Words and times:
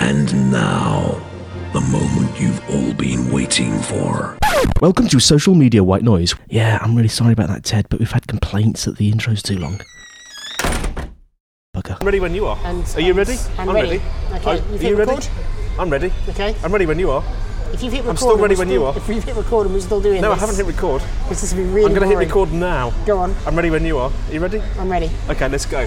And 0.00 0.50
now, 0.50 1.20
the 1.72 1.80
moment 1.80 2.38
you've 2.40 2.60
all 2.70 2.92
been 2.94 3.30
waiting 3.30 3.78
for. 3.82 4.36
Welcome 4.80 5.08
to 5.08 5.20
Social 5.20 5.54
Media 5.54 5.84
White 5.84 6.02
Noise. 6.02 6.34
Yeah, 6.48 6.78
I'm 6.80 6.96
really 6.96 7.08
sorry 7.08 7.32
about 7.32 7.48
that, 7.48 7.64
Ted, 7.64 7.86
but 7.88 7.98
we've 8.00 8.10
had 8.10 8.26
complaints 8.26 8.84
that 8.86 8.96
the 8.96 9.10
intro's 9.10 9.42
too 9.42 9.58
long. 9.58 9.80
Bugger. 11.76 11.98
I'm 12.00 12.04
ready 12.06 12.18
when 12.20 12.34
you 12.34 12.46
are. 12.46 12.58
And- 12.64 12.84
are 12.96 13.00
you 13.00 13.12
ready? 13.12 13.36
I'm 13.58 13.70
ready. 13.70 13.96
Okay, 14.32 14.40
oh, 14.44 14.50
Are, 14.50 14.54
you've 14.56 14.66
are 14.66 14.78
hit 14.78 14.90
you 14.90 14.96
ready? 14.96 15.26
I'm 15.78 15.90
ready. 15.90 16.12
Okay. 16.30 16.56
I'm 16.64 16.72
ready 16.72 16.86
when 16.86 16.98
you 16.98 17.10
are. 17.10 17.22
If 17.72 17.82
you've 17.84 17.92
hit 17.92 18.00
record, 18.00 18.10
I'm 18.10 18.16
still 18.16 18.32
and 18.32 18.42
ready 18.42 18.54
we're 18.54 18.58
when 18.58 18.68
you 18.70 18.74
still- 18.78 18.86
are. 18.86 18.96
If 18.96 19.08
we've 19.08 19.22
hit 19.24 19.36
record 19.36 19.66
and 19.66 19.74
we're 19.74 19.80
still 19.80 20.00
doing 20.00 20.18
it. 20.18 20.22
No, 20.22 20.32
I 20.32 20.36
haven't 20.36 20.56
hit 20.56 20.66
record. 20.66 21.02
This 21.28 21.44
is 21.44 21.52
gonna 21.52 21.64
be 21.64 21.70
really 21.72 21.86
I'm 21.86 21.94
going 21.94 22.02
to 22.02 22.08
hit 22.08 22.18
record 22.18 22.52
now. 22.52 22.90
Go 23.06 23.18
on. 23.18 23.34
I'm 23.46 23.54
ready 23.54 23.70
when 23.70 23.84
you 23.84 23.98
are. 23.98 24.10
Are 24.10 24.32
you 24.32 24.40
ready? 24.40 24.60
I'm 24.78 24.90
ready. 24.90 25.10
Okay, 25.28 25.48
let's 25.48 25.66
go. 25.66 25.86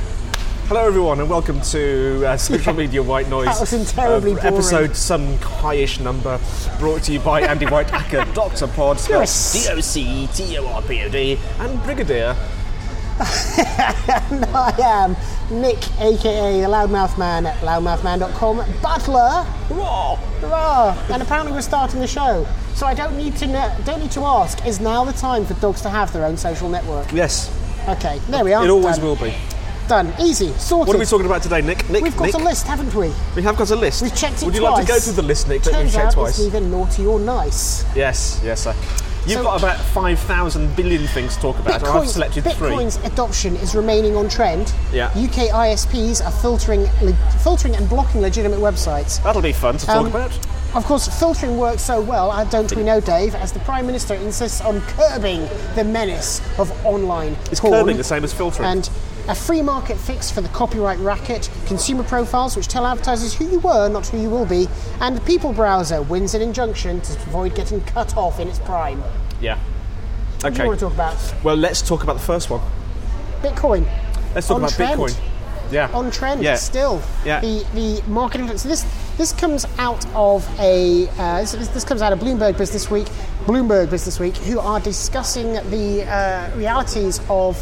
Hello, 0.68 0.86
everyone, 0.88 1.20
and 1.20 1.30
welcome 1.30 1.60
to 1.62 2.24
uh, 2.26 2.38
Social 2.38 2.74
Media 2.74 3.04
White 3.04 3.30
Noise. 3.30 3.46
That 3.46 3.60
was 3.60 3.92
terribly 3.92 4.34
uh. 4.34 4.38
Episode 4.48 4.96
some 4.96 5.38
highish 5.38 6.00
number, 6.00 6.40
brought 6.80 7.04
to 7.04 7.14
you 7.14 7.20
by 7.20 7.42
Andy 7.42 7.66
White 7.66 7.92
Acker, 7.94 8.26
Doctor 8.34 8.68
Pod, 8.68 8.98
Yes. 9.10 9.54
D 9.54 9.70
O 9.72 9.80
C 9.82 10.28
T 10.34 10.58
O 10.58 10.68
R 10.68 10.82
P 10.82 11.04
O 11.04 11.10
D, 11.10 11.38
and 11.60 11.82
Brigadier. 11.84 12.36
I 13.20 14.74
am 14.82 15.16
Nick, 15.62 15.78
aka 16.02 16.62
the 16.62 16.68
Loudmouth 16.68 17.18
Man 17.20 17.46
at 17.46 17.58
loudmouthman.com. 17.58 18.58
Butler, 18.82 19.46
Raw. 19.70 20.16
hurrah! 20.16 20.98
And 21.12 21.22
apparently 21.22 21.52
we're 21.54 21.62
starting 21.62 22.00
the 22.00 22.08
show. 22.08 22.48
So 22.74 22.88
I 22.88 22.96
don't 22.96 23.16
need 23.16 23.36
to 23.38 23.48
know, 23.48 23.76
don't 23.86 24.00
need 24.00 24.12
to 24.12 24.22
ask. 24.22 24.66
Is 24.66 24.80
now 24.80 25.06
the 25.06 25.14
time 25.14 25.46
for 25.46 25.54
dogs 25.56 25.82
to 25.82 25.90
have 25.90 26.12
their 26.14 26.26
own 26.26 26.38
social 26.38 26.70
network? 26.70 27.12
Yes, 27.12 27.52
Okay, 27.88 28.18
there 28.30 28.44
we 28.46 28.54
are. 28.54 28.64
it 28.66 28.70
always 28.70 28.96
Done. 28.98 29.06
will 29.06 29.16
be. 29.18 29.34
Done. 29.88 30.14
Easy. 30.22 30.48
Sorted. 30.54 30.88
What 30.88 30.96
are 30.96 31.00
we 31.00 31.06
talking 31.06 31.26
about 31.26 31.44
today, 31.44 31.62
Nick? 31.62 31.90
Nick, 31.90 32.04
We've 32.04 32.16
got 32.16 32.26
Nick? 32.26 32.36
a 32.36 32.38
list, 32.38 32.66
haven't 32.68 32.94
we? 32.96 33.12
We 33.36 33.42
have 33.44 33.58
got 33.58 33.70
a 33.72 33.76
list. 33.76 34.02
We've 34.02 34.16
checked 34.16 34.42
it 34.42 34.46
Would 34.46 34.56
you 34.56 34.62
twice. 34.62 34.78
like 34.78 34.86
to 34.88 34.94
go 34.94 35.00
through 35.00 35.14
the 35.14 35.22
list, 35.24 35.48
Nick, 35.50 35.64
that 35.64 35.74
we've 35.74 35.82
Turns 35.82 35.94
checked 35.94 36.06
out 36.08 36.14
twice? 36.14 36.40
it's 36.40 36.48
either 36.48 36.62
naughty 36.62 37.06
or 37.06 37.20
nice. 37.20 37.84
Yes, 37.96 38.40
yes, 38.44 38.62
sir. 38.64 38.74
You've 39.26 39.38
So- 39.40 39.44
got 39.44 39.60
about 39.60 39.78
5,000 39.80 40.76
billion 40.76 41.06
things 41.08 41.36
to 41.36 41.42
talk 41.42 41.60
about, 41.60 41.76
and 41.76 41.84
I've 41.86 42.04
Bitcoin's, 42.04 42.12
selected 42.14 42.44
three. 42.44 42.70
Bitcoin's 42.72 42.98
adoption 43.06 43.56
is 43.58 43.76
remaining 43.76 44.16
on 44.16 44.30
trend. 44.30 44.72
Yeah. 44.92 45.12
UK 45.16 45.50
ISPs 45.50 46.22
are 46.26 46.32
filtering, 46.32 46.90
le- 47.02 47.14
filtering 47.44 47.76
and 47.76 47.88
blocking 47.90 48.22
legitimate 48.22 48.60
websites. 48.60 49.22
That'll 49.24 49.42
be 49.42 49.52
fun 49.54 49.78
to 49.78 49.86
talk 49.86 49.96
Um, 49.98 50.08
about. 50.08 50.32
Of 50.76 50.86
course, 50.86 51.08
filtering 51.08 51.58
works 51.58 51.84
so 51.84 52.02
well, 52.02 52.34
don't 52.50 52.74
we 52.76 52.84
know, 52.84 53.00
Dave, 53.00 53.36
as 53.36 53.52
the 53.52 53.60
Prime 53.60 53.86
Minister 53.86 54.16
insists 54.16 54.60
on 54.60 54.82
curbing 54.98 55.48
the 55.76 55.84
menace 55.84 56.42
of 56.58 56.72
online 56.86 57.38
Is 57.52 57.60
porn. 57.60 57.74
curbing 57.74 57.98
the 57.98 58.04
same 58.04 58.24
as 58.24 58.34
filtering? 58.34 58.68
And 58.68 58.90
a 59.30 59.36
free 59.36 59.62
market 59.62 59.98
fix 59.98 60.30
for 60.30 60.42
the 60.42 60.50
copyright 60.50 61.00
racket, 61.00 61.50
consumer 61.66 62.04
profiles 62.04 62.56
which 62.58 62.68
tell 62.68 62.86
advertisers 62.86 63.34
who 63.34 63.46
you 63.50 63.60
were, 63.60 63.88
not 63.90 64.08
who 64.08 64.22
you 64.22 64.30
will 64.30 64.46
be, 64.46 64.68
and 65.00 65.16
the 65.16 65.22
People 65.22 65.54
Browser 65.54 66.02
wins 66.02 66.34
an 66.34 66.42
injunction 66.42 67.00
to 67.02 67.14
avoid 67.24 67.56
getting 67.56 67.82
cut 67.82 68.18
off 68.18 68.40
in 68.40 68.48
its 68.48 68.60
prime. 68.60 69.02
yeah. 69.40 69.58
What 70.42 70.54
do 70.54 70.56
Okay. 70.56 70.64
you 70.64 70.68
want 70.68 70.80
to 70.80 70.86
talk 70.88 70.94
about? 70.94 71.34
Well, 71.44 71.56
let's 71.56 71.82
talk 71.82 72.04
about 72.04 72.14
the 72.18 72.22
first 72.24 72.50
one. 72.50 72.60
Bitcoin. 73.42 73.86
Let's 74.36 74.48
talk 74.48 74.56
On 74.56 74.62
about 74.64 74.74
trend. 74.74 75.00
Bitcoin. 75.00 75.16
Yeah. 75.72 75.90
on 75.94 76.12
trend 76.12 76.44
Yeah. 76.44 76.56
still. 76.56 77.02
Yeah. 77.26 77.40
The 77.40 77.66
the 77.74 78.02
marketing. 78.08 78.56
So 78.58 78.68
this 78.68 78.86
this 79.18 79.32
comes 79.32 79.66
out 79.80 80.06
of 80.14 80.46
a 80.60 81.08
uh, 81.18 81.40
this, 81.42 81.68
this 81.70 81.84
comes 81.86 82.02
out 82.02 82.12
of 82.12 82.20
Bloomberg 82.20 82.58
Business 82.58 82.92
Week. 82.92 83.08
Bloomberg 83.46 83.90
Business 83.90 84.20
Week, 84.20 84.36
who 84.38 84.60
are 84.60 84.80
discussing 84.82 85.54
the 85.70 86.04
uh, 86.06 86.56
realities 86.58 87.22
of 87.30 87.56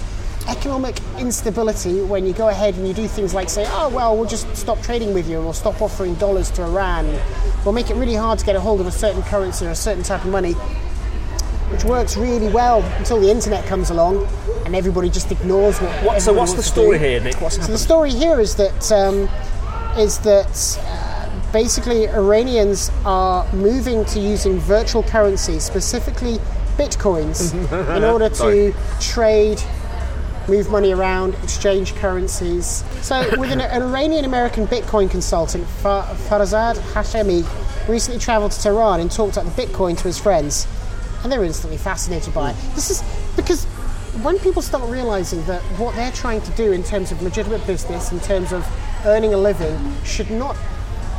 economic 0.47 0.99
instability 1.19 2.01
when 2.01 2.25
you 2.25 2.33
go 2.33 2.49
ahead 2.49 2.75
and 2.75 2.87
you 2.87 2.93
do 2.93 3.07
things 3.07 3.33
like 3.33 3.49
say, 3.49 3.65
oh 3.69 3.89
well, 3.89 4.15
we'll 4.15 4.29
just 4.29 4.55
stop 4.55 4.81
trading 4.81 5.13
with 5.13 5.29
you, 5.29 5.37
and 5.37 5.45
we'll 5.45 5.53
stop 5.53 5.81
offering 5.81 6.15
dollars 6.15 6.49
to 6.51 6.63
Iran. 6.63 7.07
We'll 7.63 7.73
make 7.73 7.89
it 7.89 7.95
really 7.95 8.15
hard 8.15 8.39
to 8.39 8.45
get 8.45 8.55
a 8.55 8.59
hold 8.59 8.81
of 8.81 8.87
a 8.87 8.91
certain 8.91 9.21
currency 9.23 9.65
or 9.65 9.69
a 9.69 9.75
certain 9.75 10.03
type 10.03 10.23
of 10.25 10.31
money 10.31 10.55
which 11.71 11.85
works 11.85 12.17
really 12.17 12.49
well 12.49 12.83
until 12.97 13.19
the 13.19 13.31
internet 13.31 13.65
comes 13.65 13.89
along 13.89 14.27
and 14.65 14.75
everybody 14.75 15.09
just 15.09 15.31
ignores 15.31 15.79
what. 15.79 16.03
What, 16.03 16.21
so 16.21 16.33
what's 16.33 16.53
the 16.53 16.63
story 16.63 16.99
here, 16.99 17.21
Nick? 17.21 17.39
What's 17.39 17.65
So 17.65 17.71
the 17.71 17.77
story 17.77 18.11
here 18.11 18.39
is 18.39 18.55
that 18.55 18.91
um, 18.91 19.29
is 19.97 20.19
that 20.19 20.79
uh, 20.81 21.51
basically 21.53 22.09
Iranians 22.09 22.91
are 23.05 23.51
moving 23.53 24.03
to 24.05 24.19
using 24.19 24.57
virtual 24.59 25.03
currency, 25.03 25.59
specifically 25.59 26.39
bitcoins, 26.77 27.53
in 27.97 28.03
order 28.03 28.29
to 28.29 28.73
trade. 28.99 29.61
Move 30.47 30.69
money 30.69 30.91
around, 30.91 31.35
exchange 31.43 31.95
currencies. 31.95 32.83
So, 33.01 33.27
with 33.37 33.51
an, 33.51 33.61
an 33.61 33.83
Iranian 33.83 34.25
American 34.25 34.67
Bitcoin 34.67 35.09
consultant, 35.09 35.67
Fa- 35.67 36.07
Farzad 36.27 36.75
Hashemi, 36.93 37.45
recently 37.87 38.19
traveled 38.19 38.51
to 38.51 38.61
Tehran 38.61 38.99
and 38.99 39.11
talked 39.11 39.37
about 39.37 39.55
the 39.55 39.61
Bitcoin 39.61 39.97
to 39.97 40.03
his 40.03 40.17
friends 40.17 40.67
and 41.23 41.31
they 41.31 41.37
were 41.37 41.45
instantly 41.45 41.77
fascinated 41.77 42.33
by 42.33 42.51
it. 42.51 42.55
Hmm. 42.55 42.75
This 42.75 42.89
is 42.89 43.03
because 43.35 43.65
when 44.23 44.39
people 44.39 44.61
start 44.61 44.89
realizing 44.89 45.45
that 45.45 45.61
what 45.79 45.95
they're 45.95 46.11
trying 46.11 46.41
to 46.41 46.51
do 46.51 46.71
in 46.71 46.83
terms 46.83 47.11
of 47.11 47.21
legitimate 47.21 47.65
business, 47.65 48.11
in 48.11 48.19
terms 48.19 48.51
of 48.51 48.67
earning 49.05 49.33
a 49.33 49.37
living, 49.37 49.77
should 50.03 50.29
not 50.29 50.57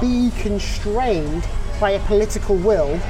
be 0.01 0.31
constrained 0.39 1.47
by 1.81 1.93
a 1.93 2.01
political 2.01 2.57
will, 2.57 3.01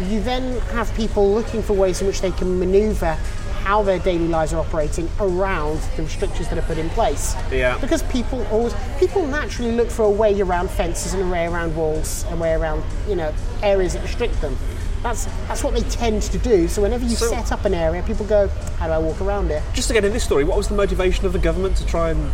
you 0.00 0.20
then 0.20 0.58
have 0.72 0.92
people 0.94 1.32
looking 1.32 1.62
for 1.62 1.74
ways 1.74 2.00
in 2.00 2.06
which 2.06 2.20
they 2.20 2.30
can 2.32 2.58
maneuver 2.58 3.16
how 3.64 3.82
their 3.82 3.98
daily 4.00 4.28
lives 4.28 4.52
are 4.52 4.60
operating 4.60 5.08
around 5.20 5.80
the 5.96 6.02
restrictions 6.02 6.48
that 6.48 6.58
are 6.58 6.62
put 6.62 6.78
in 6.78 6.88
place. 6.90 7.34
Yeah. 7.50 7.78
Because 7.78 8.02
people 8.04 8.44
always 8.50 8.74
people 8.98 9.26
naturally 9.26 9.72
look 9.72 9.90
for 9.90 10.04
a 10.04 10.10
way 10.10 10.38
around 10.40 10.70
fences 10.70 11.14
and 11.14 11.22
a 11.22 11.28
way 11.28 11.46
around 11.46 11.74
walls 11.76 12.24
and 12.24 12.34
a 12.34 12.42
way 12.42 12.52
around, 12.54 12.82
you 13.08 13.14
know, 13.16 13.32
areas 13.62 13.92
that 13.94 14.02
restrict 14.02 14.40
them. 14.40 14.56
That's 15.02 15.24
that's 15.48 15.64
what 15.64 15.74
they 15.74 15.82
tend 15.82 16.22
to 16.22 16.38
do. 16.38 16.68
So 16.68 16.82
whenever 16.82 17.04
you 17.04 17.16
So- 17.16 17.28
set 17.28 17.52
up 17.52 17.64
an 17.64 17.74
area, 17.74 18.02
people 18.02 18.26
go, 18.26 18.48
How 18.78 18.86
do 18.86 18.92
I 18.92 18.98
walk 18.98 19.20
around 19.20 19.50
it? 19.50 19.62
Just 19.74 19.90
again 19.90 20.04
in 20.04 20.12
this 20.12 20.24
story, 20.24 20.44
what 20.44 20.56
was 20.56 20.68
the 20.68 20.74
motivation 20.74 21.26
of 21.26 21.32
the 21.32 21.38
government 21.38 21.76
to 21.76 21.86
try 21.86 22.10
and, 22.10 22.30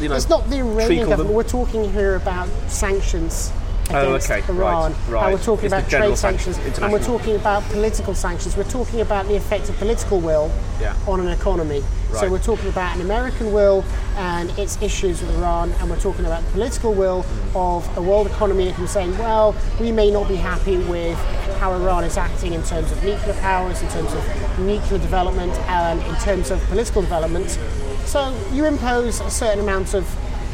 you 0.00 0.08
know, 0.08 0.16
It's 0.16 0.28
not 0.28 0.48
the 0.50 0.58
Iranian 0.58 1.08
government. 1.08 1.28
them? 1.28 1.34
We're 1.34 1.42
talking 1.44 1.92
here 1.92 2.16
about 2.16 2.48
sanctions 2.68 3.52
Oh, 3.92 4.14
okay, 4.14 4.42
Iran. 4.48 4.92
right, 4.92 5.08
right. 5.08 5.24
And 5.24 5.32
we're 5.34 5.42
talking 5.42 5.66
It's 5.66 5.74
about 5.74 5.88
trade 5.90 6.16
sanctions, 6.16 6.56
sanctions, 6.56 6.78
and 6.78 6.92
we're 6.92 7.02
talking 7.02 7.34
about 7.36 7.62
political 7.64 8.14
sanctions. 8.14 8.56
We're 8.56 8.64
talking 8.64 9.00
about 9.00 9.26
the 9.26 9.36
effect 9.36 9.68
of 9.68 9.76
political 9.78 10.20
will 10.20 10.50
Yeah. 10.80 10.94
on 11.06 11.20
an 11.20 11.28
economy. 11.28 11.82
So 12.12 12.28
we're 12.28 12.38
talking 12.38 12.68
about 12.68 12.96
an 12.96 13.02
American 13.02 13.52
will 13.52 13.84
and 14.16 14.50
its 14.58 14.80
issues 14.82 15.20
with 15.20 15.30
Iran, 15.38 15.72
and 15.80 15.88
we're 15.88 16.00
talking 16.00 16.24
about 16.24 16.44
the 16.44 16.50
political 16.52 16.92
will 16.92 17.24
of 17.54 17.88
a 17.96 18.02
world 18.02 18.26
economy 18.26 18.70
who's 18.72 18.90
saying, 18.90 19.16
well, 19.18 19.54
we 19.80 19.92
may 19.92 20.10
not 20.10 20.26
be 20.28 20.36
happy 20.36 20.78
with 20.78 21.16
how 21.60 21.72
Iran 21.72 22.04
is 22.04 22.16
acting 22.16 22.52
in 22.54 22.62
terms 22.62 22.90
of 22.90 23.02
nuclear 23.04 23.34
powers, 23.34 23.80
in 23.82 23.88
terms 23.88 24.12
of 24.12 24.58
nuclear 24.58 24.98
development, 24.98 25.52
and 25.68 26.02
in 26.02 26.14
terms 26.16 26.50
of 26.50 26.60
political 26.68 27.02
development. 27.02 27.58
So 28.06 28.34
you 28.52 28.64
impose 28.64 29.20
a 29.20 29.30
certain 29.30 29.60
amount 29.60 29.94
of 29.94 30.04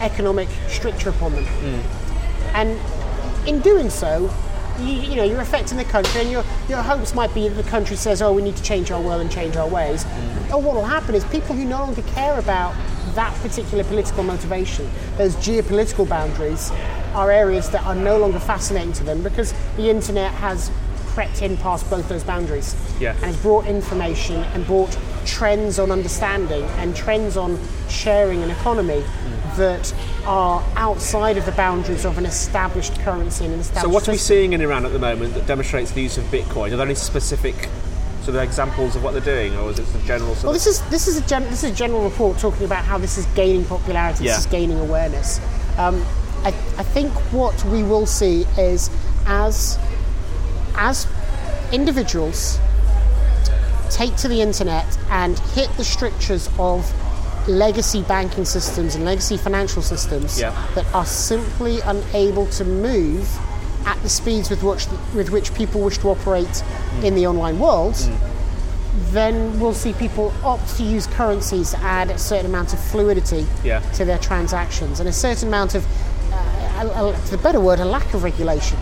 economic 0.03 0.49
stricture 0.69 1.09
upon 1.11 1.33
them. 1.33 1.45
Hmm. 1.45 2.57
And 2.57 2.79
in 3.47 3.61
doing 3.61 3.91
so, 3.91 4.31
you, 4.79 4.93
you 4.93 5.17
know, 5.17 5.25
you're 5.25 5.41
affecting 5.41 5.79
the 5.79 5.85
country, 5.85 6.21
and 6.21 6.31
your, 6.31 6.45
your 6.69 6.83
hopes 6.83 7.15
might 7.15 7.33
be 7.33 7.49
that 7.49 7.55
the 7.55 7.69
country 7.69 7.97
says, 7.97 8.21
oh, 8.21 8.33
we 8.33 8.43
need 8.43 8.57
to 8.57 8.63
change 8.63 8.91
our 8.91 9.01
world 9.01 9.21
and 9.21 9.31
change 9.31 9.57
our 9.57 9.69
ways. 9.69 10.05
Mm. 10.05 10.53
Or 10.53 10.63
what 10.63 10.75
will 10.75 10.85
happen 10.85 11.15
is 11.15 11.25
people 11.27 11.55
who 11.55 11.65
no 11.65 11.79
longer 11.79 12.03
care 12.03 12.39
about 12.39 12.75
that 13.15 13.35
particular 13.41 13.85
political 13.85 14.23
motivation, 14.23 14.91
those 15.17 15.35
geopolitical 15.37 16.07
boundaries, 16.09 16.71
are 17.15 17.31
areas 17.31 17.71
that 17.71 17.83
are 17.85 17.95
no 17.95 18.19
longer 18.19 18.39
fascinating 18.39 18.93
to 18.93 19.05
them 19.05 19.23
because 19.23 19.55
the 19.77 19.89
internet 19.89 20.31
has 20.35 20.71
crept 21.07 21.41
in 21.41 21.57
past 21.57 21.89
both 21.89 22.07
those 22.11 22.23
boundaries 22.23 22.77
Yeah. 23.01 23.13
and 23.13 23.25
has 23.25 23.37
brought 23.39 23.67
information 23.67 24.43
and 24.53 24.67
brought 24.67 24.95
trends 25.27 25.79
on 25.79 25.91
understanding 25.91 26.63
and 26.79 26.95
trends 26.97 27.37
on 27.37 27.59
sharing 27.89 28.43
an 28.43 28.51
economy 28.51 29.03
that 29.57 29.95
are 30.25 30.63
outside 30.77 31.37
of 31.37 31.45
the 31.47 31.53
boundaries 31.53 32.05
of 32.05 32.19
an 32.19 32.27
established 32.27 32.99
currency 33.01 33.45
and 33.45 33.55
an 33.55 33.61
established 33.61 33.85
So 33.87 33.89
what 33.93 34.09
are 34.09 34.13
we 34.13 34.19
seeing 34.19 34.53
in 34.53 34.61
Iran 34.61 34.85
at 34.87 34.93
the 34.93 34.99
moment 34.99 35.35
that 35.35 35.47
demonstrates 35.47 35.91
the 35.93 36.03
use 36.03 36.19
of 36.19 36.25
Bitcoin? 36.25 36.73
Are 36.73 36.77
there 36.77 36.87
any 36.87 36.95
specific 36.95 37.69
sort 38.23 38.37
of 38.37 38.43
examples 38.43 38.97
of 38.97 39.05
what 39.05 39.13
they're 39.13 39.21
doing, 39.21 39.57
or 39.57 39.71
is 39.71 39.79
it 39.79 39.87
the 39.93 39.99
general 40.01 40.35
sort 40.35 40.45
Well, 40.45 40.53
this 40.53 40.67
is 40.67 40.83
this 40.91 41.07
is 41.07 41.17
a 41.17 41.27
gen- 41.29 41.45
this 41.45 41.63
is 41.63 41.71
a 41.71 41.75
general 41.75 42.03
report 42.03 42.39
talking 42.39 42.65
about 42.65 42.85
how 42.85 42.99
this 42.99 43.19
is 43.19 43.27
gaining 43.37 43.65
popularity, 43.65 44.25
Yeah. 44.25 44.33
this 44.33 44.41
is 44.41 44.47
gaining 44.47 44.81
awareness. 44.81 45.41
Um, 45.79 46.05
I, 46.45 46.49
I 46.49 46.83
think 46.83 47.13
what 47.33 47.65
we 47.67 47.83
will 47.85 48.05
see 48.07 48.45
is 48.59 48.91
as 49.27 49.79
as 50.75 51.07
individuals 51.73 52.59
take 53.91 54.17
to 54.17 54.29
the 54.29 54.41
internet 54.41 54.87
and 55.11 55.39
hit 55.55 55.71
the 55.77 55.85
strictures 55.85 56.49
of 56.59 56.85
legacy 57.49 58.03
banking 58.03 58.45
systems 58.45 58.95
and 58.97 59.05
legacy 59.05 59.37
financial 59.37 59.81
systems 59.83 60.39
Yeah. 60.41 60.53
that 60.75 60.87
are 60.95 61.07
simply 61.07 61.81
unable 61.81 62.47
to 62.49 62.65
move 62.65 63.29
at 63.87 64.03
the 64.03 64.09
speeds 64.09 64.51
with 64.51 64.63
which 64.65 64.87
with 65.15 65.31
which 65.31 65.55
people 65.55 65.81
wish 65.81 65.99
to 65.99 66.09
operate 66.11 66.63
in 67.05 67.15
the 67.15 67.27
online 67.27 67.59
world, 67.61 67.95
then 69.13 69.61
we'll 69.61 69.75
see 69.75 69.93
people 69.93 70.33
opt 70.43 70.77
to 70.77 70.83
use 70.83 71.07
currencies 71.07 71.71
to 71.73 71.79
add 71.81 72.11
a 72.11 72.19
certain 72.19 72.47
amount 72.47 72.73
of 72.73 72.81
fluidity 72.81 73.47
Yeah. 73.63 73.81
to 73.93 74.05
their 74.05 74.19
transactions 74.19 75.01
and 75.01 75.09
a 75.09 75.13
certain 75.13 75.49
amount 75.49 75.75
of 75.75 75.87
uh, 76.33 76.83
a, 76.83 77.09
a, 77.11 77.13
the 77.31 77.39
better 77.39 77.61
word, 77.61 77.79
a 77.81 77.85
lack 77.85 78.13
of 78.15 78.25
regulation 78.25 78.79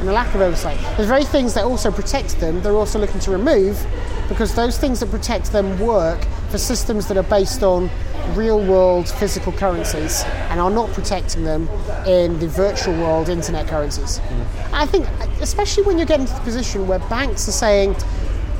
and 0.00 0.08
a 0.08 0.12
lack 0.12 0.34
of 0.34 0.40
oversight. 0.40 0.78
The 0.96 1.06
very 1.06 1.24
things 1.24 1.54
that 1.54 1.64
also 1.64 1.90
protect 1.90 2.38
them, 2.40 2.62
they're 2.62 2.72
also 2.72 2.98
looking 2.98 3.20
to 3.20 3.30
remove 3.30 3.84
because 4.28 4.54
those 4.54 4.78
things 4.78 5.00
that 5.00 5.10
protect 5.10 5.52
them 5.52 5.78
work 5.78 6.24
for 6.50 6.58
systems 6.58 7.08
that 7.08 7.16
are 7.16 7.22
based 7.24 7.62
on 7.62 7.90
real 8.34 8.64
world 8.64 9.08
physical 9.08 9.52
currencies 9.52 10.22
and 10.50 10.60
are 10.60 10.70
not 10.70 10.90
protecting 10.92 11.44
them 11.44 11.68
in 12.06 12.38
the 12.38 12.48
virtual 12.48 12.94
world 12.94 13.28
internet 13.28 13.66
currencies. 13.66 14.20
I 14.72 14.86
think, 14.86 15.06
especially 15.40 15.84
when 15.84 15.96
you're 15.96 16.06
getting 16.06 16.26
to 16.26 16.32
the 16.32 16.40
position 16.40 16.86
where 16.86 16.98
banks 17.00 17.48
are 17.48 17.52
saying, 17.52 17.96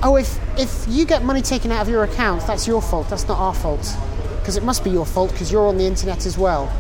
oh, 0.02 0.16
if, 0.16 0.38
if 0.58 0.84
you 0.88 1.04
get 1.04 1.22
money 1.22 1.42
taken 1.42 1.70
out 1.70 1.82
of 1.82 1.88
your 1.88 2.04
account, 2.04 2.46
that's 2.46 2.66
your 2.66 2.80
fault, 2.80 3.08
that's 3.10 3.28
not 3.28 3.38
our 3.38 3.54
fault. 3.54 3.96
Because 4.40 4.56
it 4.56 4.62
must 4.62 4.82
be 4.82 4.90
your 4.90 5.04
fault 5.04 5.30
because 5.32 5.52
you're 5.52 5.66
on 5.66 5.76
the 5.76 5.84
internet 5.84 6.24
as 6.24 6.38
well. 6.38 6.72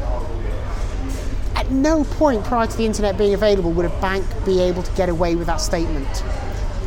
At 1.68 1.74
no 1.74 2.02
point 2.02 2.44
prior 2.44 2.66
to 2.66 2.76
the 2.78 2.86
internet 2.86 3.18
being 3.18 3.34
available 3.34 3.72
would 3.72 3.84
a 3.84 4.00
bank 4.00 4.24
be 4.46 4.58
able 4.60 4.82
to 4.82 4.92
get 4.92 5.10
away 5.10 5.36
with 5.36 5.48
that 5.48 5.58
statement. 5.58 6.24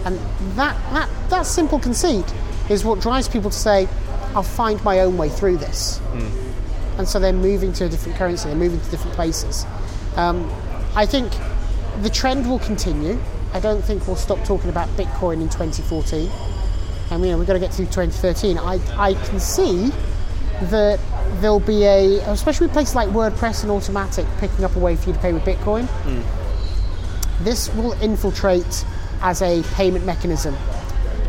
And 0.05 0.17
that, 0.55 0.75
that, 0.91 1.09
that 1.29 1.43
simple 1.45 1.77
conceit 1.77 2.25
is 2.67 2.83
what 2.83 2.99
drives 2.99 3.27
people 3.27 3.51
to 3.51 3.57
say, 3.57 3.87
I'll 4.33 4.41
find 4.41 4.83
my 4.83 5.01
own 5.01 5.17
way 5.17 5.29
through 5.29 5.57
this. 5.57 5.99
And 6.97 7.07
so 7.07 7.19
they're 7.19 7.31
moving 7.31 7.73
to 7.73 7.85
a 7.85 7.89
different 7.89 8.17
currency, 8.17 8.47
they're 8.47 8.57
moving 8.57 8.81
to 8.81 8.89
different 8.89 9.15
places. 9.15 9.67
Um, 10.15 10.51
I 10.95 11.05
think 11.05 11.31
the 12.01 12.09
trend 12.09 12.49
will 12.49 12.59
continue. 12.59 13.19
I 13.53 13.59
don't 13.59 13.83
think 13.83 14.07
we'll 14.07 14.15
stop 14.15 14.43
talking 14.45 14.71
about 14.71 14.89
Bitcoin 14.97 15.41
in 15.41 15.49
2014. 15.49 16.27
I 17.11 17.17
mean, 17.17 17.37
we've 17.37 17.45
got 17.45 17.53
to 17.53 17.59
get 17.59 17.71
through 17.71 17.85
2013. 17.85 18.57
I, 18.57 18.79
I 18.97 19.13
can 19.13 19.39
see 19.39 19.91
that 20.69 20.99
there'll 21.41 21.59
be 21.59 21.83
a, 21.83 22.19
especially 22.31 22.67
with 22.67 22.73
places 22.73 22.95
like 22.95 23.09
WordPress 23.09 23.63
and 23.63 23.71
Automattic 23.71 24.27
picking 24.39 24.63
up 24.63 24.75
a 24.75 24.79
way 24.79 24.95
for 24.95 25.09
you 25.09 25.13
to 25.13 25.19
pay 25.19 25.33
with 25.33 25.43
Bitcoin. 25.43 25.87
This 27.43 27.73
will 27.73 27.93
infiltrate 28.01 28.85
as 29.21 29.41
a 29.41 29.63
payment 29.73 30.05
mechanism. 30.05 30.55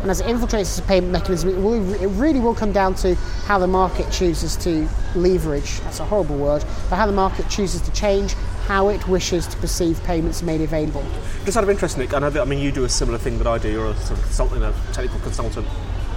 And 0.01 0.11
as 0.11 0.19
it 0.19 0.27
infiltrates 0.27 0.61
as 0.61 0.79
a 0.79 0.83
payment 0.83 1.13
mechanism, 1.13 1.49
it, 1.49 1.55
will, 1.55 1.93
it 1.95 2.07
really 2.07 2.39
will 2.39 2.53
come 2.53 2.71
down 2.71 2.93
to 2.95 3.15
how 3.45 3.57
the 3.57 3.67
market 3.67 4.11
chooses 4.11 4.55
to 4.57 4.87
leverage. 5.15 5.79
That's 5.81 6.01
a 6.01 6.05
horrible 6.05 6.37
word, 6.37 6.63
but 6.89 6.97
how 6.97 7.05
the 7.05 7.13
market 7.13 7.49
chooses 7.49 7.81
to 7.81 7.91
change 7.93 8.33
how 8.65 8.89
it 8.89 9.07
wishes 9.07 9.47
to 9.47 9.57
perceive 9.57 10.01
payments 10.03 10.41
made 10.41 10.61
available. 10.61 11.03
Just 11.45 11.57
out 11.57 11.63
of 11.63 11.69
interest, 11.69 11.97
Nick, 11.97 12.13
I 12.13 12.19
know 12.19 12.29
that 12.29 12.41
I 12.41 12.45
mean 12.45 12.59
you 12.59 12.71
do 12.71 12.85
a 12.85 12.89
similar 12.89 13.17
thing 13.17 13.37
that 13.37 13.47
I 13.47 13.57
do. 13.57 13.71
You're 13.71 13.87
a 13.87 13.95
sort 13.97 14.19
of 14.19 14.25
consultant, 14.25 14.63
a 14.63 14.73
technical 14.93 15.19
consultant 15.19 15.67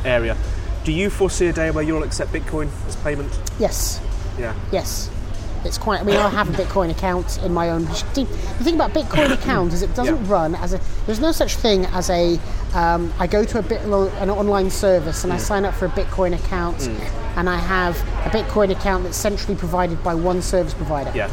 area. 0.05 0.37
Do 0.87 0.93
you 0.93 1.11
foresee 1.11 1.49
a 1.49 1.53
day 1.53 1.73
where 1.73 1.83
you'll 1.83 2.05
accept 2.05 2.33
Bitcoin 2.33 2.69
as 2.87 2.95
payment? 2.97 3.37
Yes, 3.59 4.01
Yeah. 4.39 4.55
yes. 4.71 5.11
It's 5.65 5.79
quite. 5.79 6.01
I 6.01 6.05
mean, 6.05 6.15
I 6.15 6.29
have 6.29 6.49
a 6.49 6.53
Bitcoin 6.53 6.91
account 6.93 7.39
in 7.43 7.53
my 7.53 7.71
own. 7.71 7.87
The 8.15 8.25
thing 8.63 8.77
about 8.77 8.93
Bitcoin 8.93 9.33
account 9.39 9.73
is 9.73 9.83
it 9.83 9.93
doesn't 9.97 10.25
Yeah. 10.27 10.33
run 10.33 10.55
as 10.55 10.75
a. 10.75 10.81
There's 11.07 11.19
no 11.19 11.33
such 11.33 11.57
thing 11.57 11.87
as 11.87 12.09
a. 12.09 12.39
Um, 12.73 13.13
I 13.19 13.27
go 13.27 13.43
to 13.43 13.59
a 13.59 13.63
bit 13.63 13.81
an 13.83 14.31
online 14.31 14.71
service 14.71 15.23
Mm. 15.23 15.25
and 15.25 15.33
I 15.33 15.39
sign 15.39 15.65
up 15.65 15.75
for 15.75 15.87
a 15.87 15.89
Bitcoin 15.89 16.37
account, 16.37 16.89
and 17.37 17.51
I 17.51 17.57
have 17.57 17.97
a 18.25 18.31
Bitcoin 18.31 18.71
account 18.71 19.03
that's 19.03 19.17
centrally 19.17 19.57
provided 19.57 20.05
by 20.05 20.15
one 20.15 20.41
service 20.41 20.73
provider. 20.75 21.11
Yeah. 21.17 21.29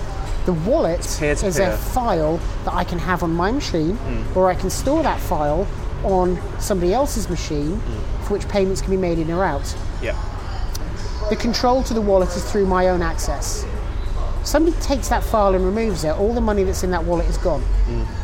The 0.47 0.53
wallet 0.53 1.05
is 1.21 1.59
a 1.59 1.77
file 1.77 2.39
that 2.65 2.73
I 2.73 2.85
can 2.85 2.97
have 2.97 3.21
on 3.21 3.35
my 3.35 3.51
machine, 3.51 3.97
Mm. 3.99 4.35
or 4.35 4.49
I 4.49 4.55
can 4.55 4.71
store 4.71 5.03
that 5.03 5.19
file 5.19 5.67
on 6.03 6.39
somebody 6.59 6.91
else's 6.93 7.29
machine, 7.29 7.79
Mm. 7.79 8.12
For 8.23 8.33
which 8.33 8.47
payments 8.47 8.81
can 8.81 8.91
be 8.91 8.97
made 8.97 9.19
in 9.19 9.29
or 9.31 9.43
out. 9.43 9.75
Yeah. 10.01 10.17
The 11.29 11.35
control 11.35 11.83
to 11.83 11.93
the 11.93 12.01
wallet 12.01 12.29
is 12.29 12.49
through 12.51 12.65
my 12.65 12.89
own 12.89 13.01
access. 13.01 13.65
Somebody 14.43 14.75
takes 14.81 15.07
that 15.07 15.23
file 15.23 15.55
and 15.55 15.63
removes 15.63 16.03
it, 16.03 16.09
all 16.17 16.33
the 16.33 16.41
money 16.41 16.63
that's 16.63 16.83
in 16.83 16.91
that 16.91 17.05
wallet 17.05 17.27
is 17.27 17.37
gone. 17.37 17.63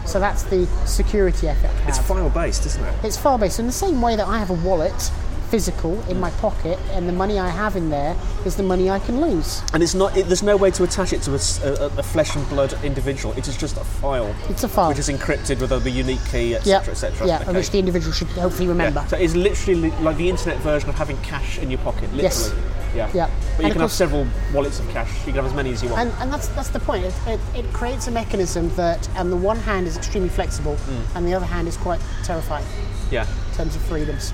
So 0.06 0.20
that's 0.20 0.44
the 0.44 0.66
security 0.86 1.48
effect. 1.48 1.74
It's 1.88 1.98
file 1.98 2.30
based, 2.30 2.66
isn't 2.66 2.84
it? 2.84 2.94
It's 3.04 3.16
file 3.16 3.38
based. 3.38 3.60
In 3.60 3.68
the 3.68 3.72
same 3.72 4.02
way 4.02 4.16
that 4.18 4.28
I 4.28 4.38
have 4.38 4.50
a 4.50 4.56
wallet, 4.56 5.12
physical, 5.50 6.02
in 6.10 6.20
my 6.20 6.30
pocket, 6.32 6.78
and 6.92 7.08
the 7.08 7.14
money 7.14 7.40
I 7.40 7.50
have 7.50 7.76
in 7.76 7.90
there 7.90 8.16
is 8.46 8.56
the 8.56 8.64
money 8.64 8.90
I 8.90 9.00
can 9.00 9.20
lose. 9.20 9.62
And 9.74 9.82
it's 9.84 9.94
not. 9.96 10.16
It, 10.16 10.28
there's 10.28 10.44
no 10.44 10.56
way 10.58 10.72
to 10.72 10.84
attach 10.84 11.14
it 11.14 11.22
to 11.24 11.34
a 11.36 12.04
flesh 12.04 12.36
and 12.36 12.48
blood 12.50 12.74
individual. 12.84 13.34
It 13.38 13.48
is 13.48 13.58
just 13.58 13.78
a 13.78 13.84
file, 13.84 14.34
It's 14.50 14.64
a 14.64 14.68
file. 14.68 14.90
which 14.90 15.00
is 15.00 15.10
encrypted 15.10 15.60
with 15.62 15.72
a 15.72 15.80
the 15.80 15.90
unique 15.92 16.24
key, 16.32 16.56
etc., 16.56 16.92
etc. 16.92 17.28
yeah, 17.28 17.42
Okay. 17.42 17.54
which 17.54 17.70
the 17.72 17.80
individual 17.80 18.14
should 18.14 18.28
hopefully 18.30 18.68
remember. 18.68 19.00
Yeah. 19.02 19.08
So 19.08 19.18
it's 19.18 19.36
literally 19.36 19.92
like 20.02 20.18
the 20.18 20.30
internet 20.30 20.58
version 20.60 20.90
of 20.90 20.96
having 20.96 21.18
cash 21.22 21.58
in 21.58 21.70
your 21.72 21.80
pocket. 21.80 22.04
Literally. 22.14 22.24
Yes. 22.24 22.54
Yeah. 22.96 23.10
Yeah. 23.14 23.30
But 23.56 23.60
And 23.60 23.68
you 23.68 23.74
can 23.74 23.82
have 23.82 23.92
several 23.92 24.26
wallets 24.54 24.80
of 24.80 24.90
cash. 24.90 25.10
You 25.20 25.26
can 25.34 25.36
have 25.36 25.46
as 25.46 25.54
many 25.54 25.72
as 25.72 25.84
you 25.84 25.90
want. 25.90 26.02
And, 26.02 26.22
and 26.22 26.34
that's 26.34 26.48
that's 26.50 26.70
the 26.70 26.80
point. 26.80 27.06
It, 27.06 27.14
it, 27.28 27.40
it 27.56 27.74
creates 27.74 28.08
a 28.08 28.12
mechanism 28.12 28.70
that, 28.76 29.08
on 29.16 29.30
the 29.30 29.38
one 29.38 29.58
hand, 29.58 29.86
is 29.88 29.96
extremely 29.98 30.30
flexible, 30.30 30.76
Mm. 30.76 31.16
and 31.16 31.28
the 31.28 31.34
other 31.34 31.46
hand 31.46 31.68
is 31.68 31.78
quite 31.78 32.00
terrifying 32.24 32.66
yeah. 33.12 33.28
in 33.52 33.56
terms 33.58 33.76
of 33.76 33.82
freedoms. 33.84 34.34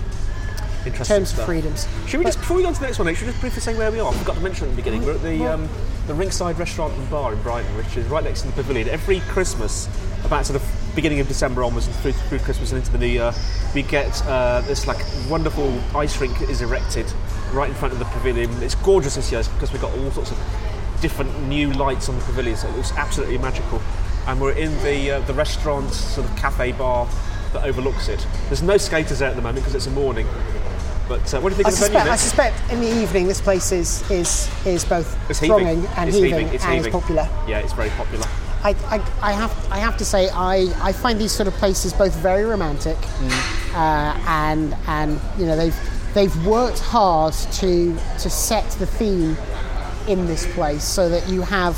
Interesting 0.85 1.15
terms 1.17 1.29
of 1.29 1.35
stuff. 1.35 1.45
freedoms. 1.47 1.87
Should 2.07 2.19
we 2.19 2.23
But- 2.23 2.29
just 2.29 2.39
before 2.39 2.57
we 2.57 2.63
go 2.63 2.67
on 2.69 2.73
to 2.75 2.79
the 2.79 2.85
next 2.85 2.99
one? 2.99 3.07
Should 3.15 3.25
we 3.25 3.31
just 3.31 3.41
briefly 3.41 3.61
say 3.61 3.75
where 3.75 3.91
we 3.91 3.99
are? 3.99 4.11
I 4.11 4.17
forgot 4.17 4.35
to 4.35 4.41
mention 4.41 4.65
at 4.67 4.71
the 4.71 4.75
beginning. 4.75 5.05
We're 5.05 5.13
at 5.15 5.23
the 5.23 5.45
um, 5.45 5.69
the 6.07 6.13
Ringside 6.13 6.59
Restaurant 6.59 6.93
and 6.93 7.09
Bar 7.09 7.33
in 7.33 7.41
Brighton, 7.41 7.75
which 7.75 7.97
is 7.97 8.05
right 8.07 8.23
next 8.23 8.41
to 8.41 8.47
the 8.47 8.53
Pavilion. 8.53 8.87
Every 8.89 9.21
Christmas, 9.21 9.87
about 10.23 10.45
sort 10.45 10.61
of 10.61 10.67
beginning 10.95 11.19
of 11.19 11.27
December 11.27 11.63
onwards 11.63 11.87
and 11.87 11.95
through, 11.97 12.13
through 12.13 12.39
Christmas 12.39 12.71
and 12.71 12.79
into 12.79 12.91
the 12.91 12.97
New 12.99 13.07
Year, 13.07 13.33
we 13.73 13.81
get 13.81 14.23
uh, 14.27 14.61
this 14.61 14.87
like 14.87 15.03
wonderful 15.29 15.77
ice 15.95 16.19
rink 16.21 16.39
is 16.43 16.61
erected 16.61 17.05
right 17.51 17.67
in 17.69 17.75
front 17.75 17.91
of 17.93 17.99
the 17.99 18.05
pavilion. 18.05 18.51
It's 18.63 18.75
gorgeous 18.75 19.15
this 19.15 19.31
year 19.31 19.41
because 19.55 19.71
we've 19.73 19.81
got 19.81 19.93
all 19.97 20.11
sorts 20.11 20.31
of 20.31 20.37
different 21.01 21.47
new 21.47 21.71
lights 21.73 22.07
on 22.09 22.17
the 22.17 22.23
pavilion, 22.25 22.55
so 22.55 22.67
it 22.67 22.75
looks 22.75 22.91
absolutely 22.93 23.37
magical. 23.39 23.81
And 24.27 24.39
we're 24.39 24.53
in 24.53 24.71
the 24.83 25.11
uh, 25.11 25.19
the 25.21 25.33
restaurant 25.33 25.91
sort 25.91 26.29
of 26.29 26.35
cafe 26.37 26.71
bar 26.73 27.07
that 27.53 27.63
overlooks 27.63 28.07
it. 28.09 28.25
There's 28.47 28.61
no 28.63 28.77
skaters 28.77 29.19
there 29.19 29.29
at 29.29 29.35
the 29.35 29.41
moment 29.41 29.65
because 29.65 29.75
it's 29.75 29.87
a 29.87 29.91
morning. 29.91 30.27
But 31.07 31.33
uh, 31.33 31.39
what 31.41 31.49
do 31.51 31.57
you 31.57 31.63
think 31.63 31.67
I 31.67 31.69
of 31.71 31.75
the 31.79 31.85
venue? 31.89 31.99
suspect, 31.99 32.09
I 32.09 32.15
suspect 32.15 32.71
in 32.73 32.81
the 32.81 33.01
evening 33.03 33.27
this 33.27 33.41
place 33.41 33.71
is 33.71 34.09
is, 34.09 34.49
is 34.65 34.83
both 34.85 35.15
It's 35.29 35.39
heaving. 35.39 35.57
thronging 35.57 35.85
and 35.97 36.09
It's 36.09 36.17
heaving, 36.17 36.31
heaving. 36.39 36.53
It's 36.53 36.63
and 36.65 36.75
heaving. 36.77 36.91
popular. 36.91 37.29
Yeah, 37.47 37.59
it's 37.59 37.73
very 37.73 37.89
popular. 37.91 38.25
I, 38.63 38.69
I, 38.89 39.29
I 39.29 39.31
have 39.33 39.67
I 39.71 39.77
have 39.77 39.95
to 39.97 40.05
say 40.05 40.29
I, 40.33 40.73
I 40.81 40.91
find 40.91 41.19
these 41.21 41.31
sort 41.31 41.47
of 41.47 41.53
places 41.55 41.93
both 41.93 42.15
very 42.15 42.43
romantic 42.45 42.97
Mm. 42.97 43.75
uh, 43.75 44.19
and 44.27 44.75
and 44.87 45.19
you 45.37 45.45
know 45.45 45.55
they've 45.55 45.79
they've 46.15 46.45
worked 46.47 46.79
hard 46.79 47.33
to 47.61 47.93
to 48.19 48.29
set 48.29 48.67
the 48.79 48.87
theme 48.87 49.37
in 50.07 50.25
this 50.25 50.51
place 50.55 50.83
so 50.83 51.09
that 51.09 51.27
you 51.29 51.41
have 51.43 51.75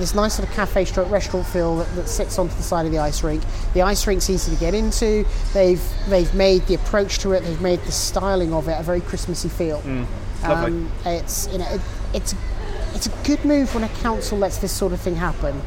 this 0.00 0.14
nice 0.14 0.34
sort 0.34 0.48
of 0.48 0.54
cafe 0.54 0.84
stroke 0.84 1.10
restaurant 1.10 1.46
feel 1.46 1.76
that, 1.76 1.94
that 1.94 2.08
sits 2.08 2.38
onto 2.38 2.54
the 2.56 2.62
side 2.62 2.86
of 2.86 2.92
the 2.92 2.98
ice 2.98 3.22
rink. 3.22 3.42
The 3.74 3.82
ice 3.82 4.06
rink's 4.06 4.28
easy 4.28 4.52
to 4.52 4.58
get 4.58 4.74
into. 4.74 5.24
They've 5.54 5.82
they've 6.08 6.32
made 6.34 6.66
the 6.66 6.74
approach 6.74 7.18
to 7.20 7.32
it. 7.32 7.40
They've 7.44 7.60
made 7.60 7.80
the 7.82 7.92
styling 7.92 8.52
of 8.52 8.68
it 8.68 8.78
a 8.78 8.82
very 8.82 9.00
Christmassy 9.00 9.48
feel. 9.48 9.80
Mm. 9.82 10.06
Um, 10.42 10.90
it's 11.04 11.48
you 11.52 11.58
know 11.58 11.68
it, 11.70 11.80
it's 12.14 12.34
it's 12.94 13.06
a 13.06 13.10
good 13.24 13.44
move 13.44 13.72
when 13.74 13.84
a 13.84 13.88
council 13.88 14.36
lets 14.38 14.58
this 14.58 14.72
sort 14.72 14.92
of 14.92 15.00
thing 15.00 15.14
happen, 15.14 15.60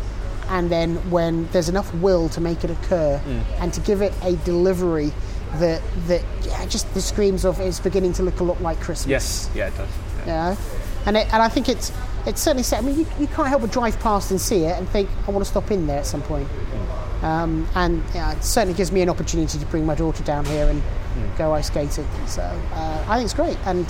and 0.50 0.70
then 0.70 0.96
when 1.10 1.48
there's 1.52 1.70
enough 1.70 1.94
will 1.96 2.28
to 2.30 2.42
make 2.42 2.64
it 2.64 2.70
occur 2.72 3.22
Mm. 3.26 3.44
and 3.62 3.74
to 3.74 3.80
give 3.82 4.02
it 4.02 4.14
a 4.24 4.36
delivery 4.38 5.14
that 5.60 5.82
that 6.08 6.24
yeah, 6.44 6.66
just 6.66 6.92
the 6.96 7.02
screams 7.02 7.46
of 7.46 7.60
it's 7.60 7.80
beginning 7.80 8.14
to 8.14 8.24
look 8.24 8.40
a 8.40 8.44
lot 8.44 8.62
like 8.62 8.80
Christmas. 8.80 9.10
Yes, 9.10 9.50
yeah, 9.54 9.68
it 9.68 9.78
does. 9.78 9.90
Yeah. 10.26 10.50
Know? 10.54 10.58
And 11.06 11.18
it, 11.18 11.34
and 11.34 11.44
I 11.44 11.50
think 11.50 11.70
it's 11.70 11.92
it's 12.26 12.42
certainly 12.42 12.64
set. 12.64 12.80
I 12.80 12.82
mean, 12.86 12.98
you, 13.00 13.06
you 13.20 13.28
can't 13.28 13.48
help 13.48 13.62
but 13.62 13.72
drive 13.72 14.00
past 14.00 14.32
and 14.32 14.40
see 14.40 14.66
it 14.66 14.78
and 14.78 14.88
think 14.90 15.10
I 15.28 15.32
want 15.32 15.44
to 15.46 15.50
stop 15.50 15.72
in 15.72 15.88
there 15.88 16.00
at 16.00 16.06
some 16.06 16.22
point. 16.22 16.48
Um, 17.22 17.68
and 17.76 18.04
yeah, 18.14 18.34
it 18.34 18.44
certainly 18.44 18.76
gives 18.76 18.92
me 18.92 19.02
an 19.02 19.10
opportunity 19.10 19.58
to 19.58 19.66
bring 19.68 19.86
my 19.86 19.96
daughter 19.96 20.24
down 20.24 20.44
here 20.46 20.68
and 20.70 20.82
go 21.38 21.54
ice 21.54 21.68
skating. 21.68 22.06
So 22.28 22.42
uh, 22.42 23.06
I 23.08 23.16
think 23.18 23.26
it's 23.26 23.34
great. 23.34 23.58
And 23.66 23.86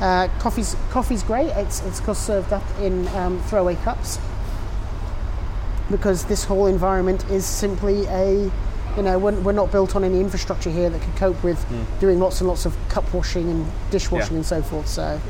uh, 0.00 0.28
coffee's 0.38 0.76
coffee's 0.90 1.22
great. 1.24 1.48
It's 1.56 1.82
it's 1.84 1.98
of 1.98 2.04
course 2.06 2.18
served 2.18 2.52
up 2.52 2.62
in 2.80 3.08
um, 3.08 3.40
throwaway 3.42 3.74
cups 3.76 4.18
because 5.90 6.24
this 6.26 6.44
whole 6.44 6.66
environment 6.66 7.24
is 7.30 7.44
simply 7.46 8.04
a 8.06 8.50
you 8.96 9.02
know 9.02 9.18
we're, 9.18 9.38
we're 9.40 9.52
not 9.52 9.72
built 9.72 9.96
on 9.96 10.04
any 10.04 10.20
infrastructure 10.20 10.70
here 10.70 10.90
that 10.90 11.00
can 11.00 11.12
cope 11.14 11.42
with 11.42 11.64
doing 11.98 12.18
lots 12.20 12.40
and 12.40 12.48
lots 12.48 12.66
of 12.66 12.76
cup 12.88 13.12
washing 13.14 13.48
and 13.50 13.66
dishwashing 13.90 14.32
Yeah. 14.32 14.36
and 14.36 14.46
so 14.46 14.62
forth 14.62 14.86
so 14.88 15.20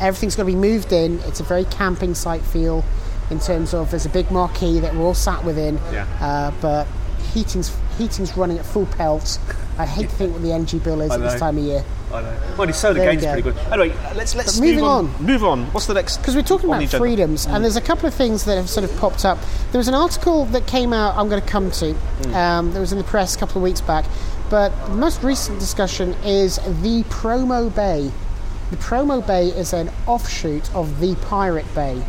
everything's 0.00 0.36
got 0.36 0.42
to 0.42 0.46
be 0.46 0.54
moved 0.54 0.92
in 0.92 1.18
it's 1.20 1.40
a 1.40 1.44
very 1.44 1.64
camping 1.66 2.14
site 2.14 2.42
feel 2.42 2.84
in 3.30 3.40
terms 3.40 3.74
of 3.74 3.90
there's 3.90 4.06
a 4.06 4.10
big 4.10 4.30
marquee 4.30 4.78
that 4.80 4.94
we're 4.94 5.04
all 5.04 5.14
sat 5.14 5.44
within 5.44 5.78
Yeah. 5.92 6.06
uh, 6.20 6.50
but 6.60 6.86
heating's 7.32 7.76
heating's 7.98 8.36
running 8.36 8.58
at 8.58 8.64
full 8.66 8.86
pelt 8.86 9.38
I 9.78 9.84
hate 9.86 10.08
to 10.08 10.14
think 10.16 10.32
what 10.32 10.42
the 10.42 10.52
energy 10.52 10.78
bill 10.78 11.00
is 11.02 11.10
at 11.12 11.20
this 11.20 11.38
time 11.38 11.58
of 11.58 11.64
year 11.64 11.84
I 12.12 12.22
know. 12.22 12.38
Well, 12.56 12.68
his 12.68 12.80
There 12.80 12.92
you 12.96 13.02
game's 13.20 13.26
pretty 13.26 13.42
good. 13.42 13.58
Anyway, 13.70 13.88
let's 14.14 14.36
let's 14.36 14.54
But 14.54 14.60
moving 14.64 14.76
move 14.76 14.84
on. 14.84 15.06
on. 15.16 15.26
Move 15.26 15.44
on. 15.44 15.64
What's 15.72 15.86
the 15.86 15.94
next? 15.94 16.18
because 16.18 16.36
we're 16.36 16.42
talking 16.42 16.70
about 16.72 16.88
freedoms, 16.88 17.46
and 17.46 17.64
there's 17.64 17.74
a 17.76 17.80
couple 17.80 18.06
of 18.06 18.14
things 18.14 18.44
that 18.44 18.54
have 18.56 18.70
sort 18.70 18.88
of 18.88 18.96
popped 18.98 19.24
up. 19.24 19.38
There 19.72 19.78
was 19.80 19.88
an 19.88 19.94
article 19.94 20.44
that 20.46 20.68
came 20.68 20.92
out. 20.92 21.16
I'm 21.16 21.28
going 21.28 21.42
to 21.42 21.48
come 21.48 21.72
to. 21.72 21.90
Um, 22.32 22.72
that 22.72 22.78
was 22.80 22.92
in 22.92 22.98
the 22.98 23.04
press 23.04 23.34
a 23.34 23.38
couple 23.40 23.56
of 23.56 23.64
weeks 23.64 23.80
back, 23.80 24.04
but 24.48 24.70
the 24.86 24.94
most 24.94 25.24
recent 25.24 25.58
discussion 25.58 26.14
is 26.24 26.56
the 26.80 27.02
Promo 27.10 27.74
Bay. 27.74 28.12
The 28.70 28.76
Promo 28.76 29.24
Bay 29.26 29.48
is 29.48 29.72
an 29.72 29.90
offshoot 30.06 30.74
of 30.74 31.00
the 31.00 31.14
Pirate 31.16 31.72
Bay. 31.74 32.02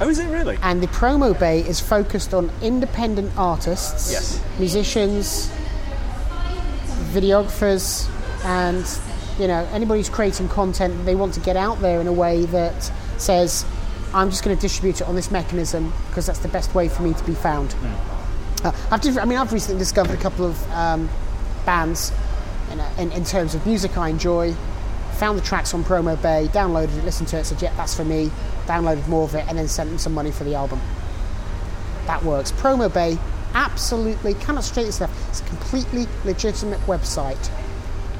Oh, 0.00 0.08
is 0.08 0.18
it 0.20 0.28
really? 0.28 0.56
and 0.62 0.80
the 0.80 0.86
promo 0.86 1.36
bay 1.36 1.58
is 1.60 1.80
focused 1.80 2.32
on 2.32 2.52
independent 2.62 3.32
artists, 3.36 4.12
Yes. 4.12 4.40
musicians, 4.56 5.50
videographers, 7.12 8.08
and 8.44 8.86
you 9.40 9.48
know 9.48 9.66
anybody 9.72 9.98
who's 10.00 10.08
creating 10.08 10.48
content 10.48 11.04
they 11.04 11.14
want 11.16 11.34
to 11.34 11.40
get 11.40 11.56
out 11.56 11.80
there 11.80 12.00
in 12.00 12.06
a 12.06 12.12
way 12.12 12.44
that 12.46 12.92
says, 13.16 13.64
"I'm 14.14 14.30
just 14.30 14.44
going 14.44 14.56
to 14.56 14.60
distribute 14.62 15.00
it 15.00 15.08
on 15.08 15.14
this 15.16 15.30
mechanism 15.32 15.92
because 16.08 16.26
that's 16.26 16.38
the 16.40 16.48
best 16.48 16.74
way 16.76 16.88
for 16.88 17.02
me 17.02 17.12
to 17.14 17.24
be 17.24 17.34
found." 17.34 17.74
Uh, 18.62 18.70
I've 18.92 19.00
diff- 19.00 19.18
I 19.18 19.24
mean, 19.24 19.38
I've 19.38 19.52
recently 19.52 19.78
discovered 19.80 20.14
a 20.16 20.22
couple 20.22 20.44
of 20.46 20.72
um, 20.72 21.08
bands 21.66 22.12
in, 22.70 22.80
in, 22.98 23.12
in 23.12 23.24
terms 23.24 23.54
of 23.56 23.66
music 23.66 23.96
I 23.98 24.08
enjoy. 24.10 24.54
Found 25.18 25.38
the 25.38 25.42
tracks 25.42 25.74
on 25.74 25.84
Promo 25.84 26.20
Bay, 26.20 26.48
downloaded 26.52 26.96
it, 26.96 27.04
listened 27.04 27.28
to 27.28 27.38
it, 27.38 27.44
said, 27.44 27.60
"Yeah, 27.60 27.72
that's 27.76 27.94
for 27.94 28.04
me." 28.04 28.30
Downloaded 28.66 29.06
more 29.08 29.24
of 29.24 29.34
it, 29.34 29.44
and 29.48 29.58
then 29.58 29.68
sent 29.68 29.88
them 29.88 29.98
some 29.98 30.14
money 30.14 30.30
for 30.30 30.44
the 30.44 30.54
album. 30.54 30.80
That 32.06 32.24
works. 32.24 32.52
Promo 32.52 32.92
Bay, 32.92 33.18
absolutely 33.54 34.34
cannot 34.34 34.64
straight 34.64 34.86
this 34.86 34.98
enough. 34.98 35.28
It's 35.28 35.40
a 35.40 35.44
completely 35.44 36.06
legitimate 36.24 36.80
website. 36.80 37.50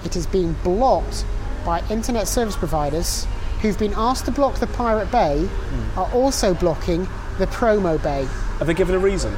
It 0.05 0.17
is 0.17 0.27
being 0.27 0.55
blocked 0.65 1.25
by 1.65 1.83
internet 1.89 2.29
service 2.29 2.57
providers 2.57 3.27
who've 3.61 3.79
been 3.79 3.95
asked 3.97 4.25
to 4.27 4.31
block 4.31 4.57
the 4.57 4.67
Pirate 4.67 5.11
Bay, 5.11 5.45
hmm. 5.45 5.99
are 5.99 6.11
also 6.13 6.55
blocking 6.55 7.09
the 7.39 7.47
Promo 7.47 8.03
Bay. 8.03 8.27
Have 8.59 8.67
they 8.67 8.75
given 8.75 8.95
a 8.95 8.99
reason? 8.99 9.37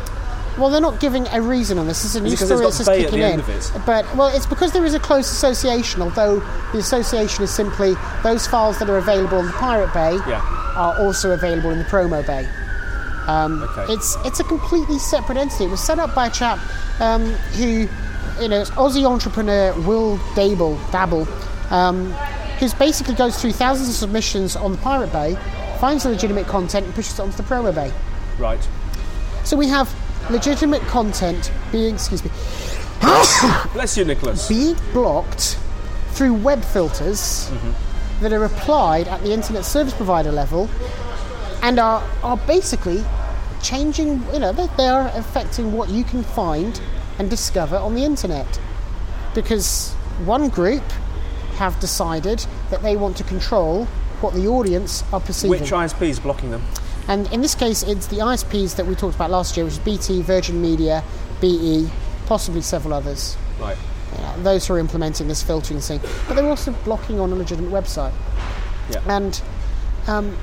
Well, 0.59 0.69
they're 0.71 0.81
not 0.81 1.01
giving 1.01 1.27
a 1.29 1.41
reason 1.41 1.79
on 1.79 1.87
this. 1.87 2.03
This 2.03 2.15
is 2.15 2.17
a 2.17 2.21
new 2.23 2.37
story 2.37 2.67
it's 2.67 2.79
just 2.79 2.91
kicking 2.91 3.21
in. 3.21 3.25
end 3.25 3.41
of 3.41 3.49
it? 3.49 3.73
But 3.87 4.05
well, 4.17 4.35
it's 4.35 4.47
because 4.47 4.73
there 4.73 4.85
is 4.85 4.95
a 4.95 5.01
close 5.01 5.31
association. 5.31 6.03
Although 6.03 6.41
the 6.73 6.79
association 6.79 7.45
is 7.45 7.51
simply 7.55 7.95
those 8.23 8.47
files 8.47 8.79
that 8.79 8.91
are 8.91 8.99
available 8.99 9.39
on 9.39 9.47
the 9.47 9.53
Pirate 9.53 9.93
Bay 9.95 10.15
Yeah. 10.29 10.41
are 10.77 10.99
also 10.99 11.33
available 11.33 11.71
in 11.71 11.79
the 11.79 11.85
Promo 11.85 12.27
Bay. 12.27 12.49
Okay. 13.29 13.93
It's 13.93 14.17
it's 14.25 14.41
a 14.41 14.45
completely 14.45 14.99
separate 14.99 15.39
entity. 15.39 15.65
It 15.65 15.71
was 15.71 15.81
set 15.81 15.99
up 15.99 16.15
by 16.15 16.27
a 16.27 16.31
chap 16.31 16.59
um, 17.01 17.25
who, 17.57 17.87
you 18.43 18.49
know, 18.49 18.61
it's 18.61 18.71
Aussie 18.71 19.05
entrepreneur 19.09 19.73
Will 19.83 20.19
Dable 20.35 20.77
Dabble, 20.91 21.29
um, 21.73 22.11
who 22.59 22.69
basically 22.79 23.15
goes 23.15 23.41
through 23.41 23.53
thousands 23.53 23.89
of 23.89 23.95
submissions 23.95 24.57
on 24.57 24.73
the 24.73 24.79
Pirate 24.79 25.13
Bay, 25.13 25.37
finds 25.79 26.03
the 26.03 26.11
legitimate 26.11 26.47
content 26.49 26.87
and 26.87 26.95
pushes 26.95 27.19
it 27.19 27.23
onto 27.23 27.37
the 27.37 27.43
Promo 27.45 27.73
Bay. 27.75 27.93
right. 28.39 28.67
So 29.45 29.57
we 29.57 29.69
have 29.69 29.89
legitimate 30.31 30.83
content 30.83 31.53
being, 31.73 31.95
excuse 31.95 32.25
me, 32.25 32.31
Bless 33.73 33.97
you, 33.97 34.05
Nicholas. 34.05 34.49
being 34.49 34.77
blocked 34.93 35.59
through 36.11 36.35
web 36.35 36.63
filters 36.63 37.49
mm-hmm. 37.51 38.23
that 38.23 38.33
are 38.33 38.45
applied 38.45 39.09
at 39.09 39.23
the 39.23 39.33
internet 39.33 39.65
service 39.65 39.95
provider 39.95 40.31
level 40.31 40.69
and 41.63 41.79
are, 41.79 42.07
are 42.23 42.37
basically 42.37 43.05
changing, 43.63 44.23
you 44.33 44.39
know, 44.39 44.53
they, 44.53 44.67
they 44.77 44.89
are 44.89 45.11
affecting 45.15 45.73
what 45.73 45.89
you 45.89 46.05
can 46.05 46.23
find 46.23 46.81
and 47.19 47.31
discover 47.31 47.77
on 47.77 47.95
the 47.95 48.05
internet. 48.05 48.61
Because 49.35 49.93
one 50.25 50.49
group 50.49 50.83
have 51.57 51.79
decided 51.81 52.45
that 52.71 52.83
they 52.83 52.97
want 52.97 53.17
to 53.19 53.25
control 53.25 53.87
what 54.21 54.35
the 54.35 54.47
audience 54.47 55.05
are 55.13 55.21
perceiving. 55.21 55.61
Which 55.61 55.71
ISP 55.71 56.03
is 56.03 56.21
blocking 56.21 56.51
them? 56.51 56.63
And 57.09 57.31
in 57.33 57.41
this 57.41 57.55
case, 57.55 57.83
it's 57.83 58.07
the 58.07 58.19
ISPs 58.19 58.77
that 58.77 58.87
we 58.87 58.95
talked 58.95 59.17
about 59.17 59.31
last 59.31 59.57
year, 59.57 59.65
which 59.65 59.75
is 59.75 59.81
BT, 59.81 60.23
Virgin 60.23 60.61
Media, 60.61 61.03
BE, 61.41 61.89
possibly 62.27 62.61
several 62.61 62.95
others. 62.95 63.37
Right. 63.59 63.77
Uh, 64.17 64.43
those 64.43 64.67
who 64.67 64.75
are 64.75 64.79
implementing 64.79 65.29
this 65.29 65.43
filtering 65.43 65.81
thing, 65.81 66.01
but 66.27 66.35
they're 66.35 66.49
also 66.49 66.73
blocking 66.85 67.21
on 67.21 67.33
a 67.33 67.35
legitimate 67.35 67.71
website. 67.71 68.13
Yeah. 68.91 69.03
And 69.09 69.41
um, 70.07 70.37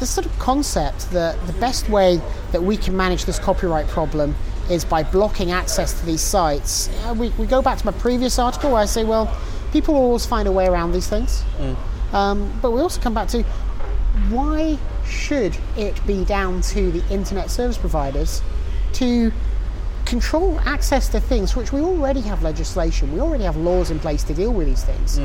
the 0.00 0.06
sort 0.06 0.26
of 0.26 0.36
concept 0.38 1.10
that 1.12 1.44
the 1.46 1.52
best 1.54 1.88
way 1.88 2.20
that 2.50 2.62
we 2.62 2.76
can 2.76 2.96
manage 2.96 3.24
this 3.24 3.38
copyright 3.38 3.86
problem 3.88 4.34
is 4.70 4.84
by 4.84 5.02
blocking 5.02 5.50
access 5.50 5.98
to 6.00 6.06
these 6.06 6.20
sites. 6.20 6.88
Uh, 7.04 7.14
we, 7.14 7.30
we 7.30 7.46
go 7.46 7.62
back 7.62 7.78
to 7.78 7.86
my 7.86 7.92
previous 7.92 8.38
article 8.38 8.72
where 8.72 8.82
I 8.82 8.86
say, 8.86 9.04
well, 9.04 9.34
people 9.72 9.94
will 9.94 10.02
always 10.02 10.26
find 10.26 10.48
a 10.48 10.52
way 10.52 10.66
around 10.66 10.92
these 10.92 11.08
things. 11.08 11.44
Um, 12.12 12.52
but 12.60 12.72
we 12.72 12.80
also 12.80 13.00
come 13.00 13.14
back 13.14 13.28
to 13.28 13.42
why 14.28 14.78
should 15.12 15.56
it 15.76 16.04
be 16.06 16.24
down 16.24 16.60
to 16.62 16.90
the 16.90 17.02
internet 17.12 17.50
service 17.50 17.78
providers 17.78 18.42
to 18.94 19.32
control 20.04 20.58
access 20.60 21.08
to 21.08 21.20
things 21.20 21.54
which 21.54 21.72
we 21.72 21.80
already 21.80 22.20
have 22.22 22.42
legislation, 22.42 23.12
we 23.12 23.20
already 23.20 23.44
have 23.44 23.56
laws 23.56 23.90
in 23.90 23.98
place 23.98 24.22
to 24.24 24.34
deal 24.34 24.52
with 24.52 24.66
these 24.66 24.84
things. 24.84 25.20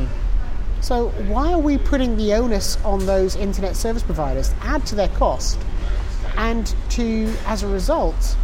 So 0.82 1.10
why 1.28 1.52
are 1.54 1.60
we 1.60 1.78
putting 1.78 2.16
the 2.18 2.34
onus 2.34 2.78
on 2.86 3.06
those 3.06 3.36
internet 3.36 3.76
service 3.76 4.04
providers 4.04 4.50
to 4.50 4.56
add 4.64 4.86
to 4.88 4.96
their 4.96 5.10
cost 5.10 5.58
and 6.38 6.74
to, 6.92 7.34
as 7.46 7.64
a 7.64 7.68
result, 7.68 8.38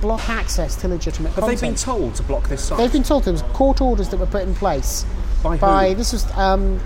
block 0.00 0.28
access 0.28 0.76
to 0.76 0.88
legitimate 0.88 1.30
Have 1.30 1.44
content? 1.44 1.60
they 1.60 1.66
been 1.68 1.76
told 1.76 2.14
to 2.16 2.22
block 2.22 2.48
this 2.48 2.64
site? 2.64 2.78
They've 2.78 2.92
been 2.92 3.02
told 3.02 3.24
there 3.24 3.32
was 3.32 3.42
court 3.54 3.80
orders 3.80 4.10
that 4.10 4.18
were 4.18 4.26
put 4.26 4.42
in 4.42 4.54
place 4.54 5.04
By 5.42 5.56
by 5.56 5.94
this 5.94 6.12
was 6.12 6.30
um, 6.36 6.78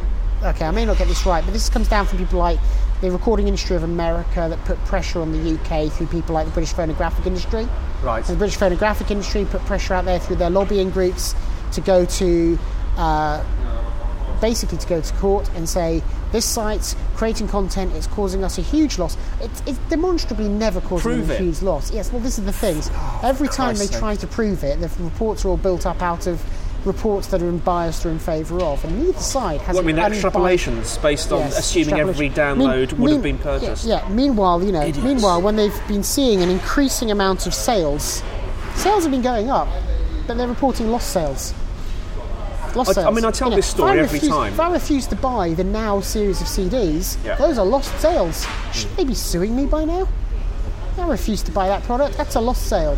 okay. 0.42 0.64
I 0.66 0.70
may 0.70 0.84
not 0.84 0.96
get 0.96 1.08
this 1.08 1.26
right, 1.26 1.44
but 1.44 1.52
this 1.52 1.68
comes 1.68 1.88
down 1.88 2.06
from 2.06 2.18
people 2.18 2.38
like 2.38 2.60
the 3.04 3.10
recording 3.10 3.48
industry 3.48 3.76
of 3.76 3.82
America 3.82 4.46
that 4.48 4.64
put 4.64 4.78
pressure 4.86 5.20
on 5.20 5.32
the 5.32 5.54
UK 5.54 5.92
through 5.92 6.06
people 6.06 6.34
like 6.34 6.46
the 6.46 6.52
British 6.52 6.72
phonographic 6.72 7.26
industry. 7.26 7.68
Right. 8.02 8.26
And 8.26 8.36
the 8.36 8.38
British 8.38 8.56
phonographic 8.56 9.10
industry 9.10 9.44
put 9.44 9.60
pressure 9.62 9.94
out 9.94 10.04
there 10.06 10.18
through 10.18 10.36
their 10.36 10.50
lobbying 10.50 10.90
groups 10.90 11.34
to 11.72 11.80
go 11.80 12.04
to. 12.04 12.58
Uh, 12.96 13.44
basically 14.40 14.76
to 14.76 14.86
go 14.86 15.00
to 15.00 15.14
court 15.14 15.48
and 15.54 15.66
say 15.66 16.02
this 16.32 16.44
site's 16.44 16.96
creating 17.14 17.48
content 17.48 17.94
it's 17.94 18.08
causing 18.08 18.44
us 18.44 18.58
a 18.58 18.60
huge 18.60 18.98
loss 18.98 19.16
it's, 19.40 19.62
it's 19.64 19.78
demonstrably 19.88 20.48
never 20.48 20.80
causing 20.82 21.30
a 21.30 21.36
huge 21.36 21.62
loss 21.62 21.90
yes 21.92 22.12
well 22.12 22.20
this 22.20 22.38
is 22.38 22.44
the 22.44 22.52
thing 22.52 22.76
every 23.22 23.48
time 23.48 23.74
they 23.76 23.86
Christ's 23.86 23.98
try 23.98 24.16
to 24.16 24.26
prove 24.26 24.62
it 24.62 24.80
the 24.80 24.90
reports 25.02 25.44
are 25.44 25.48
all 25.48 25.56
built 25.56 25.86
up 25.86 26.02
out 26.02 26.26
of 26.26 26.42
reports 26.86 27.28
that 27.28 27.42
are 27.42 27.50
biased 27.52 28.04
or 28.04 28.10
in 28.10 28.18
favour 28.18 28.60
of 28.62 28.84
and 28.84 29.02
neither 29.04 29.18
side 29.18 29.60
has 29.62 29.74
Well, 29.74 29.84
I 29.84 29.86
mean, 29.86 29.98
an 29.98 30.12
extrapolations 30.12 31.00
based 31.02 31.32
on 31.32 31.40
Yes, 31.40 31.58
assuming 31.58 31.98
every 32.00 32.30
download 32.30 32.92
Mean- 32.92 33.00
would 33.00 33.12
have 33.12 33.22
been 33.22 33.38
purchased. 33.38 33.84
Yeah, 33.84 34.02
yeah. 34.06 34.14
Meanwhile, 34.14 34.62
you 34.62 34.72
know, 34.72 34.82
Idiots. 34.82 34.98
meanwhile, 35.04 35.40
when 35.40 35.56
they've 35.56 35.80
been 35.88 36.02
seeing 36.02 36.42
an 36.42 36.50
increasing 36.50 37.10
amount 37.10 37.46
of 37.46 37.54
sales, 37.54 38.22
sales 38.76 39.04
have 39.04 39.10
been 39.12 39.22
going 39.22 39.50
up, 39.50 39.68
but 40.26 40.36
they're 40.36 40.48
reporting 40.48 40.90
lost 40.90 41.10
sales. 41.10 41.54
Lost 42.74 42.98
I- 42.98 43.04
I 43.04 43.10
mean, 43.10 43.24
I 43.24 43.30
tell 43.30 43.48
You 43.48 43.50
know, 43.52 43.56
this 43.56 43.66
story 43.66 44.00
every 44.00 44.18
refuse- 44.18 44.32
time. 44.32 44.52
If 44.52 44.58
I 44.60 44.72
refuse 44.72 45.06
to 45.06 45.14
buy 45.16 45.54
the 45.54 45.62
Now 45.64 46.00
series 46.00 46.40
of 46.40 46.48
CDs, 46.48 47.16
Yeah. 47.24 47.36
those 47.36 47.56
are 47.56 47.64
lost 47.64 47.92
sales. 48.00 48.44
Hmm. 48.44 48.72
Shouldn't 48.72 48.96
they 48.96 49.04
be 49.04 49.14
suing 49.14 49.54
me 49.56 49.64
by 49.66 49.84
now? 49.84 50.08
I 50.98 51.06
refuse 51.08 51.42
to 51.42 51.50
buy 51.52 51.68
that 51.68 51.84
product. 51.84 52.16
That's 52.16 52.34
a 52.36 52.40
lost 52.40 52.66
sale. 52.66 52.96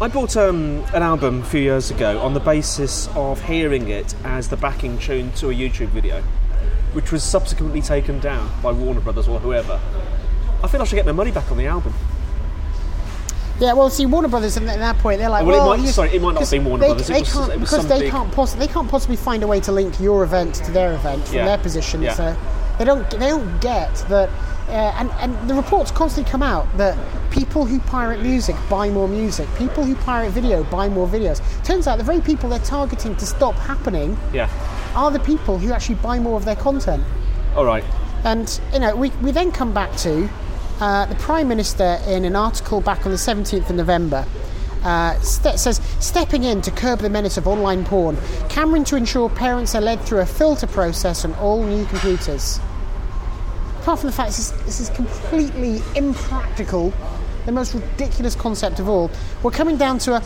I 0.00 0.08
bought 0.08 0.34
um, 0.36 0.82
an 0.94 1.02
album 1.02 1.42
a 1.42 1.44
few 1.44 1.60
years 1.60 1.90
ago 1.90 2.20
on 2.20 2.32
the 2.32 2.40
basis 2.40 3.08
of 3.14 3.42
hearing 3.42 3.88
it 3.88 4.14
as 4.24 4.48
the 4.48 4.56
backing 4.56 4.98
tune 4.98 5.30
to 5.32 5.50
a 5.50 5.54
YouTube 5.54 5.88
video, 5.88 6.22
which 6.94 7.12
was 7.12 7.22
subsequently 7.22 7.82
taken 7.82 8.18
down 8.18 8.50
by 8.62 8.72
Warner 8.72 9.00
Brothers 9.00 9.28
or 9.28 9.38
whoever. 9.40 9.78
I 10.62 10.68
feel 10.68 10.80
I 10.80 10.84
should 10.84 10.96
get 10.96 11.04
my 11.06 11.12
money 11.12 11.30
back 11.30 11.50
on 11.50 11.58
the 11.58 11.66
album. 11.66 11.92
Yeah, 13.58 13.74
well, 13.74 13.90
see, 13.90 14.06
Warner 14.06 14.28
Brothers 14.28 14.56
at 14.56 14.64
that 14.64 14.96
point 14.98 15.18
they're 15.18 15.28
like, 15.28 15.44
Well, 15.44 15.54
it 15.56 15.58
well, 15.58 15.76
might- 15.76 15.80
you- 15.84 15.92
sorry, 15.92 16.14
it 16.16 16.22
might 16.22 16.32
not 16.32 16.40
have 16.40 16.50
been 16.50 16.64
Warner 16.64 16.80
they, 16.80 16.88
Brothers, 16.88 17.06
They 17.08 17.20
was- 17.20 17.32
can't, 17.34 17.52
it 17.52 17.60
because 17.60 17.86
they 17.86 17.98
big- 18.00 18.10
can't 18.10 18.32
poss- 18.32 18.54
they 18.54 18.66
can't 18.68 18.88
possibly 18.90 19.16
find 19.16 19.42
a 19.42 19.46
way 19.46 19.60
to 19.60 19.70
link 19.70 20.00
your 20.00 20.24
event 20.24 20.54
to 20.54 20.70
their 20.70 20.94
event 20.94 21.26
from 21.26 21.36
Yeah. 21.36 21.44
their 21.44 21.58
position. 21.58 22.00
Yeah. 22.00 22.14
So 22.14 22.34
they 22.80 22.86
don't 22.86 23.08
they 23.10 23.28
don't 23.28 23.60
get 23.60 23.94
that. 24.08 24.30
Uh, 24.68 24.72
and, 24.98 25.10
and 25.18 25.50
the 25.50 25.54
reports 25.54 25.90
constantly 25.90 26.30
come 26.30 26.44
out 26.44 26.64
that 26.76 26.96
people 27.32 27.66
who 27.66 27.80
pirate 27.80 28.22
music 28.22 28.54
buy 28.70 28.88
more 28.88 29.08
music. 29.08 29.46
People 29.58 29.84
who 29.84 29.96
pirate 29.96 30.30
video 30.30 30.62
buy 30.62 30.88
more 30.88 31.08
videos. 31.08 31.42
Turns 31.64 31.88
out 31.88 31.98
the 31.98 32.04
very 32.04 32.20
people 32.20 32.48
they're 32.48 32.60
targeting 32.60 33.16
to 33.16 33.26
stop 33.26 33.56
happening 33.56 34.16
Yeah. 34.32 34.48
are 34.94 35.10
the 35.10 35.18
people 35.18 35.58
who 35.58 35.72
actually 35.72 35.96
buy 35.96 36.20
more 36.20 36.36
of 36.36 36.44
their 36.44 36.54
content. 36.54 37.02
All 37.56 37.64
right. 37.64 37.82
And 38.22 38.60
you 38.72 38.78
know, 38.78 38.94
we, 38.94 39.10
we 39.22 39.32
then 39.32 39.50
come 39.50 39.74
back 39.74 39.94
to 39.98 40.30
uh, 40.78 41.06
the 41.06 41.16
Prime 41.16 41.48
Minister 41.48 41.98
in 42.06 42.24
an 42.24 42.36
article 42.36 42.80
back 42.80 43.04
on 43.04 43.10
the 43.10 43.18
17th 43.18 43.68
of 43.70 43.74
November. 43.76 44.24
Uh, 44.84 45.18
st- 45.20 45.58
says 45.58 45.80
stepping 45.98 46.44
in 46.44 46.62
to 46.62 46.70
curb 46.70 47.00
the 47.00 47.10
menace 47.10 47.36
of 47.36 47.48
online 47.48 47.84
porn, 47.84 48.16
Cameron 48.48 48.84
to 48.84 48.94
ensure 48.96 49.28
parents 49.28 49.74
are 49.74 49.80
led 49.82 50.00
through 50.02 50.20
a 50.20 50.26
filter 50.26 50.68
process 50.68 51.24
on 51.24 51.34
all 51.34 51.62
new 51.64 51.84
computers. 51.86 52.60
Apart 53.80 54.00
from 54.00 54.08
the 54.08 54.16
fact 54.16 54.28
this 54.28 54.38
is, 54.38 54.64
this 54.64 54.80
is 54.80 54.90
completely 54.90 55.80
impractical, 55.96 56.92
the 57.46 57.52
most 57.52 57.74
ridiculous 57.74 58.34
concept 58.34 58.78
of 58.78 58.88
all, 58.88 59.10
we're 59.42 59.50
coming 59.50 59.78
down 59.78 59.98
to 60.00 60.16
a, 60.16 60.22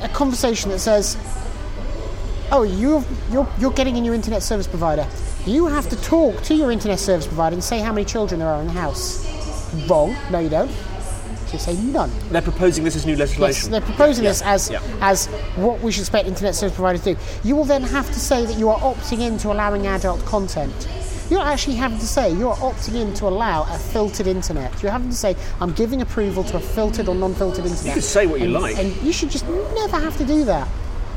a 0.00 0.08
conversation 0.08 0.70
that 0.70 0.78
says, 0.78 1.18
oh, 2.50 2.62
you're, 2.62 3.04
you're, 3.30 3.46
you're 3.58 3.72
getting 3.72 3.98
a 3.98 4.00
new 4.00 4.14
internet 4.14 4.42
service 4.42 4.66
provider. 4.66 5.06
You 5.44 5.66
have 5.66 5.90
to 5.90 5.96
talk 6.02 6.42
to 6.44 6.54
your 6.54 6.72
internet 6.72 6.98
service 6.98 7.26
provider 7.26 7.52
and 7.52 7.62
say 7.62 7.80
how 7.80 7.92
many 7.92 8.06
children 8.06 8.40
there 8.40 8.48
are 8.48 8.62
in 8.62 8.68
the 8.68 8.72
house. 8.72 9.22
Wrong. 9.86 10.16
No, 10.30 10.38
you 10.38 10.48
don't. 10.48 10.70
So 10.70 11.52
you 11.52 11.58
say 11.58 11.76
none. 11.82 12.10
They're 12.30 12.40
proposing 12.40 12.84
this 12.84 12.96
as 12.96 13.04
new 13.04 13.16
legislation. 13.16 13.46
Yes, 13.46 13.68
they're 13.68 13.80
proposing 13.82 14.24
this 14.24 14.40
as 14.40 14.70
yeah. 14.70 14.80
as 15.02 15.26
what 15.56 15.80
we 15.80 15.92
should 15.92 16.00
expect 16.00 16.26
internet 16.26 16.54
service 16.54 16.74
providers 16.74 17.02
to 17.02 17.14
do. 17.14 17.20
You 17.42 17.54
will 17.56 17.64
then 17.64 17.82
have 17.82 18.06
to 18.06 18.18
say 18.18 18.46
that 18.46 18.58
you 18.58 18.70
are 18.70 18.78
opting 18.78 19.20
in 19.20 19.36
to 19.38 19.52
allowing 19.52 19.86
adult 19.86 20.24
content. 20.24 20.88
You're 21.30 21.40
actually 21.40 21.76
having 21.76 21.98
to 21.98 22.06
say 22.06 22.32
you're 22.32 22.54
opting 22.56 22.94
in 23.00 23.14
to 23.14 23.26
allow 23.26 23.62
a 23.72 23.78
filtered 23.78 24.26
internet. 24.26 24.82
You're 24.82 24.92
having 24.92 25.10
to 25.10 25.16
say 25.16 25.36
I'm 25.60 25.72
giving 25.72 26.00
approval 26.02 26.44
to 26.44 26.56
a 26.56 26.60
filtered 26.60 27.08
or 27.08 27.14
non-filtered 27.14 27.64
internet. 27.64 27.84
You 27.86 27.92
can 27.92 28.02
say 28.02 28.26
what 28.26 28.40
you 28.40 28.46
And- 28.46 28.54
like. 28.54 28.78
and 28.78 28.94
you 29.02 29.12
should 29.12 29.30
just 29.30 29.46
never 29.48 29.98
have 29.98 30.16
to 30.18 30.24
do 30.24 30.44
that. 30.44 30.68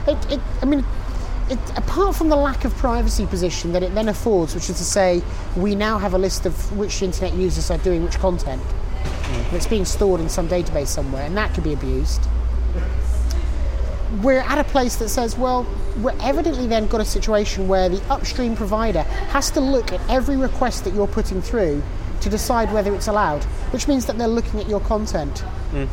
It, 0.07 0.31
it, 0.33 0.39
I 0.61 0.65
mean, 0.65 0.85
it, 1.49 1.59
apart 1.75 2.15
from 2.15 2.29
the 2.29 2.35
lack 2.35 2.65
of 2.65 2.73
privacy 2.75 3.25
position 3.25 3.71
that 3.73 3.83
it 3.83 3.93
then 3.95 4.09
affords, 4.09 4.53
which 4.55 4.69
is 4.69 4.77
to 4.77 4.83
say, 4.83 5.21
we 5.55 5.75
now 5.75 5.97
have 5.97 6.13
a 6.13 6.17
list 6.17 6.45
of 6.45 6.77
which 6.77 7.01
internet 7.01 7.33
users 7.33 7.69
are 7.71 7.77
doing 7.79 8.03
which 8.03 8.17
content. 8.19 8.61
And 9.23 9.53
It's 9.55 9.67
being 9.67 9.85
stored 9.85 10.21
in 10.21 10.29
some 10.29 10.47
database 10.47 10.87
somewhere, 10.87 11.23
and 11.25 11.35
that 11.37 11.53
could 11.53 11.63
be 11.63 11.73
abused. 11.73 12.21
We're 14.23 14.39
at 14.39 14.57
a 14.57 14.63
place 14.63 14.95
that 14.97 15.09
says, 15.09 15.37
well, 15.37 15.65
we're 15.97 16.15
evidently 16.21 16.67
then 16.67 16.87
got 16.87 17.01
a 17.01 17.05
situation 17.05 17.67
where 17.67 17.89
the 17.89 18.01
upstream 18.11 18.55
provider 18.55 19.03
has 19.03 19.51
to 19.51 19.59
look 19.61 19.91
at 19.91 20.01
every 20.09 20.37
request 20.37 20.83
that 20.85 20.93
you're 20.93 21.07
putting 21.07 21.41
through 21.41 21.83
to 22.21 22.29
decide 22.29 22.71
whether 22.73 22.93
it's 22.95 23.07
allowed, 23.07 23.43
which 23.71 23.87
means 23.87 24.05
that 24.07 24.17
they're 24.17 24.27
looking 24.27 24.59
at 24.59 24.67
your 24.67 24.79
content. 24.79 25.43
Mm. 25.71 25.87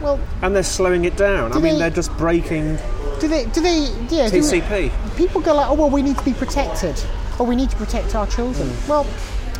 Well, 0.00 0.20
And 0.42 0.54
they're 0.54 0.62
slowing 0.62 1.04
it 1.04 1.16
down. 1.16 1.52
I 1.52 1.54
Do 1.54 1.60
mean, 1.60 1.74
they- 1.74 1.78
they're 1.80 1.90
just 1.90 2.16
breaking 2.16 2.78
do 3.18 3.28
they? 3.28 3.46
Do 3.46 3.62
they? 3.62 3.84
Yeah. 4.10 4.28
do- 4.28 4.40
TCP. 4.42 4.92
people 5.16 5.40
go 5.40 5.54
like, 5.54 5.70
oh 5.70 5.74
well, 5.74 5.88
we 5.88 6.02
need 6.02 6.18
to 6.18 6.24
be 6.24 6.34
protected, 6.34 7.02
or 7.38 7.46
we 7.46 7.56
need 7.56 7.70
to 7.70 7.76
protect 7.76 8.14
our 8.14 8.26
children. 8.26 8.68
Mm. 8.68 8.88
Well, 8.88 9.06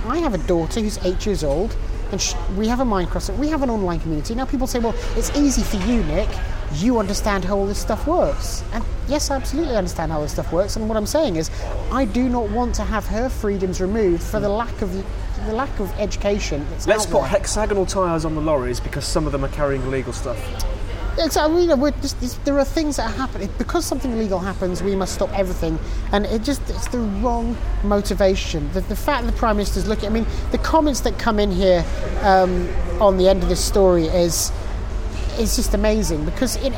I 0.06 0.18
have 0.18 0.34
a 0.34 0.38
daughter 0.46 0.80
who's 0.80 0.98
eight 1.06 1.24
years 1.24 1.42
old, 1.42 1.74
and 2.12 2.20
sh- 2.20 2.34
we 2.58 2.68
have 2.68 2.80
a 2.80 2.84
Minecraft. 2.84 3.38
We 3.38 3.48
have 3.48 3.62
an 3.62 3.70
online 3.70 4.00
community. 4.00 4.34
Now 4.34 4.44
people 4.44 4.66
say, 4.66 4.78
well, 4.78 4.94
it's 5.16 5.34
easy 5.38 5.62
for 5.62 5.76
you, 5.88 6.02
Nick. 6.04 6.28
You 6.74 6.98
understand 6.98 7.44
how 7.44 7.56
all 7.56 7.66
this 7.66 7.78
stuff 7.78 8.06
works, 8.06 8.62
and 8.72 8.84
yes, 9.08 9.30
I 9.30 9.36
absolutely 9.36 9.76
understand 9.76 10.12
how 10.12 10.20
this 10.20 10.32
stuff 10.32 10.52
works. 10.52 10.76
And 10.76 10.88
what 10.88 10.96
I'm 10.96 11.06
saying 11.06 11.36
is, 11.36 11.50
I 11.90 12.04
do 12.04 12.28
not 12.28 12.50
want 12.50 12.74
to 12.76 12.82
have 12.84 13.06
her 13.06 13.28
freedoms 13.28 13.80
removed 13.80 14.22
for 14.22 14.40
the 14.40 14.48
lack 14.48 14.82
of 14.82 14.92
the 15.46 15.52
lack 15.52 15.78
of 15.78 15.92
education. 15.98 16.66
Let's 16.86 17.06
put 17.06 17.20
there. 17.20 17.28
hexagonal 17.28 17.86
tyres 17.86 18.24
on 18.24 18.34
the 18.34 18.40
lorries 18.40 18.80
because 18.80 19.04
some 19.04 19.26
of 19.26 19.32
them 19.32 19.44
are 19.44 19.48
carrying 19.48 19.82
illegal 19.82 20.12
stuff. 20.12 20.38
Exactly. 21.18 21.62
You 21.62 21.68
know, 21.68 21.76
we're 21.76 21.92
just, 21.92 22.44
there 22.44 22.58
are 22.58 22.64
things 22.64 22.96
that 22.96 23.14
happen 23.14 23.48
because 23.56 23.86
something 23.86 24.12
illegal 24.12 24.38
happens. 24.38 24.82
We 24.82 24.94
must 24.94 25.14
stop 25.14 25.32
everything, 25.38 25.78
and 26.12 26.26
it 26.26 26.42
just 26.42 26.60
it's 26.68 26.88
the 26.88 26.98
wrong 26.98 27.56
motivation. 27.84 28.70
The, 28.72 28.82
the 28.82 28.96
fact 28.96 29.24
that 29.24 29.32
the 29.32 29.38
prime 29.38 29.56
minister's 29.56 29.88
looking. 29.88 30.10
I 30.10 30.12
mean, 30.12 30.26
the 30.50 30.58
comments 30.58 31.00
that 31.00 31.18
come 31.18 31.38
in 31.38 31.50
here 31.50 31.84
um, 32.22 32.68
on 33.00 33.16
the 33.16 33.28
end 33.28 33.42
of 33.42 33.48
this 33.48 33.64
story 33.64 34.06
is 34.06 34.52
is 35.38 35.56
just 35.56 35.74
amazing 35.74 36.24
because 36.24 36.56
it. 36.56 36.72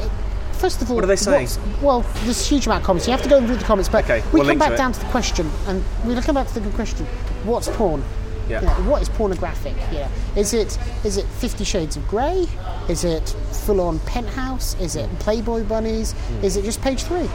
First 0.52 0.82
of 0.82 0.90
all, 0.90 0.96
What 0.96 1.04
are 1.04 1.06
they 1.06 1.14
saying? 1.14 1.48
Well, 1.80 2.00
there's 2.24 2.44
a 2.44 2.48
huge 2.48 2.66
amount 2.66 2.80
of 2.82 2.86
comments. 2.86 3.06
You 3.06 3.12
have 3.12 3.22
to 3.22 3.28
go 3.28 3.38
and 3.38 3.48
read 3.48 3.60
the 3.60 3.64
comments, 3.64 3.88
but 3.88 4.02
Okay, 4.02 4.24
we 4.32 4.40
we'll 4.40 4.48
come 4.48 4.58
back 4.58 4.72
to 4.72 4.76
down 4.76 4.92
to 4.92 4.98
the 4.98 5.06
question, 5.06 5.48
and 5.68 5.84
we 6.04 6.20
come 6.20 6.34
back 6.34 6.48
to 6.48 6.54
the 6.54 6.60
good 6.60 6.74
question: 6.74 7.06
What's 7.44 7.68
porn? 7.68 8.02
Yeah. 8.48 8.62
You 8.62 8.66
know, 8.66 8.90
what 8.90 9.00
is 9.02 9.08
pornographic? 9.08 9.76
Yeah. 9.92 10.08
Is 10.34 10.54
it 10.54 10.76
is 11.04 11.16
it 11.16 11.26
Fifty 11.26 11.62
Shades 11.64 11.96
of 11.96 12.08
Grey? 12.08 12.46
Is 12.88 13.04
it 13.04 13.28
full 13.52 13.80
on 13.80 14.00
penthouse? 14.00 14.74
Is 14.80 14.96
it 14.96 15.08
Playboy 15.20 15.62
bunnies? 15.64 16.12
Hmm. 16.12 16.44
Is 16.44 16.56
it 16.56 16.64
just 16.64 16.80
page 16.82 17.02
three? 17.04 17.28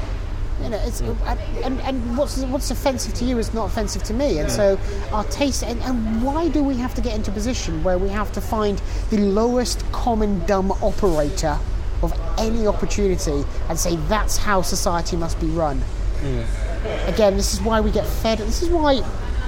You 0.62 0.70
know, 0.70 0.78
it's 0.84 1.02
mm. 1.02 1.66
and, 1.66 1.82
and 1.82 2.18
what's 2.18 2.38
what's 2.44 2.72
offensive 2.72 3.14
to 3.16 3.26
you 3.26 3.38
is 3.38 3.54
not 3.54 3.66
offensive 3.66 4.04
to 4.04 4.14
me, 4.14 4.40
and 4.40 4.52
so 4.52 4.80
our 5.12 5.24
taste. 5.26 5.64
And, 5.64 5.82
and 5.82 6.24
why 6.24 6.50
do 6.50 6.64
we 6.64 6.76
have 6.78 6.94
to 6.96 7.02
get 7.02 7.16
into 7.16 7.32
a 7.32 7.34
position 7.34 7.84
where 7.84 7.98
we 7.98 8.10
have 8.10 8.32
to 8.34 8.42
find 8.42 8.82
the 9.10 9.18
lowest 9.18 9.84
common 9.92 10.46
dumb 10.46 10.72
operator 10.72 11.58
of 12.02 12.14
any 12.38 12.68
opportunity 12.68 13.44
and 13.70 13.80
say 13.80 13.96
that's 14.08 14.38
how 14.38 14.62
society 14.62 15.16
must 15.16 15.40
be 15.40 15.48
run? 15.48 15.82
again, 17.08 17.36
this 17.36 17.54
is 17.54 17.62
why 17.62 17.82
we 17.82 17.92
get 17.92 18.06
fed. 18.06 18.38
This 18.40 18.62
is 18.62 18.70
why 18.70 19.02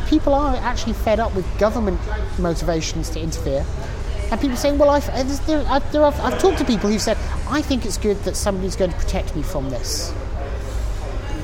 people 0.08 0.34
are 0.34 0.56
actually 0.58 0.94
fed 0.94 1.20
up 1.20 1.34
with 1.36 1.46
government 1.58 2.00
motivations 2.40 3.10
to 3.12 3.22
interfere. 3.22 3.66
And 4.32 4.42
people 4.42 4.58
saying, 4.58 4.78
"Well, 4.78 4.90
I've, 4.90 5.06
there, 5.46 5.64
I've, 5.68 5.92
there 5.92 6.04
I've, 6.04 6.20
I've 6.20 6.40
talked 6.40 6.58
to 6.58 6.66
people 6.66 6.90
who've 6.90 7.02
said, 7.02 7.18
I 7.48 7.62
think 7.62 7.86
it's 7.86 7.98
good 7.98 8.18
that 8.24 8.36
somebody's 8.36 8.76
going 8.76 8.92
to 8.92 8.98
protect 8.98 9.36
me 9.36 9.44
from 9.44 9.70
this." 9.70 10.13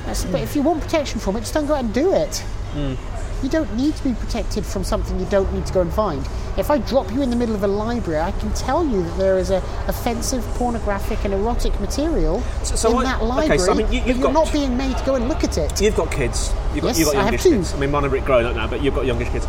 That's- 0.06 0.24
But 0.24 0.40
if 0.42 0.54
you 0.56 0.62
want 0.62 0.80
protection 0.82 1.20
from 1.20 1.36
it, 1.36 1.40
just 1.40 1.54
don't 1.54 1.66
go 1.66 1.74
out 1.74 1.80
and 1.84 1.92
do 1.94 2.12
it. 2.12 2.38
Hmm. 2.74 2.94
You 3.42 3.48
don't 3.48 3.74
need 3.76 3.96
to 3.96 4.04
be 4.04 4.12
protected 4.14 4.64
from 4.64 4.84
something 4.84 5.18
you 5.18 5.26
don't 5.26 5.52
need 5.52 5.66
to 5.66 5.72
go 5.72 5.80
and 5.80 5.92
find. 5.92 6.24
If 6.56 6.70
I 6.70 6.78
drop 6.78 7.10
you 7.12 7.22
in 7.22 7.30
the 7.30 7.34
middle 7.36 7.54
of 7.56 7.64
a 7.64 7.66
library, 7.66 8.20
I 8.20 8.30
can 8.32 8.52
tell 8.52 8.84
you 8.86 9.02
that 9.02 9.18
there 9.18 9.36
is 9.38 9.50
a 9.50 9.60
offensive, 9.88 10.44
pornographic, 10.54 11.24
and 11.24 11.34
erotic 11.34 11.78
material 11.80 12.40
So- 12.62 12.76
so 12.76 12.90
in 13.00 13.06
I- 13.06 13.10
that 13.10 13.16
okay, 13.16 13.26
library. 13.26 13.58
so 13.58 13.72
I 13.72 13.74
mean, 13.74 13.90
you- 13.90 14.02
you're 14.06 14.16
got- 14.18 14.32
not 14.32 14.52
being 14.52 14.76
made 14.76 14.96
to 14.96 15.04
go 15.04 15.14
and 15.16 15.28
look 15.28 15.42
at 15.42 15.58
it. 15.58 15.80
You've 15.80 15.96
got 15.96 16.10
kids. 16.12 16.52
You've 16.74 16.82
got, 16.84 16.88
Yes, 16.90 16.98
you've 16.98 17.06
got 17.08 17.16
I 17.16 17.18
have 17.18 17.24
youngish 17.32 17.42
two. 17.42 17.50
kids. 17.50 17.74
I 17.74 17.78
mean, 17.78 17.90
mine 17.90 18.04
are 18.04 18.14
a 18.14 18.20
grown 18.20 18.46
up 18.46 18.54
now, 18.54 18.66
but 18.68 18.80
you've 18.82 18.94
got 18.94 19.06
youngish 19.06 19.30
kids. 19.30 19.46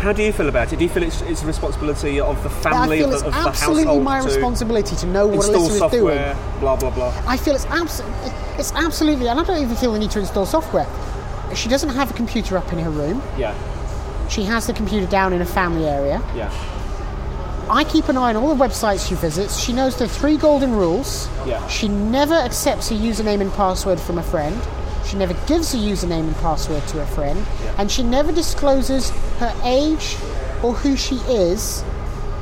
How 0.00 0.12
do 0.12 0.22
you 0.22 0.32
feel 0.32 0.48
about 0.48 0.72
it? 0.72 0.78
Do 0.78 0.84
you 0.84 0.90
feel 0.90 1.04
it's, 1.04 1.22
it's 1.22 1.42
a 1.42 1.46
responsibility 1.46 2.20
of 2.20 2.42
the 2.42 2.50
I 2.50 2.52
family, 2.52 2.98
feel 2.98 3.06
of 3.08 3.12
it's 3.12 3.22
the, 3.22 3.28
of 3.28 3.34
the 3.34 3.48
absolutely 3.48 3.98
my 4.00 4.20
to 4.20 4.26
responsibility 4.26 4.96
to 4.96 5.06
know 5.06 5.26
what 5.28 5.36
install 5.46 5.68
Alyssa 5.70 5.84
is 5.86 5.90
doing. 5.92 6.36
blah, 6.60 6.76
blah, 6.76 6.90
blah? 6.90 7.12
I 7.28 7.36
feel 7.36 7.54
it's 7.54 7.64
absolutely, 7.66 8.32
it's 8.58 8.72
absolutely, 8.72 9.28
and 9.28 9.38
I 9.40 9.44
don't 9.44 9.60
even 9.62 9.76
feel 9.76 9.92
the 9.92 9.98
need 9.98 10.10
to 10.12 10.20
install 10.20 10.46
software. 10.46 10.86
She 11.54 11.68
doesn't 11.68 11.90
have 11.90 12.10
a 12.10 12.14
computer 12.14 12.56
up 12.58 12.72
in 12.72 12.78
her 12.80 12.90
room. 12.90 13.22
Yeah, 13.38 13.54
She 14.28 14.42
has 14.44 14.66
the 14.66 14.72
computer 14.72 15.06
down 15.06 15.32
in 15.32 15.40
a 15.40 15.46
family 15.46 15.86
area. 15.86 16.20
yeah, 16.34 16.50
I 17.70 17.84
keep 17.84 18.08
an 18.08 18.16
eye 18.16 18.34
on 18.34 18.36
all 18.36 18.54
the 18.54 18.64
websites 18.64 19.08
she 19.08 19.14
visits. 19.16 19.58
She 19.58 19.72
knows 19.72 19.96
the 19.96 20.08
three 20.08 20.36
golden 20.36 20.72
rules. 20.72 21.28
Yeah. 21.46 21.66
She 21.68 21.88
never 21.88 22.34
accepts 22.34 22.90
a 22.90 22.94
username 22.94 23.40
and 23.40 23.52
password 23.52 23.98
from 24.00 24.18
a 24.18 24.22
friend. 24.22 24.56
She 25.04 25.16
never 25.16 25.34
gives 25.46 25.74
a 25.74 25.76
username 25.76 26.26
and 26.28 26.36
password 26.36 26.82
to 26.88 27.00
a 27.02 27.06
friend. 27.06 27.44
Yeah. 27.64 27.74
And 27.78 27.90
she 27.90 28.02
never 28.02 28.30
discloses 28.32 29.10
her 29.38 29.52
age 29.64 30.16
or 30.62 30.74
who 30.74 30.96
she 30.96 31.16
is 31.28 31.82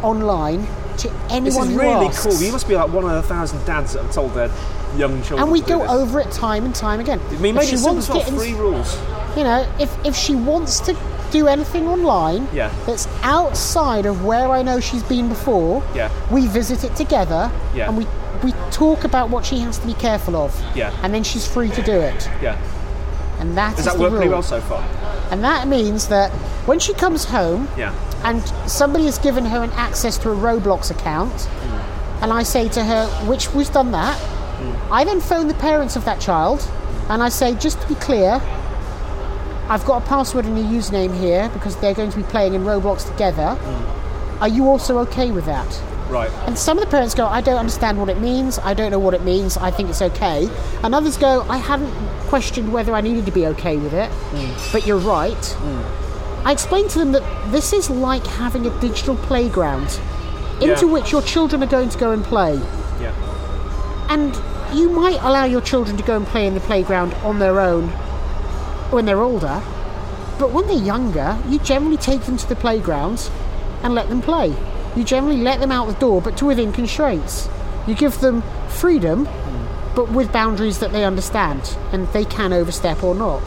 online 0.02 0.66
to 0.98 1.10
anyone 1.30 1.44
This 1.44 1.56
is 1.56 1.68
really 1.74 2.06
asks. 2.06 2.22
cool. 2.22 2.42
You 2.42 2.52
must 2.52 2.68
be 2.68 2.74
like 2.76 2.90
one 2.92 3.04
of 3.04 3.10
a 3.12 3.22
thousand 3.22 3.64
dads 3.66 3.94
that 3.94 4.02
have 4.02 4.12
told 4.14 4.32
their 4.34 4.48
young 4.96 5.22
children. 5.22 5.42
and 5.42 5.50
we 5.52 5.60
go 5.60 5.80
this. 5.80 5.90
over 5.90 6.20
it 6.20 6.30
time 6.30 6.64
and 6.64 6.74
time 6.74 7.00
again. 7.00 7.20
I 7.30 7.36
mean, 7.38 7.54
made 7.54 7.68
she 7.68 7.76
wants 7.76 8.08
kittens- 8.08 8.36
Three 8.36 8.54
rules. 8.54 8.96
you 9.36 9.44
know, 9.44 9.66
if, 9.78 9.90
if 10.06 10.14
she 10.16 10.34
wants 10.34 10.80
to 10.80 10.96
do 11.30 11.48
anything 11.48 11.88
online 11.88 12.46
Yeah. 12.52 12.70
that's 12.86 13.08
outside 13.22 14.06
of 14.06 14.24
where 14.24 14.48
I 14.50 14.62
know 14.62 14.78
she's 14.80 15.02
been 15.02 15.28
before, 15.28 15.82
Yeah. 15.94 16.10
we 16.30 16.46
visit 16.46 16.84
it 16.84 16.94
together 16.96 17.50
Yeah. 17.74 17.88
and 17.88 17.96
we, 17.98 18.06
we 18.44 18.52
talk 18.70 19.04
about 19.04 19.30
what 19.30 19.44
she 19.44 19.58
has 19.60 19.78
to 19.78 19.86
be 19.86 19.94
careful 19.94 20.36
of. 20.36 20.54
Yeah. 20.76 20.92
And 21.02 21.12
then 21.12 21.24
she's 21.24 21.46
free 21.46 21.70
to 21.70 21.82
do 21.82 21.92
it. 21.92 22.28
Yeah. 22.40 22.56
And 23.40 23.56
that 23.58 23.76
Does 23.76 23.80
is 23.86 23.92
that 23.92 23.98
work 24.00 24.12
pretty 24.12 24.28
well 24.28 24.42
so 24.42 24.60
far? 24.60 24.82
And 25.30 25.42
that 25.42 25.66
means 25.66 26.06
that 26.08 26.30
when 26.66 26.78
she 26.78 26.94
comes 26.94 27.24
home 27.24 27.66
Yeah. 27.76 27.92
and 28.22 28.40
somebody 28.70 29.06
has 29.06 29.18
given 29.18 29.44
her 29.46 29.62
an 29.64 29.72
access 29.72 30.16
to 30.18 30.30
a 30.30 30.36
Roblox 30.36 30.90
account, 30.92 31.32
mm. 31.32 32.22
and 32.22 32.32
I 32.32 32.44
say 32.44 32.68
to 32.68 32.84
her, 32.84 33.06
which 33.26 33.52
we've 33.52 33.72
done 33.72 33.90
that? 33.90 34.16
I 34.90 35.04
then 35.04 35.20
phone 35.20 35.48
the 35.48 35.54
parents 35.54 35.96
of 35.96 36.04
that 36.04 36.20
child 36.20 36.68
and 37.08 37.22
I 37.22 37.28
say, 37.28 37.54
just 37.54 37.80
to 37.82 37.88
be 37.88 37.94
clear, 37.96 38.40
I've 39.68 39.84
got 39.84 40.02
a 40.02 40.06
password 40.06 40.44
and 40.44 40.58
a 40.58 40.62
username 40.62 41.18
here 41.18 41.48
because 41.50 41.76
they're 41.76 41.94
going 41.94 42.10
to 42.10 42.16
be 42.16 42.22
playing 42.24 42.54
in 42.54 42.62
Roblox 42.62 43.10
together. 43.10 43.58
Are 44.40 44.48
you 44.48 44.68
also 44.68 44.98
okay 44.98 45.30
with 45.30 45.46
that? 45.46 45.82
Right. 46.08 46.30
And 46.46 46.58
some 46.58 46.76
of 46.76 46.84
the 46.84 46.90
parents 46.90 47.14
go, 47.14 47.26
I 47.26 47.40
don't 47.40 47.58
understand 47.58 47.98
what 47.98 48.08
it 48.10 48.20
means, 48.20 48.58
I 48.58 48.74
don't 48.74 48.90
know 48.90 48.98
what 48.98 49.14
it 49.14 49.22
means, 49.22 49.56
I 49.56 49.70
think 49.70 49.88
it's 49.88 50.02
okay. 50.02 50.48
And 50.82 50.94
others 50.94 51.16
go, 51.16 51.46
I 51.48 51.56
hadn't 51.56 51.90
questioned 52.28 52.72
whether 52.72 52.94
I 52.94 53.00
needed 53.00 53.24
to 53.26 53.32
be 53.32 53.46
okay 53.46 53.78
with 53.78 53.94
it, 53.94 54.10
mm. 54.10 54.72
but 54.72 54.86
you're 54.86 54.98
right. 54.98 55.34
Mm. 55.34 56.44
I 56.44 56.52
explained 56.52 56.90
to 56.90 56.98
them 56.98 57.12
that 57.12 57.52
this 57.52 57.72
is 57.72 57.88
like 57.88 58.26
having 58.26 58.66
a 58.66 58.80
digital 58.80 59.16
playground 59.16 59.98
into 60.60 60.86
Yeah. 60.86 60.92
which 60.92 61.10
your 61.10 61.22
children 61.22 61.62
are 61.62 61.66
going 61.66 61.88
to 61.88 61.98
go 61.98 62.10
and 62.12 62.22
play. 62.22 62.60
And 64.08 64.34
you 64.76 64.90
might 64.90 65.18
allow 65.22 65.44
your 65.44 65.60
children 65.60 65.96
to 65.96 66.02
go 66.02 66.16
and 66.16 66.26
play 66.26 66.46
in 66.46 66.54
the 66.54 66.60
playground 66.60 67.14
on 67.14 67.38
their 67.38 67.60
own 67.60 67.88
when 68.90 69.06
they're 69.06 69.20
older, 69.20 69.62
but 70.38 70.52
when 70.52 70.66
they're 70.66 70.76
younger, 70.76 71.38
you 71.48 71.58
generally 71.58 71.96
take 71.96 72.22
them 72.22 72.36
to 72.36 72.48
the 72.48 72.56
playgrounds 72.56 73.30
and 73.82 73.94
let 73.94 74.08
them 74.08 74.22
play. 74.22 74.54
You 74.96 75.04
generally 75.04 75.40
let 75.40 75.60
them 75.60 75.72
out 75.72 75.86
the 75.86 75.94
door, 75.94 76.22
but 76.22 76.36
to 76.38 76.46
within 76.46 76.72
constraints. 76.72 77.48
You 77.86 77.94
give 77.94 78.20
them 78.20 78.42
freedom, 78.68 79.24
but 79.94 80.10
with 80.10 80.32
boundaries 80.32 80.78
that 80.80 80.92
they 80.92 81.04
understand 81.04 81.76
and 81.92 82.08
they 82.08 82.24
can 82.24 82.52
overstep 82.52 83.02
or 83.02 83.14
not. 83.14 83.42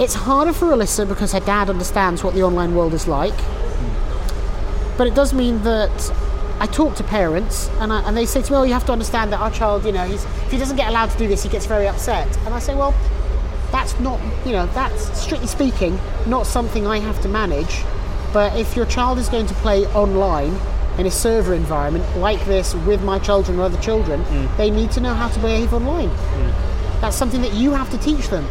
It's 0.00 0.14
harder 0.14 0.52
for 0.52 0.68
Alyssa 0.68 1.06
because 1.06 1.32
her 1.32 1.40
dad 1.40 1.68
understands 1.68 2.24
what 2.24 2.34
the 2.34 2.42
online 2.42 2.74
world 2.74 2.94
is 2.94 3.06
like. 3.06 3.36
But 4.96 5.06
it 5.06 5.14
does 5.14 5.32
mean 5.32 5.62
that 5.62 6.12
I 6.60 6.66
talk 6.66 6.94
to 6.96 7.04
parents 7.04 7.68
and, 7.80 7.90
I, 7.90 8.06
and 8.06 8.14
they 8.14 8.26
say 8.26 8.42
to 8.42 8.52
me, 8.52 8.58
oh, 8.58 8.62
you 8.64 8.74
have 8.74 8.84
to 8.86 8.92
understand 8.92 9.32
that 9.32 9.40
our 9.40 9.50
child, 9.50 9.86
you 9.86 9.92
know, 9.92 10.04
he's, 10.04 10.24
if 10.24 10.50
he 10.50 10.58
doesn't 10.58 10.76
get 10.76 10.88
allowed 10.88 11.10
to 11.10 11.16
do 11.18 11.26
this, 11.26 11.42
he 11.42 11.48
gets 11.48 11.64
very 11.64 11.88
upset. 11.88 12.28
And 12.44 12.54
I 12.54 12.58
say, 12.58 12.74
well, 12.76 12.94
that's 13.72 13.98
not, 13.98 14.20
you 14.44 14.52
know, 14.52 14.66
that's 14.66 15.18
strictly 15.18 15.46
speaking, 15.46 15.98
not 16.26 16.46
something 16.46 16.86
I 16.86 16.98
have 16.98 17.20
to 17.22 17.28
manage. 17.28 17.82
But 18.34 18.56
if 18.58 18.76
your 18.76 18.84
child 18.84 19.18
is 19.18 19.30
going 19.30 19.46
to 19.46 19.54
play 19.54 19.86
online 19.86 20.54
in 20.98 21.06
a 21.06 21.10
server 21.10 21.54
environment 21.54 22.04
like 22.18 22.44
this 22.44 22.74
with 22.74 23.02
my 23.02 23.18
children 23.18 23.58
or 23.58 23.62
other 23.62 23.80
children, 23.80 24.22
mm. 24.24 24.56
they 24.58 24.70
need 24.70 24.90
to 24.92 25.00
know 25.00 25.14
how 25.14 25.28
to 25.28 25.40
behave 25.40 25.72
online. 25.72 26.10
Mm. 26.10 27.00
That's 27.00 27.16
something 27.16 27.40
that 27.40 27.54
you 27.54 27.70
have 27.72 27.90
to 27.90 27.98
teach 27.98 28.28
them. 28.28 28.46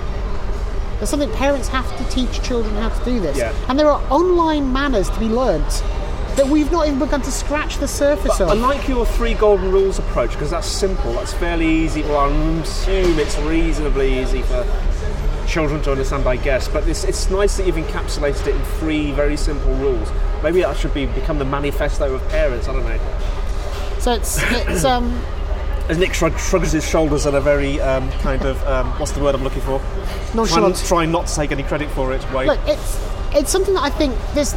That's 0.97 1.11
something 1.11 1.31
parents 1.33 1.67
have 1.67 1.95
to 1.97 2.03
teach 2.09 2.41
children 2.41 2.73
how 2.75 2.89
to 2.89 3.05
do 3.05 3.19
this. 3.19 3.37
Yeah. 3.37 3.53
And 3.69 3.77
there 3.77 3.87
are 3.87 4.01
online 4.11 4.73
manners 4.73 5.11
to 5.11 5.19
be 5.19 5.27
learnt 5.27 5.83
that 6.39 6.47
we've 6.47 6.71
not 6.71 6.87
even 6.87 6.99
begun 6.99 7.21
to 7.21 7.31
scratch 7.31 7.79
the 7.79 7.87
surface 7.87 8.39
I 8.39 8.45
of. 8.45 8.49
I 8.51 8.53
like 8.53 8.87
your 8.87 9.05
three 9.05 9.33
golden 9.33 9.73
rules 9.73 9.99
approach 9.99 10.31
because 10.31 10.51
that's 10.51 10.67
simple. 10.67 11.11
That's 11.13 11.33
fairly 11.33 11.67
easy. 11.67 12.01
Well, 12.03 12.17
I 12.17 12.29
assume 12.61 13.19
it's 13.19 13.37
reasonably 13.39 14.21
easy 14.21 14.41
for 14.43 14.65
children 15.47 15.81
to 15.81 15.91
understand, 15.91 16.25
I 16.25 16.37
guess. 16.37 16.69
But 16.69 16.87
it's, 16.87 17.03
it's 17.03 17.29
nice 17.29 17.57
that 17.57 17.67
you've 17.67 17.75
encapsulated 17.75 18.47
it 18.47 18.55
in 18.55 18.63
three 18.79 19.11
very 19.11 19.35
simple 19.35 19.73
rules. 19.75 20.09
Maybe 20.41 20.61
that 20.61 20.77
should 20.77 20.93
be 20.93 21.07
become 21.07 21.39
the 21.39 21.45
manifesto 21.45 22.15
of 22.15 22.25
parents. 22.29 22.69
I 22.69 22.73
don't 22.73 22.85
know. 22.85 22.99
So 23.99 24.13
it's 24.13 24.39
it's 24.41 24.85
um 24.85 25.11
As 25.89 25.97
Nick 25.97 26.13
shrug, 26.13 26.39
shrugs 26.39 26.71
his 26.71 26.87
shoulders 26.87 27.25
in 27.25 27.35
a 27.35 27.41
very 27.41 27.81
um, 27.81 28.09
kind 28.19 28.45
of 28.45 28.65
um, 28.65 28.87
what's 28.97 29.11
the 29.11 29.19
word 29.19 29.35
I'm 29.35 29.43
looking 29.43 29.61
for? 29.63 29.81
nonchalant. 30.33 30.75
Trying, 30.77 30.87
trying 30.87 31.11
not 31.11 31.27
to 31.27 31.35
take 31.35 31.51
any 31.51 31.63
credit 31.63 31.89
for 31.89 32.13
it. 32.13 32.25
Wait. 32.31 32.47
Look, 32.47 32.59
it's 32.65 32.97
it's 33.33 33.51
something 33.51 33.73
that 33.73 33.83
I 33.83 33.89
think 33.89 34.15
there's. 34.33 34.55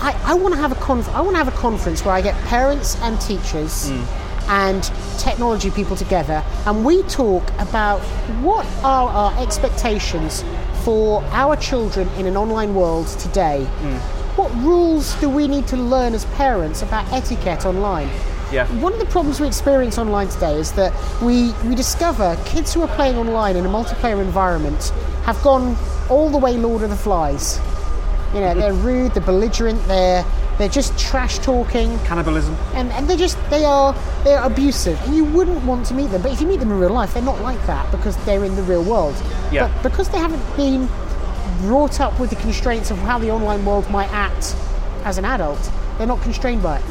I, 0.00 0.18
I 0.24 0.34
want 0.34 0.54
to 0.54 0.60
have 0.60 0.72
a 0.72 0.76
conf- 0.76 1.08
I 1.14 1.20
want 1.20 1.34
to 1.34 1.44
have 1.44 1.48
a 1.48 1.56
conference 1.56 2.04
where 2.04 2.14
I 2.14 2.22
get 2.22 2.34
parents 2.44 2.96
and 3.02 3.20
teachers 3.20 3.90
mm. 3.90 4.48
and 4.48 4.82
technology 5.18 5.70
people 5.70 5.96
together, 5.96 6.42
and 6.66 6.84
we 6.84 7.02
talk 7.04 7.44
about 7.58 8.00
what 8.42 8.66
are 8.82 9.10
our 9.10 9.42
expectations 9.42 10.44
for 10.84 11.22
our 11.32 11.56
children 11.56 12.08
in 12.10 12.26
an 12.26 12.36
online 12.36 12.74
world 12.74 13.06
today. 13.08 13.66
Mm. 13.80 13.98
What 14.36 14.54
rules 14.56 15.14
do 15.20 15.28
we 15.28 15.46
need 15.48 15.66
to 15.68 15.76
learn 15.76 16.14
as 16.14 16.24
parents 16.36 16.82
about 16.82 17.12
etiquette 17.12 17.66
online? 17.66 18.08
Yeah. 18.50 18.66
One 18.80 18.92
of 18.92 18.98
the 18.98 19.06
problems 19.06 19.38
we 19.38 19.46
experience 19.46 19.98
online 19.98 20.28
today 20.28 20.54
is 20.54 20.72
that 20.72 20.92
we, 21.22 21.52
we 21.68 21.74
discover 21.74 22.36
kids 22.46 22.72
who 22.74 22.82
are 22.82 22.88
playing 22.88 23.16
online 23.16 23.56
in 23.56 23.64
a 23.64 23.68
multiplayer 23.68 24.20
environment 24.20 24.88
have 25.24 25.40
gone 25.42 25.76
all 26.08 26.30
the 26.30 26.38
way 26.38 26.56
Lord 26.56 26.82
of 26.82 26.90
the 26.90 26.96
Flies. 26.96 27.60
You 28.34 28.40
know, 28.40 28.54
they're 28.54 28.72
rude, 28.72 29.12
they're 29.12 29.22
belligerent, 29.24 29.82
they're 29.86 30.24
they're 30.58 30.68
just 30.68 30.96
trash 30.98 31.38
talking, 31.38 31.98
Cannibalism. 32.00 32.54
and, 32.74 32.92
and 32.92 33.08
they're 33.08 33.16
just 33.16 33.38
they 33.50 33.64
are 33.64 33.94
they 34.24 34.34
are 34.34 34.44
abusive. 34.46 35.00
And 35.06 35.16
you 35.16 35.24
wouldn't 35.24 35.64
want 35.64 35.86
to 35.86 35.94
meet 35.94 36.08
them, 36.10 36.22
but 36.22 36.30
if 36.32 36.40
you 36.40 36.46
meet 36.46 36.60
them 36.60 36.70
in 36.70 36.78
real 36.78 36.90
life, 36.90 37.14
they're 37.14 37.22
not 37.22 37.40
like 37.40 37.64
that 37.66 37.90
because 37.90 38.16
they're 38.24 38.44
in 38.44 38.54
the 38.56 38.62
real 38.62 38.84
world. 38.84 39.14
Yeah. 39.50 39.72
But 39.82 39.90
because 39.90 40.08
they 40.10 40.18
haven't 40.18 40.44
been 40.56 40.88
brought 41.62 42.00
up 42.00 42.18
with 42.20 42.30
the 42.30 42.36
constraints 42.36 42.90
of 42.90 42.98
how 42.98 43.18
the 43.18 43.30
online 43.30 43.64
world 43.64 43.90
might 43.90 44.10
act 44.12 44.54
as 45.04 45.18
an 45.18 45.24
adult, 45.24 45.58
they're 45.98 46.06
not 46.06 46.20
constrained 46.22 46.62
by 46.62 46.78
it. 46.78 46.84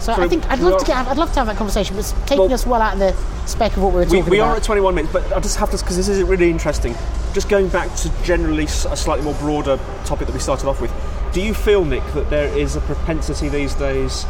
So, 0.00 0.14
So 0.14 0.22
I 0.22 0.28
think 0.28 0.44
I'd 0.50 0.58
love 0.60 0.80
to 0.80 0.86
get 0.86 0.96
I'd 1.06 1.18
love 1.18 1.30
to 1.32 1.38
have 1.40 1.46
that 1.46 1.56
conversation, 1.58 1.94
but 1.94 2.00
it's 2.00 2.12
taking 2.26 2.38
Well- 2.46 2.54
us 2.54 2.66
well 2.66 2.80
out 2.82 2.94
of 2.94 2.98
the 2.98 3.12
spec 3.46 3.76
of 3.76 3.82
what 3.82 3.92
we 3.92 4.00
were 4.00 4.06
We, 4.06 4.18
talking 4.18 4.30
we 4.30 4.38
about. 4.38 4.50
are 4.52 4.56
at 4.56 4.62
21 4.62 4.94
minutes, 4.94 5.12
but 5.12 5.32
I 5.32 5.40
just 5.40 5.56
have 5.58 5.70
to 5.70 5.78
because 5.78 5.96
this 5.96 6.08
is 6.08 6.22
really 6.22 6.50
interesting. 6.50 6.94
Just 7.32 7.48
going 7.48 7.68
back 7.68 7.94
to 7.96 8.22
generally 8.22 8.64
a 8.64 8.68
slightly 8.68 9.24
more 9.24 9.34
broader 9.34 9.78
topic 10.04 10.26
that 10.26 10.32
we 10.32 10.40
started 10.40 10.66
off 10.68 10.80
with. 10.80 10.92
Do 11.32 11.40
you 11.40 11.54
feel, 11.54 11.84
Nick, 11.84 12.04
that 12.14 12.28
there 12.28 12.48
is 12.56 12.76
a 12.76 12.80
propensity 12.80 13.48
these 13.48 13.74
days 13.74 14.26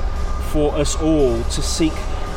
for 0.52 0.74
us 0.74 0.96
all 1.00 1.42
to 1.42 1.62
seek 1.62 1.92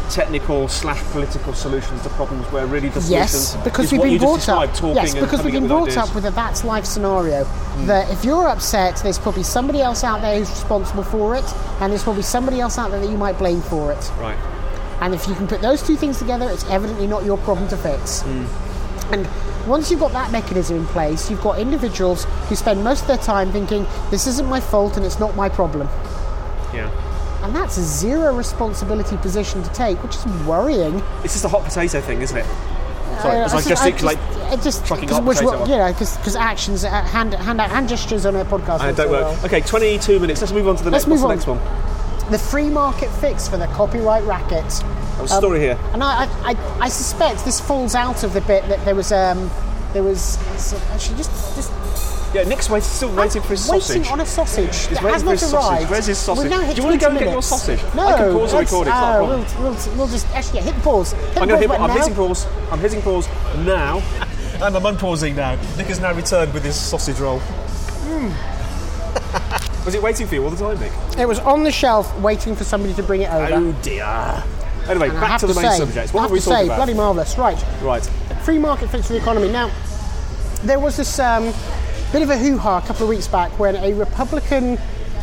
technical 0.09 0.67
slash 0.67 1.01
political 1.11 1.53
solutions 1.53 2.01
to 2.03 2.09
problems 2.09 2.45
where 2.51 2.65
really 2.65 2.89
the 2.89 2.99
Yes, 3.01 3.55
because 3.63 3.91
we've 3.91 4.01
been 4.01 4.17
brought 4.19 4.47
up. 4.47 4.73
talking 4.73 4.95
Yes, 4.95 5.15
because 5.15 5.43
we've 5.43 5.53
been 5.53 5.67
brought 5.67 5.95
up. 5.97 6.13
With 6.13 6.25
a 6.25 6.31
that's 6.31 6.63
life 6.63 6.85
scenario. 6.85 7.43
Hmm. 7.45 7.87
That 7.87 8.09
if 8.11 8.23
you're 8.23 8.47
upset, 8.47 8.97
there's 8.97 9.17
probably 9.17 9.43
somebody 9.43 9.81
else 9.81 10.03
out 10.03 10.21
there 10.21 10.37
who's 10.37 10.49
responsible 10.49 11.03
for 11.03 11.35
it, 11.35 11.45
and 11.81 11.91
there's 11.91 12.03
probably 12.03 12.21
somebody 12.21 12.59
else 12.59 12.77
out 12.77 12.91
there 12.91 12.99
that 12.99 13.09
you 13.09 13.17
might 13.17 13.37
blame 13.37 13.61
for 13.61 13.91
it. 13.91 14.11
Right. 14.19 14.37
And 15.01 15.13
if 15.13 15.27
you 15.27 15.35
can 15.35 15.47
put 15.47 15.61
those 15.61 15.81
two 15.85 15.95
things 15.95 16.19
together, 16.19 16.49
it's 16.49 16.63
evidently 16.69 17.07
not 17.07 17.23
your 17.25 17.37
problem 17.37 17.67
to 17.69 17.77
fix. 17.77 18.21
Hmm. 18.21 18.45
And 19.13 19.27
once 19.67 19.91
you've 19.91 19.99
got 19.99 20.11
that 20.13 20.31
mechanism 20.31 20.77
in 20.77 20.85
place, 20.87 21.29
you've 21.29 21.41
got 21.41 21.59
individuals 21.59 22.25
who 22.47 22.55
spend 22.55 22.83
most 22.83 23.01
of 23.01 23.07
their 23.07 23.17
time 23.17 23.51
thinking, 23.51 23.85
this 24.11 24.27
isn't 24.27 24.47
my 24.47 24.59
fault 24.59 24.97
and 24.97 25.05
it's 25.05 25.19
not 25.19 25.35
my 25.35 25.49
problem. 25.49 25.87
Yeah. 26.73 26.89
And 27.43 27.53
that's 27.53 27.77
a 27.77 27.83
zero 27.83 28.33
responsibility 28.35 29.17
position 29.17 29.61
to 29.63 29.69
take, 29.73 30.01
which 30.01 30.15
is 30.15 30.25
worrying. 30.47 31.01
It's 31.23 31.33
just 31.33 31.43
a 31.45 31.49
hot 31.49 31.63
potato 31.63 31.99
thing, 31.99 32.21
isn't 32.21 32.37
it? 32.37 32.45
Sorry, 33.21 33.39
Uh, 33.41 33.45
as 33.45 33.53
I 33.53 33.57
just- 33.57 33.67
gesticulate. 33.67 34.17
just- 34.17 34.53
it 34.53 34.61
just, 34.61 34.85
chucking 34.85 35.09
cause, 35.09 35.17
hot 35.17 35.25
which, 35.25 35.37
potato 35.39 35.59
will- 35.59 35.67
you 35.69 35.75
know, 35.77 35.91
because 35.91 36.35
actions, 36.35 36.83
uh, 36.85 36.89
hand, 36.89 37.33
hand, 37.33 37.59
hand 37.61 37.89
gestures 37.89 38.25
on 38.25 38.35
a 38.35 38.45
podcast. 38.45 38.79
Uh, 38.81 38.91
don't 38.91 39.11
work. 39.11 39.23
well. 39.25 39.37
Okay, 39.45 39.61
22 39.61 40.19
minutes. 40.19 40.39
Let's 40.41 40.53
move 40.53 40.67
on 40.67 40.77
to 40.77 40.83
the 40.83 40.89
Let's 40.91 41.05
next. 41.05 41.21
move 41.21 41.29
What's 41.29 41.45
the 41.45 41.53
next 41.53 41.61
one? 41.61 41.92
The 42.31 42.39
free 42.39 42.69
market 42.69 43.09
fix 43.09 43.47
for 43.47 43.57
the 43.57 43.67
copyright 43.67 44.23
racket. 44.23 44.63
There's 45.17 45.31
a 45.31 45.35
story 45.37 45.59
here. 45.59 45.77
And 45.93 46.03
I, 46.03 46.23
I, 46.23 46.51
I, 46.51 46.55
I 46.85 46.89
suspect 46.89 47.43
this 47.45 47.59
falls 47.59 47.95
out 47.95 48.23
of 48.23 48.33
the 48.33 48.41
bit 48.41 48.65
that 48.69 48.83
there 48.85 48.95
was, 48.95 49.11
um, 49.11 49.49
there 49.93 50.03
was 50.03 50.37
actually 50.91 51.17
just, 51.17 51.55
just 51.55 51.71
Yeah, 52.33 52.43
Nick's 52.43 52.69
wait, 52.69 52.83
still 52.83 53.13
waiting 53.15 53.41
for 53.41 53.49
his 53.49 53.65
sausage. 53.65 53.97
waiting 53.97 54.11
on 54.11 54.19
a 54.21 54.25
sausage 54.25 54.87
that 54.87 55.03
waiting 55.03 55.09
has 55.11 55.21
for 55.21 55.25
not 55.25 55.31
his 55.33 55.41
sausage. 55.41 55.53
arrived. 55.79 55.91
Where's 55.91 56.05
his 56.07 56.17
sausage? 56.17 56.43
We've 56.43 56.51
now 56.51 56.61
hit 56.61 56.75
Do 56.75 56.81
you 56.81 56.87
wanna 56.87 56.97
go 56.97 57.07
20 57.09 57.17
and 57.19 57.25
get 57.25 57.33
your 57.33 57.41
sausage? 57.43 57.81
No, 57.93 58.07
I 58.07 58.13
can 58.17 58.33
pause 58.33 58.51
the 58.51 58.57
let's- 58.57 58.71
recording, 58.71 58.93
it's 58.93 59.01
uh. 59.01 59.45
We'll, 59.59 59.71
we'll, 59.71 59.97
we'll 59.97 60.07
just 60.07 60.27
actually 60.29 60.59
yeah, 60.59 60.65
hit 60.71 60.83
pause. 60.83 61.11
Hit 61.11 61.21
I'm 61.41 61.47
the 61.47 61.49
going 61.49 61.49
pause 61.49 61.49
to 61.49 61.57
hit. 61.59 61.67
button 61.67 61.83
I'm 61.83 61.87
now. 61.89 61.93
hitting 62.01 62.15
pause. 62.15 62.47
I'm 62.71 62.79
hitting 62.79 63.01
pause 63.01 63.27
now. 63.65 64.01
and 64.65 64.75
I'm 64.77 64.85
unpausing 64.85 65.35
now. 65.35 65.55
Nick 65.77 65.87
has 65.87 65.99
now 65.99 66.13
returned 66.13 66.53
with 66.53 66.63
his 66.63 66.75
sausage 66.79 67.19
roll. 67.19 67.39
Was 69.85 69.95
it 69.95 70.01
waiting 70.01 70.27
for 70.27 70.35
you 70.35 70.43
all 70.43 70.49
the 70.49 70.57
time, 70.57 70.79
Nick? 70.79 70.91
It 71.19 71.27
was 71.27 71.39
on 71.39 71.63
the 71.63 71.71
shelf 71.71 72.17
waiting 72.19 72.55
for 72.55 72.63
somebody 72.63 72.93
to 72.93 73.03
bring 73.03 73.21
it 73.21 73.31
over. 73.31 73.53
Oh 73.53 73.71
dear. 73.81 74.43
Anyway, 74.87 75.09
And 75.09 75.19
back 75.19 75.31
have 75.31 75.41
to 75.41 75.47
the 75.47 75.53
main 75.55 75.71
say, 75.71 75.77
subject. 75.77 76.09
I 76.09 76.11
What 76.13 76.21
have 76.21 76.29
have 76.29 76.31
we 76.31 76.39
to 76.39 76.45
talked 76.45 76.57
say, 76.59 76.65
about? 76.65 76.75
bloody 76.77 76.93
marvellous. 76.93 77.37
Right, 77.37 77.63
Right. 77.81 78.03
free 78.43 78.59
market 78.59 78.89
for 78.89 78.97
the 78.97 79.15
economy. 79.17 79.49
Now, 79.49 79.71
there 80.63 80.79
was 80.79 80.97
this 80.97 81.19
um, 81.19 81.53
bit 82.11 82.21
of 82.21 82.29
a 82.29 82.37
hoo-ha 82.37 82.77
a 82.79 82.81
couple 82.81 83.03
of 83.03 83.09
weeks 83.09 83.27
back 83.27 83.57
when 83.59 83.75
a 83.77 83.93
Republican, 83.93 84.77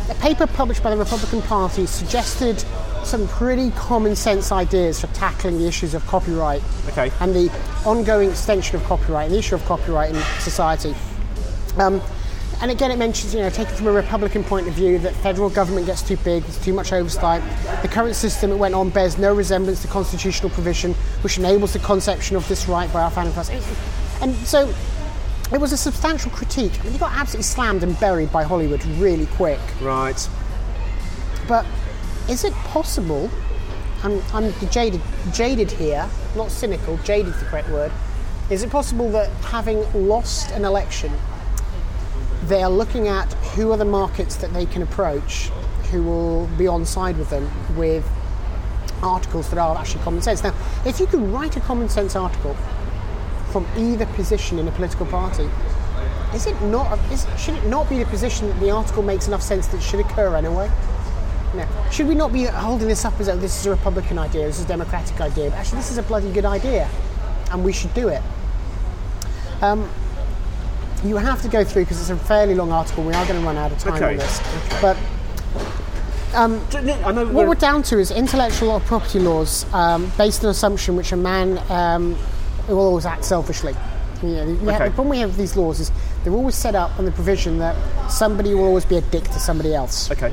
a 0.09 0.15
paper 0.15 0.47
published 0.47 0.81
by 0.83 0.89
the 0.89 0.97
Republican 0.97 1.41
Party 1.43 1.85
suggested 1.85 2.63
some 3.03 3.27
pretty 3.27 3.71
common 3.71 4.15
sense 4.15 4.51
ideas 4.51 4.99
for 5.01 5.07
tackling 5.07 5.57
the 5.57 5.67
issues 5.67 5.93
of 5.95 6.05
copyright 6.07 6.61
Okay. 6.89 7.11
and 7.19 7.33
the 7.35 7.51
ongoing 7.85 8.29
extension 8.29 8.75
of 8.75 8.83
copyright 8.83 9.25
and 9.25 9.33
the 9.35 9.39
issue 9.39 9.55
of 9.55 9.65
copyright 9.65 10.11
in 10.13 10.21
society. 10.39 10.95
Um, 11.77 11.99
and 12.61 12.69
again, 12.69 12.91
it 12.91 12.97
mentions, 12.97 13.33
you 13.33 13.41
know, 13.41 13.49
taken 13.49 13.75
from 13.75 13.87
a 13.87 13.91
Republican 13.91 14.43
point 14.43 14.67
of 14.67 14.73
view, 14.73 14.99
that 14.99 15.15
federal 15.15 15.49
government 15.49 15.87
gets 15.87 16.03
too 16.03 16.17
big, 16.17 16.43
there's 16.43 16.63
too 16.63 16.73
much 16.73 16.93
oversight. 16.93 17.41
The 17.81 17.87
current 17.87 18.15
system, 18.15 18.51
it 18.51 18.57
went 18.57 18.75
on, 18.75 18.89
bears 18.89 19.17
no 19.17 19.33
resemblance 19.33 19.81
to 19.81 19.87
constitutional 19.87 20.51
provision, 20.51 20.93
which 21.21 21.39
enables 21.39 21.73
the 21.73 21.79
conception 21.79 22.35
of 22.35 22.47
this 22.47 22.67
right 22.67 22.91
by 22.93 23.01
our 23.01 23.09
founding 23.09 23.33
fathers. 23.33 23.67
And 24.21 24.35
so, 24.35 24.71
it 25.51 25.59
was 25.59 25.73
a 25.73 25.77
substantial 25.77 26.31
critique. 26.31 26.79
I 26.79 26.83
mean, 26.83 26.93
it 26.93 26.99
got 26.99 27.11
absolutely 27.13 27.43
slammed 27.43 27.83
and 27.83 27.99
buried 27.99 28.31
by 28.31 28.43
Hollywood 28.43 28.85
really 28.85 29.25
quick. 29.25 29.59
Right. 29.81 30.29
But 31.47 31.65
is 32.29 32.43
it 32.43 32.53
possible? 32.53 33.29
I'm, 34.03 34.21
I'm 34.33 34.53
jaded, 34.69 35.01
jaded 35.33 35.71
here, 35.71 36.07
not 36.35 36.51
cynical. 36.51 36.97
Jaded 36.99 37.33
is 37.33 37.39
the 37.39 37.45
correct 37.47 37.69
word. 37.69 37.91
Is 38.49 38.63
it 38.63 38.69
possible 38.69 39.09
that 39.11 39.29
having 39.45 39.83
lost 40.07 40.51
an 40.51 40.63
election, 40.63 41.11
they 42.43 42.63
are 42.63 42.69
looking 42.69 43.07
at 43.07 43.31
who 43.55 43.71
are 43.71 43.77
the 43.77 43.85
markets 43.85 44.35
that 44.37 44.53
they 44.53 44.65
can 44.65 44.81
approach, 44.81 45.49
who 45.91 46.03
will 46.03 46.47
be 46.57 46.67
on 46.67 46.85
side 46.85 47.17
with 47.17 47.29
them 47.29 47.49
with 47.75 48.07
articles 49.03 49.49
that 49.49 49.59
are 49.59 49.77
actually 49.77 50.03
common 50.03 50.21
sense. 50.21 50.43
Now, 50.43 50.53
if 50.85 50.99
you 50.99 51.07
can 51.07 51.31
write 51.31 51.57
a 51.57 51.59
common 51.61 51.89
sense 51.89 52.15
article 52.15 52.55
from 53.51 53.67
either 53.77 54.05
position 54.07 54.59
in 54.59 54.67
a 54.67 54.71
political 54.71 55.05
party, 55.05 55.49
is 56.33 56.47
it 56.47 56.59
not? 56.63 56.97
Is, 57.11 57.27
should 57.37 57.55
it 57.55 57.65
not 57.65 57.89
be 57.89 57.99
the 57.99 58.05
position 58.05 58.47
that 58.47 58.59
the 58.59 58.71
article 58.71 59.03
makes 59.03 59.27
enough 59.27 59.41
sense 59.41 59.67
that 59.67 59.77
it 59.77 59.83
should 59.83 59.99
occur 59.99 60.35
anyway? 60.35 60.71
No. 61.53 61.67
Should 61.91 62.07
we 62.07 62.15
not 62.15 62.31
be 62.31 62.45
holding 62.45 62.87
this 62.87 63.03
up 63.03 63.19
as 63.19 63.27
though 63.27 63.35
this 63.35 63.59
is 63.59 63.65
a 63.65 63.71
Republican 63.71 64.17
idea, 64.17 64.47
this 64.47 64.59
is 64.59 64.65
a 64.65 64.67
Democratic 64.67 65.19
idea? 65.19 65.49
But 65.49 65.59
actually, 65.59 65.79
this 65.79 65.91
is 65.91 65.97
a 65.97 66.03
bloody 66.03 66.31
good 66.31 66.45
idea, 66.45 66.89
and 67.51 67.65
we 67.65 67.73
should 67.73 67.93
do 67.93 68.07
it. 68.07 68.21
Um, 69.61 69.89
you 71.03 71.17
have 71.17 71.41
to 71.41 71.47
go 71.49 71.63
through 71.63 71.83
because 71.83 71.99
it's 71.99 72.09
a 72.09 72.15
fairly 72.25 72.55
long 72.55 72.71
article. 72.71 73.03
We 73.03 73.13
are 73.13 73.25
going 73.25 73.39
to 73.39 73.45
run 73.45 73.57
out 73.57 73.71
of 73.71 73.79
time 73.79 73.95
Okay, 73.95 74.11
on 74.11 74.17
this, 74.17 74.39
okay. 74.39 74.79
but 74.81 74.97
know 77.11 77.25
what 77.25 77.47
we're, 77.47 77.55
down 77.55 77.83
to 77.83 77.99
is 77.99 78.09
intellectual 78.11 78.79
property 78.81 79.19
laws 79.19 79.65
um, 79.73 80.11
based 80.17 80.43
on 80.43 80.49
assumption 80.49 80.95
which 80.95 81.11
a 81.11 81.17
man 81.17 81.57
um, 81.69 82.17
will 82.67 82.79
always 82.79 83.05
act 83.05 83.25
selfishly. 83.25 83.73
You 84.21 84.29
know, 84.29 84.55
the, 84.55 84.73
Okay. 84.75 84.85
the 84.89 84.91
problem 84.91 85.09
we 85.09 85.19
have 85.19 85.29
with 85.29 85.37
these 85.37 85.57
laws 85.57 85.79
is 85.79 85.91
they're 86.23 86.33
always 86.33 86.55
set 86.55 86.75
up 86.75 86.97
on 86.99 87.05
the 87.05 87.11
provision 87.11 87.57
that 87.57 87.75
somebody 88.09 88.53
will 88.53 88.65
always 88.65 88.85
be 88.85 88.97
a 88.97 89.01
dick 89.01 89.23
to 89.23 89.39
somebody 89.39 89.73
else. 89.73 90.09
okay. 90.11 90.31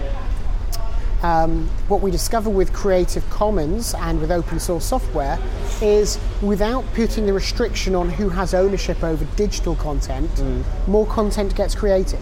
Um, 1.22 1.68
what 1.88 2.00
we 2.00 2.12
discover 2.12 2.48
with 2.48 2.72
Creative 2.72 3.28
Commons 3.28 3.92
and 3.94 4.20
with 4.20 4.30
open 4.30 4.60
source 4.60 4.84
software 4.84 5.38
is 5.82 6.18
without 6.42 6.84
putting 6.94 7.26
the 7.26 7.32
restriction 7.32 7.96
on 7.96 8.08
who 8.08 8.28
has 8.28 8.54
ownership 8.54 9.02
over 9.02 9.24
digital 9.36 9.74
content, 9.74 10.30
more 10.86 11.06
content 11.06 11.56
gets 11.56 11.74
created. 11.74 12.20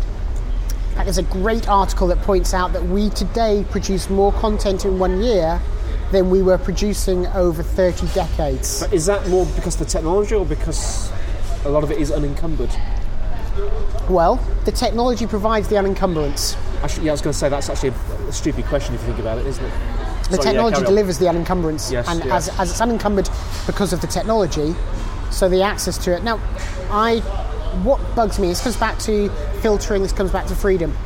There's 0.96 1.18
a 1.18 1.22
great 1.24 1.68
article 1.68 2.06
that 2.08 2.18
points 2.22 2.54
out 2.54 2.72
that 2.72 2.82
we 2.84 3.10
today 3.10 3.66
produce 3.70 4.08
more 4.08 4.32
content 4.32 4.86
in 4.86 4.98
one 4.98 5.22
year 5.22 5.60
than 6.10 6.30
we 6.30 6.40
were 6.40 6.56
producing 6.56 7.26
over 7.28 7.62
30 7.62 8.06
decades. 8.08 8.82
Is 8.92 9.06
that 9.06 9.28
more 9.28 9.44
because 9.56 9.74
of 9.74 9.80
the 9.80 9.92
technology 9.92 10.34
or 10.34 10.46
because 10.46 11.12
a 11.64 11.68
lot 11.68 11.84
of 11.84 11.90
it 11.90 11.98
is 11.98 12.10
unencumbered? 12.10 12.70
Well, 14.08 14.36
the 14.64 14.72
technology 14.72 15.26
provides 15.26 15.68
the 15.68 15.76
unencumbrance. 15.76 16.56
Actually, 16.82 17.06
yeah, 17.06 17.12
I 17.12 17.14
was 17.14 17.22
going 17.22 17.32
to 17.32 17.38
say 17.38 17.48
that's 17.48 17.68
actually 17.68 17.90
a, 18.28 18.32
stupid 18.32 18.64
question 18.66 18.94
if 18.94 19.00
you 19.02 19.06
think 19.08 19.18
about 19.20 19.38
it, 19.38 19.46
isn't 19.46 19.64
it? 19.64 19.70
The 19.70 19.74
Sorry, 19.74 20.36
yeah, 20.36 20.42
technology 20.52 20.76
on. 20.78 20.84
delivers 20.84 21.18
the 21.18 21.28
unencumbrance, 21.28 21.90
Yes, 21.92 22.08
and 22.08 22.24
yeah. 22.24 22.36
as, 22.36 22.48
as 22.58 22.70
it's 22.70 22.80
unencumbered 22.80 23.28
because 23.66 23.92
of 23.92 24.00
the 24.00 24.06
technology, 24.06 24.74
so 25.30 25.48
the 25.48 25.62
access 25.62 25.98
to 25.98 26.16
it. 26.16 26.22
Now, 26.22 26.40
I 26.90 27.20
what 27.82 28.00
bugs 28.14 28.38
me. 28.38 28.48
This 28.48 28.62
comes 28.62 28.76
back 28.76 28.98
to 29.00 29.28
filtering. 29.60 30.02
This 30.02 30.12
comes 30.12 30.30
back 30.30 30.46
to 30.46 30.54
freedom. 30.54 30.96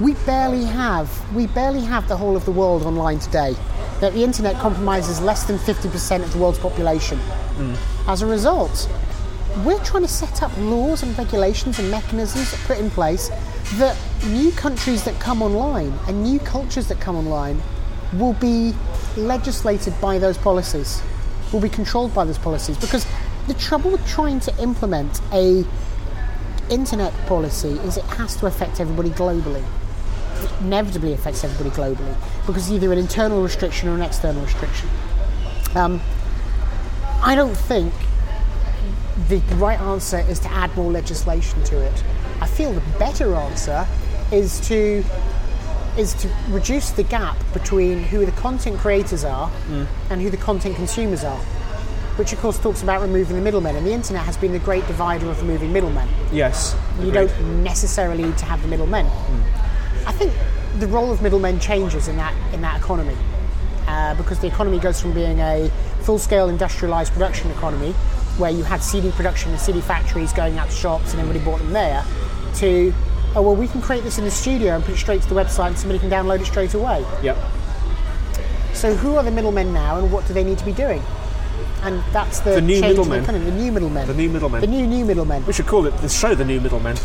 We 0.00 0.14
barely 0.26 0.64
have 0.64 1.08
we 1.34 1.46
barely 1.46 1.82
have 1.82 2.08
the 2.08 2.16
whole 2.16 2.36
of 2.36 2.44
the 2.44 2.50
world 2.50 2.82
online 2.82 3.18
today. 3.20 3.54
That 4.00 4.14
the 4.14 4.24
internet 4.24 4.56
compromises 4.56 5.20
less 5.20 5.44
than 5.44 5.58
fifty 5.58 5.88
percent 5.88 6.24
of 6.24 6.32
the 6.32 6.38
world's 6.38 6.58
population. 6.58 7.18
Mm. 7.56 7.76
As 8.08 8.22
a 8.22 8.26
result, 8.26 8.90
we're 9.58 9.82
trying 9.84 10.02
to 10.02 10.08
set 10.08 10.42
up 10.42 10.50
laws 10.58 11.02
and 11.02 11.16
regulations 11.16 11.78
and 11.78 11.90
mechanisms 11.90 12.54
put 12.66 12.78
in 12.78 12.90
place 12.90 13.28
that 13.74 13.96
new 14.26 14.50
countries 14.52 15.04
that 15.04 15.18
come 15.20 15.42
online 15.42 15.92
and 16.08 16.22
new 16.22 16.38
cultures 16.40 16.88
that 16.88 17.00
come 17.00 17.16
online 17.16 17.60
will 18.14 18.32
be 18.34 18.74
legislated 19.16 19.98
by 20.00 20.18
those 20.18 20.38
policies, 20.38 21.02
will 21.52 21.60
be 21.60 21.68
controlled 21.68 22.14
by 22.14 22.24
those 22.24 22.38
policies. 22.38 22.76
Because 22.78 23.06
the 23.46 23.54
trouble 23.54 23.90
with 23.90 24.06
trying 24.06 24.40
to 24.40 24.62
implement 24.62 25.20
a 25.32 25.64
internet 26.70 27.12
policy 27.26 27.72
is 27.80 27.96
it 27.96 28.04
has 28.04 28.36
to 28.36 28.46
affect 28.46 28.80
everybody 28.80 29.10
globally. 29.10 29.64
It 30.42 30.50
inevitably 30.60 31.12
affects 31.12 31.44
everybody 31.44 31.70
globally 31.70 32.16
because 32.46 32.72
either 32.72 32.92
an 32.92 32.98
internal 32.98 33.42
restriction 33.42 33.88
or 33.88 33.94
an 33.94 34.02
external 34.02 34.42
restriction. 34.42 34.88
Um, 35.74 36.00
I 37.22 37.34
don't 37.34 37.56
think 37.56 37.92
the 39.28 39.38
right 39.56 39.80
answer 39.80 40.18
is 40.20 40.38
to 40.40 40.50
add 40.50 40.74
more 40.76 40.90
legislation 40.90 41.62
to 41.64 41.80
it. 41.80 42.04
I 42.40 42.46
feel 42.46 42.72
the 42.72 42.82
better 42.98 43.34
answer 43.34 43.86
is 44.30 44.60
to 44.68 45.04
is 45.98 46.14
to 46.14 46.30
reduce 46.48 46.90
the 46.90 47.02
gap 47.02 47.36
between 47.52 48.02
who 48.02 48.24
the 48.24 48.32
content 48.32 48.78
creators 48.78 49.24
are 49.24 49.50
and 50.08 50.22
who 50.22 50.30
the 50.30 50.38
content 50.38 50.74
consumers 50.76 51.22
are. 51.22 51.38
Which 52.16 52.32
of 52.32 52.40
course 52.40 52.58
talks 52.58 52.82
about 52.82 53.00
removing 53.00 53.36
the 53.36 53.42
middlemen, 53.42 53.76
and 53.76 53.86
the 53.86 53.92
internet 53.92 54.24
has 54.24 54.36
been 54.36 54.52
the 54.52 54.58
great 54.58 54.86
divider 54.86 55.30
of 55.30 55.40
removing 55.40 55.72
middlemen. 55.72 56.08
Yes. 56.30 56.76
You 56.98 57.08
agreed. 57.08 57.28
don't 57.28 57.62
necessarily 57.62 58.24
need 58.24 58.38
to 58.38 58.44
have 58.44 58.60
the 58.62 58.68
middlemen. 58.68 59.06
I 60.06 60.12
think 60.12 60.32
the 60.78 60.86
role 60.88 61.10
of 61.10 61.22
middlemen 61.22 61.60
changes 61.60 62.08
in 62.08 62.16
that 62.16 62.34
in 62.52 62.60
that 62.62 62.78
economy 62.80 63.16
uh, 63.86 64.14
because 64.14 64.38
the 64.40 64.46
economy 64.46 64.78
goes 64.78 65.00
from 65.00 65.12
being 65.12 65.40
a 65.40 65.70
full-scale 66.02 66.48
industrialized 66.48 67.12
production 67.12 67.50
economy 67.50 67.94
where 68.38 68.50
you 68.50 68.62
had 68.64 68.82
CD 68.82 69.10
production 69.12 69.50
and 69.50 69.60
CD 69.60 69.80
factories 69.80 70.32
going 70.32 70.58
out 70.58 70.70
to 70.70 70.74
shops 70.74 71.12
and 71.12 71.20
everybody 71.20 71.44
bought 71.44 71.58
them 71.58 71.72
there 71.72 72.04
to 72.56 72.92
oh 73.34 73.42
well 73.42 73.54
we 73.56 73.66
can 73.68 73.80
create 73.80 74.04
this 74.04 74.18
in 74.18 74.24
the 74.24 74.30
studio 74.30 74.74
and 74.74 74.84
put 74.84 74.94
it 74.94 74.98
straight 74.98 75.22
to 75.22 75.28
the 75.28 75.34
website 75.34 75.68
and 75.68 75.78
somebody 75.78 75.98
can 75.98 76.10
download 76.10 76.40
it 76.40 76.46
straight 76.46 76.74
away. 76.74 77.04
Yep. 77.22 77.36
So 78.74 78.94
who 78.94 79.16
are 79.16 79.22
the 79.22 79.30
middlemen 79.30 79.72
now 79.72 79.98
and 79.98 80.10
what 80.10 80.26
do 80.26 80.34
they 80.34 80.44
need 80.44 80.58
to 80.58 80.64
be 80.64 80.72
doing? 80.72 81.02
And 81.82 82.02
that's 82.12 82.40
the, 82.40 82.52
The 82.52 82.60
new 82.60 82.76
in 82.76 82.80
the 82.80 82.88
middlemen. 82.88 83.24
the 83.24 83.50
new 83.50 83.72
middlemen. 83.72 84.06
The 84.06 84.14
new 84.14 84.30
middlemen. 84.30 84.60
The 84.60 84.66
new 84.66 84.86
new 84.86 85.04
middlemen. 85.04 85.44
We 85.46 85.52
should 85.52 85.66
call 85.66 85.86
it 85.86 85.96
the 85.98 86.08
show 86.08 86.34
"The 86.34 86.44
New 86.44 86.60
Middlemen." 86.60 86.96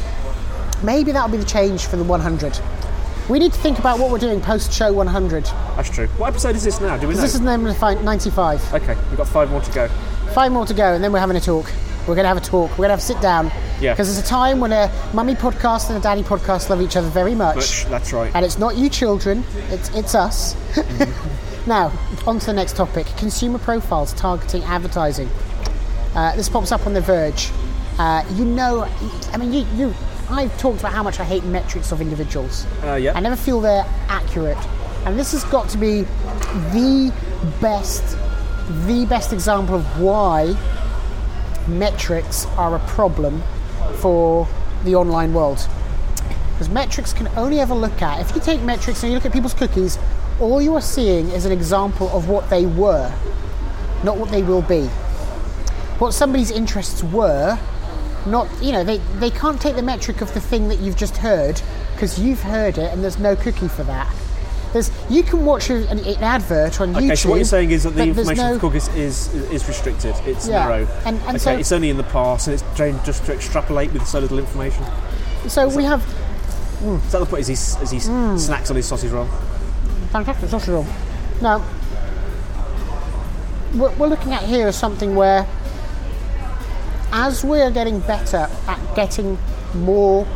Maybe 0.84 1.12
that'll 1.12 1.30
be 1.30 1.38
the 1.38 1.46
change 1.46 1.86
for 1.88 1.98
the 1.98 2.04
100. 2.04 2.60
We 3.30 3.40
need 3.40 3.52
to 3.52 3.60
think 3.60 3.80
about 3.80 3.98
what 4.00 4.12
we're 4.12 4.20
doing 4.20 4.40
post 4.40 4.72
show 4.72 4.94
100. 4.94 5.46
That's 5.76 5.90
true. 5.90 6.08
What 6.18 6.28
episode 6.28 6.56
is 6.56 6.64
this 6.64 6.80
now? 6.80 6.96
Do 6.98 7.08
we 7.08 7.16
know? 7.16 7.22
This 7.22 7.34
is 7.34 7.42
number 7.42 7.74
95. 7.74 8.74
okay, 8.76 8.96
we've 9.10 9.18
got 9.18 9.28
five 9.28 9.50
more 9.50 9.62
to 9.62 9.72
go. 9.72 9.90
Five 10.38 10.52
more 10.52 10.68
to 10.68 10.74
go, 10.76 10.94
and 10.94 11.04
then 11.04 11.12
we're 11.12 11.18
having 11.18 11.36
a 11.36 11.42
talk. 11.42 11.66
We're 12.02 12.14
going 12.14 12.26
to 12.26 12.28
have 12.28 12.38
a 12.38 12.42
talk. 12.42 12.70
We're 12.70 12.86
going 12.86 12.90
to 12.90 12.94
have 12.94 13.00
a 13.00 13.02
sit 13.02 13.20
down. 13.22 13.48
Yeah. 13.82 13.94
Because 13.94 14.16
it's 14.16 14.24
a 14.24 14.30
time 14.30 14.60
when 14.60 14.72
a 14.72 14.92
mummy 15.12 15.34
podcast 15.34 15.90
and 15.90 15.98
a 15.98 16.00
daddy 16.00 16.22
podcast 16.22 16.70
love 16.70 16.80
each 16.80 16.96
other 16.96 17.10
very 17.10 17.34
much. 17.34 17.86
That's 17.86 18.14
right. 18.14 18.32
And 18.36 18.46
it's 18.46 18.60
not 18.60 18.78
you 18.78 18.88
children, 18.88 19.44
it's, 19.72 19.90
it's 19.96 20.14
us. 20.14 20.54
Mm-hmm. 20.76 21.68
now, 21.68 21.92
on 22.28 22.38
to 22.38 22.46
the 22.46 22.54
next 22.54 22.76
topic 22.76 23.08
consumer 23.18 23.58
profiles 23.58 24.14
targeting 24.14 24.62
advertising. 24.66 25.28
Uh, 26.14 26.36
this 26.36 26.50
pops 26.50 26.72
up 26.72 26.86
on 26.86 26.94
The 26.94 27.02
Verge. 27.02 27.50
Uh, 27.98 28.24
you 28.36 28.46
know, 28.46 28.88
I 29.34 29.38
mean, 29.38 29.52
you, 29.52 29.66
you, 29.74 29.96
I've 30.30 30.56
talked 30.60 30.82
about 30.82 30.94
how 30.94 31.02
much 31.02 31.20
I 31.20 31.24
hate 31.24 31.46
metrics 31.46 31.92
of 31.92 32.00
individuals. 32.00 32.68
Uh, 32.84 32.94
yeah. 32.94 33.14
I 33.18 33.22
never 33.22 33.36
feel 33.36 33.60
they're 33.60 33.92
accurate. 34.08 34.64
And 35.08 35.18
this 35.18 35.32
has 35.32 35.44
got 35.46 35.68
to 35.70 35.80
be 35.80 36.02
the 36.02 37.12
best, 37.60 38.16
the 38.68 39.06
best 39.06 39.32
example 39.32 39.76
of 39.76 40.00
why 40.00 40.56
metrics 41.68 42.46
are 42.58 42.76
a 42.76 42.80
problem 42.80 43.42
for 43.96 44.48
the 44.84 44.96
online 44.96 45.34
world. 45.34 45.68
Because 46.52 46.70
metrics 46.70 47.14
can 47.14 47.28
only 47.38 47.60
ever 47.60 47.74
look 47.74 48.02
at, 48.02 48.20
if 48.20 48.36
you 48.36 48.42
take 48.42 48.62
metrics 48.62 49.04
and 49.04 49.12
you 49.12 49.18
look 49.18 49.26
at 49.26 49.32
people's 49.32 49.54
cookies, 49.54 49.98
all 50.40 50.62
you 50.62 50.76
are 50.76 50.82
seeing 50.82 51.30
is 51.30 51.46
an 51.46 51.52
example 51.52 52.10
of 52.10 52.30
what 52.30 52.50
they 52.50 52.66
were, 52.66 53.14
not 54.04 54.18
what 54.18 54.30
they 54.32 54.44
will 54.44 54.62
be. 54.64 54.88
What 56.00 56.14
somebody's 56.14 56.52
interests 56.52 57.04
were, 57.04 57.58
not, 58.26 58.48
you 58.62 58.72
know, 58.72 58.84
they, 58.84 58.98
they 59.20 59.30
can't 59.30 59.62
take 59.62 59.76
the 59.76 59.82
metric 59.82 60.22
of 60.22 60.34
the 60.34 60.42
thing 60.42 60.68
that 60.68 60.80
you've 60.80 60.98
just 60.98 61.18
heard 61.18 61.62
because 61.94 62.20
you've 62.20 62.42
heard 62.42 62.78
it 62.78 62.92
and 62.94 63.04
there's 63.04 63.18
no 63.18 63.36
cookie 63.36 63.68
for 63.68 63.84
that. 63.84 64.14
There's, 64.78 64.92
you 65.10 65.24
can 65.24 65.44
watch 65.44 65.72
a- 65.72 65.90
an, 65.90 65.98
an 65.98 66.24
advert 66.24 66.80
on 66.80 66.94
YouTube. 66.94 67.06
Okay, 67.06 67.16
so 67.16 67.30
what 67.30 67.36
you're 67.38 67.46
saying 67.46 67.72
is 67.72 67.82
that 67.84 67.96
the 67.96 68.04
information 68.04 68.46
no- 68.46 68.54
for 68.60 68.68
cookies 68.68 68.88
is 68.90 69.34
is 69.52 69.68
restricted. 69.68 70.14
It's 70.28 70.48
Yeah, 70.48 70.60
narrow. 70.68 70.88
and- 71.04 71.18
and 71.22 71.30
okay, 71.30 71.38
so- 71.40 71.52
it's 71.58 71.72
only 71.72 71.90
in 71.90 71.98
the 71.98 72.04
past, 72.04 72.46
and 72.46 72.54
it's 72.54 72.64
trying 72.76 73.00
just 73.04 73.26
to 73.26 73.34
extrapolate 73.34 73.92
with 73.92 74.06
so 74.06 74.20
little 74.20 74.38
information. 74.38 74.86
So 75.48 75.68
we 75.68 75.84
have 75.86 76.02
Is 77.06 77.12
that 77.12 77.18
the 77.20 77.26
point? 77.26 77.42
Is 77.42 77.48
he 77.48 77.54
as 77.84 77.90
he 77.90 77.98
Hmm. 78.00 78.38
snacks 78.38 78.70
on 78.70 78.76
his 78.76 78.86
sausage 78.86 79.10
roll? 79.12 79.28
fantastic 80.12 80.48
sausage 80.52 80.70
roll. 80.70 80.86
Now, 81.42 81.60
what 83.74 83.98
we're 83.98 84.08
looking 84.08 84.34
at 84.34 84.44
here 84.44 84.68
is 84.68 84.76
something 84.76 85.16
where, 85.16 85.48
as 87.12 87.44
we're 87.44 87.72
getting 87.72 88.00
better 88.02 88.48
at 88.68 88.96
getting 88.96 89.40
more 89.74 90.28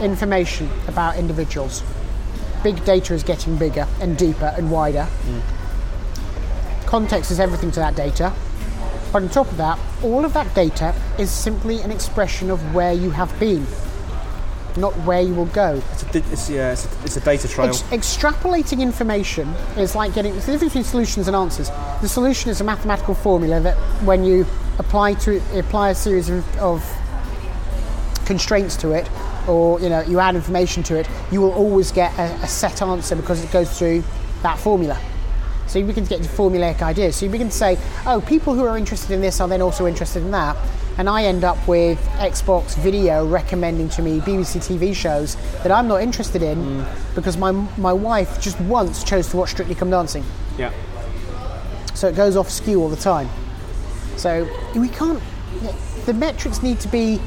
information 0.00 0.70
about 0.86 1.16
individuals, 1.16 1.82
big 2.62 2.84
data 2.84 3.14
is 3.14 3.22
getting 3.22 3.56
bigger 3.56 3.86
and 4.00 4.16
deeper 4.16 4.54
and 4.56 4.70
wider. 4.70 5.06
Context 6.86 7.30
is 7.30 7.40
everything 7.40 7.70
to 7.72 7.80
that 7.80 7.94
data. 7.96 8.32
But 9.12 9.22
on 9.24 9.28
top 9.28 9.50
of 9.50 9.56
that, 9.58 9.78
all 10.02 10.24
of 10.24 10.32
that 10.32 10.54
data 10.54 10.94
is 11.18 11.30
simply 11.30 11.80
an 11.82 11.90
expression 11.90 12.50
of 12.50 12.74
where 12.74 12.92
you 12.92 13.10
have 13.10 13.38
been, 13.38 13.66
not 14.76 14.92
where 15.00 15.20
you 15.20 15.34
will 15.34 15.46
go. 15.46 15.82
It's 15.92 16.02
a, 16.02 16.18
it's, 16.32 16.50
yeah, 16.50 16.72
it's 16.72 16.86
a, 16.86 17.04
it's 17.04 17.16
a 17.18 17.20
data 17.20 17.46
trail. 17.48 17.68
Ex- 17.68 17.82
extrapolating 17.84 18.80
information 18.80 19.48
is 19.76 19.94
like 19.94 20.14
getting 20.14 20.34
it's 20.34 20.46
the 20.46 20.52
difference 20.52 20.72
between 20.72 20.84
solutions 20.84 21.26
and 21.28 21.36
answers. 21.36 21.70
The 22.00 22.08
solution 22.08 22.50
is 22.50 22.60
a 22.60 22.64
mathematical 22.64 23.14
formula 23.14 23.60
that 23.60 23.76
when 24.02 24.24
you 24.24 24.46
apply 24.78 25.14
to 25.14 25.42
apply 25.58 25.90
a 25.90 25.94
series 25.94 26.30
of, 26.30 26.58
of 26.58 26.82
constraints 28.24 28.76
to 28.78 28.92
it, 28.92 29.06
or 29.48 29.80
you 29.80 29.88
know 29.88 30.00
you 30.02 30.18
add 30.20 30.34
information 30.34 30.82
to 30.84 30.98
it, 30.98 31.08
you 31.30 31.40
will 31.40 31.52
always 31.52 31.92
get 31.92 32.16
a, 32.18 32.32
a 32.42 32.46
set 32.46 32.82
answer 32.82 33.16
because 33.16 33.42
it 33.42 33.50
goes 33.50 33.76
through 33.78 34.02
that 34.42 34.58
formula. 34.58 35.00
So 35.66 35.78
you 35.78 35.86
begin 35.86 36.04
to 36.04 36.10
get 36.10 36.20
formulaic 36.20 36.82
ideas. 36.82 37.16
So 37.16 37.24
you 37.24 37.32
begin 37.32 37.48
to 37.48 37.54
say, 37.54 37.78
oh, 38.04 38.20
people 38.20 38.54
who 38.54 38.64
are 38.66 38.76
interested 38.76 39.10
in 39.12 39.22
this 39.22 39.40
are 39.40 39.48
then 39.48 39.62
also 39.62 39.86
interested 39.86 40.22
in 40.22 40.30
that. 40.32 40.54
And 40.98 41.08
I 41.08 41.24
end 41.24 41.44
up 41.44 41.66
with 41.66 41.98
Xbox 42.18 42.76
Video 42.76 43.26
recommending 43.26 43.88
to 43.90 44.02
me 44.02 44.20
BBC 44.20 44.60
TV 44.60 44.94
shows 44.94 45.36
that 45.62 45.72
I'm 45.72 45.88
not 45.88 46.02
interested 46.02 46.42
in 46.42 46.58
mm. 46.58 47.14
because 47.14 47.38
my, 47.38 47.52
my 47.78 47.92
wife 47.92 48.38
just 48.38 48.60
once 48.60 49.02
chose 49.02 49.28
to 49.28 49.38
watch 49.38 49.52
Strictly 49.52 49.74
Come 49.74 49.88
Dancing. 49.88 50.24
yeah. 50.58 50.72
So 51.94 52.08
it 52.08 52.16
goes 52.16 52.36
off 52.36 52.50
skew 52.50 52.82
all 52.82 52.90
the 52.90 52.96
time. 52.96 53.30
So 54.16 54.46
we 54.74 54.88
can't. 54.88 55.22
The 56.04 56.12
metrics 56.12 56.62
need 56.62 56.80
to 56.80 56.88
be 56.88 57.20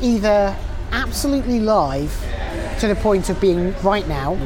either 0.00 0.56
absolutely 0.94 1.60
live 1.60 2.10
to 2.78 2.86
the 2.86 2.94
point 2.94 3.28
of 3.28 3.40
being 3.40 3.74
right 3.82 4.06
now, 4.06 4.38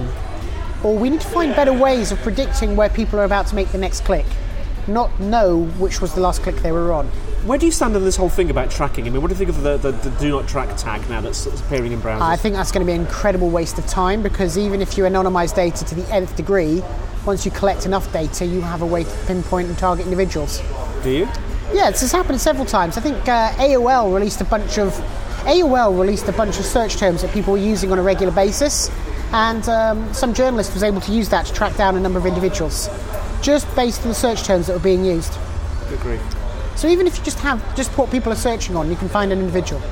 or 0.82 0.96
we 0.96 1.10
need 1.10 1.20
to 1.20 1.28
find 1.28 1.54
better 1.54 1.72
ways 1.72 2.10
of 2.10 2.18
predicting 2.20 2.74
where 2.74 2.88
people 2.88 3.18
are 3.20 3.24
about 3.24 3.46
to 3.48 3.54
make 3.54 3.68
the 3.68 3.78
next 3.78 4.00
click, 4.04 4.26
not 4.86 5.20
know 5.20 5.64
which 5.78 6.00
was 6.00 6.14
the 6.14 6.20
last 6.20 6.42
click 6.42 6.56
they 6.56 6.72
were 6.72 6.92
on. 6.92 7.06
Where 7.44 7.58
do 7.58 7.66
you 7.66 7.72
stand 7.72 7.94
on 7.94 8.04
this 8.04 8.16
whole 8.16 8.30
thing 8.30 8.50
about 8.50 8.70
tracking? 8.70 9.06
I 9.06 9.10
mean, 9.10 9.22
what 9.22 9.28
do 9.28 9.34
you 9.34 9.38
think 9.38 9.50
of 9.50 9.62
the, 9.62 9.76
the, 9.76 9.92
the 9.92 10.10
do 10.18 10.30
not 10.30 10.48
track 10.48 10.74
tag 10.76 11.08
now 11.08 11.20
that's, 11.20 11.44
that's 11.44 11.60
appearing 11.60 11.92
in 11.92 12.00
browsers? 12.00 12.22
I 12.22 12.36
think 12.36 12.56
that's 12.56 12.72
going 12.72 12.84
to 12.84 12.90
be 12.90 12.94
an 12.94 13.02
incredible 13.02 13.50
waste 13.50 13.78
of 13.78 13.86
time 13.86 14.22
because 14.22 14.58
even 14.58 14.80
if 14.80 14.96
you 14.96 15.04
anonymise 15.04 15.54
data 15.54 15.84
to 15.84 15.94
the 15.94 16.12
nth 16.12 16.34
degree, 16.36 16.82
once 17.26 17.44
you 17.44 17.50
collect 17.50 17.86
enough 17.86 18.10
data, 18.12 18.44
you 18.46 18.60
have 18.62 18.82
a 18.82 18.86
way 18.86 19.04
to 19.04 19.16
pinpoint 19.26 19.68
and 19.68 19.78
target 19.78 20.04
individuals. 20.06 20.62
do 21.02 21.10
you? 21.10 21.28
Yeah, 21.72 21.90
this 21.90 22.00
has 22.00 22.12
happened 22.12 22.40
several 22.40 22.64
times. 22.64 22.96
I 22.96 23.02
think 23.02 23.28
uh, 23.28 23.50
AOL 23.52 24.14
released 24.14 24.40
a 24.40 24.44
bunch 24.44 24.78
of 24.78 24.98
AOL 25.44 25.98
released 25.98 26.28
a 26.28 26.32
bunch 26.32 26.58
of 26.58 26.64
search 26.64 26.96
terms 26.96 27.22
that 27.22 27.32
people 27.32 27.52
were 27.52 27.58
using 27.58 27.92
on 27.92 27.98
a 27.98 28.02
regular 28.02 28.32
basis, 28.32 28.90
and 29.32 29.68
um, 29.68 30.12
some 30.14 30.34
journalist 30.34 30.74
was 30.74 30.82
able 30.82 31.00
to 31.02 31.12
use 31.12 31.28
that 31.28 31.46
to 31.46 31.52
track 31.52 31.76
down 31.76 31.96
a 31.96 32.00
number 32.00 32.18
of 32.18 32.26
individuals, 32.26 32.88
just 33.42 33.72
based 33.76 34.02
on 34.02 34.08
the 34.08 34.14
search 34.14 34.42
terms 34.42 34.66
that 34.66 34.72
were 34.72 34.78
being 34.78 35.04
used. 35.04 35.32
Agree. 35.92 36.18
So 36.76 36.88
even 36.88 37.06
if 37.06 37.18
you 37.18 37.24
just 37.24 37.40
have 37.40 37.74
just 37.76 37.90
what 37.98 38.10
people 38.10 38.32
are 38.32 38.36
searching 38.36 38.76
on, 38.76 38.88
you 38.88 38.96
can 38.96 39.08
find 39.08 39.32
an 39.32 39.40
individual. 39.40 39.82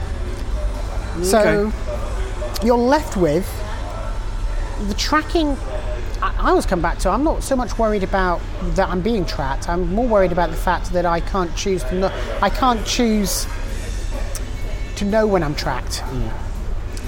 So 1.22 1.72
you're 2.62 2.76
left 2.76 3.16
with 3.16 3.46
the 4.88 4.94
tracking. 4.94 5.56
I, 6.22 6.50
always 6.50 6.66
come 6.66 6.80
back 6.80 6.98
to. 7.00 7.10
I'm 7.10 7.24
not 7.24 7.42
so 7.42 7.56
much 7.56 7.78
worried 7.78 8.02
about 8.02 8.40
that 8.76 8.88
I'm 8.88 9.00
being 9.00 9.24
tracked. 9.24 9.68
I'm 9.68 9.92
more 9.94 10.06
worried 10.06 10.32
about 10.32 10.50
the 10.50 10.56
fact 10.56 10.92
that 10.92 11.04
I 11.04 11.20
can't 11.20 11.54
choose 11.56 11.82
to 11.84 11.94
know. 11.94 12.38
I 12.42 12.50
can't 12.50 12.84
choose 12.86 13.46
to 14.96 15.04
know 15.04 15.26
when 15.26 15.42
I'm 15.42 15.54
tracked. 15.54 16.02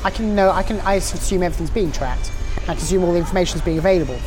I 0.05 0.11
can 0.11 0.35
know. 0.35 0.51
I 0.51 0.63
can. 0.63 0.81
I 0.81 0.95
assume 0.95 1.43
everything's 1.43 1.71
being 1.71 1.93
tracked. 1.93 2.31
I 2.63 2.75
can 2.75 2.77
assume 2.77 3.05
all 3.05 3.13
the 3.13 3.19
information 3.19 3.59
is 3.59 3.65
being 3.65 3.79
available. 3.79 4.19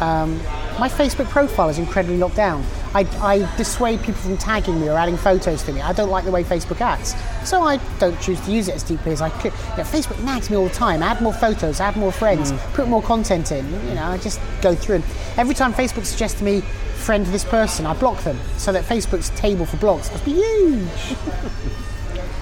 Um, 0.00 0.38
my 0.78 0.88
Facebook 0.88 1.28
profile 1.28 1.68
is 1.68 1.78
incredibly 1.78 2.16
locked 2.18 2.36
down. 2.36 2.64
I, 2.94 3.06
I 3.20 3.56
dissuade 3.56 4.00
people 4.00 4.20
from 4.20 4.36
tagging 4.36 4.80
me 4.80 4.88
or 4.88 4.96
adding 4.98 5.16
photos 5.16 5.62
to 5.64 5.72
me. 5.72 5.80
I 5.80 5.92
don't 5.92 6.10
like 6.10 6.24
the 6.24 6.30
way 6.30 6.44
Facebook 6.44 6.80
acts, 6.80 7.14
so 7.48 7.62
I 7.62 7.78
don't 7.98 8.20
choose 8.20 8.40
to 8.42 8.50
use 8.50 8.68
it 8.68 8.74
as 8.74 8.82
deeply 8.82 9.12
as 9.12 9.20
I 9.20 9.30
could. 9.30 9.52
You 9.52 9.76
know, 9.78 9.82
Facebook 9.84 10.22
nags 10.24 10.50
me 10.50 10.56
all 10.56 10.68
the 10.68 10.74
time. 10.74 11.02
Add 11.02 11.20
more 11.20 11.32
photos, 11.32 11.80
add 11.80 11.96
more 11.96 12.12
friends, 12.12 12.52
put 12.74 12.88
more 12.88 13.02
content 13.02 13.52
in. 13.52 13.70
You 13.88 13.94
know, 13.94 14.04
I 14.04 14.18
just 14.18 14.40
go 14.60 14.74
through 14.74 14.96
and 14.96 15.04
every 15.36 15.54
time 15.54 15.72
Facebook 15.72 16.04
suggests 16.04 16.38
to 16.38 16.44
me 16.44 16.62
friend 17.02 17.26
this 17.26 17.44
person, 17.44 17.86
I 17.86 17.94
block 17.94 18.22
them 18.22 18.38
so 18.56 18.72
that 18.72 18.84
Facebook's 18.84 19.30
table 19.30 19.66
for 19.66 19.76
blocks 19.78 20.10
must 20.10 20.24
be 20.24 20.32
huge. 20.34 20.88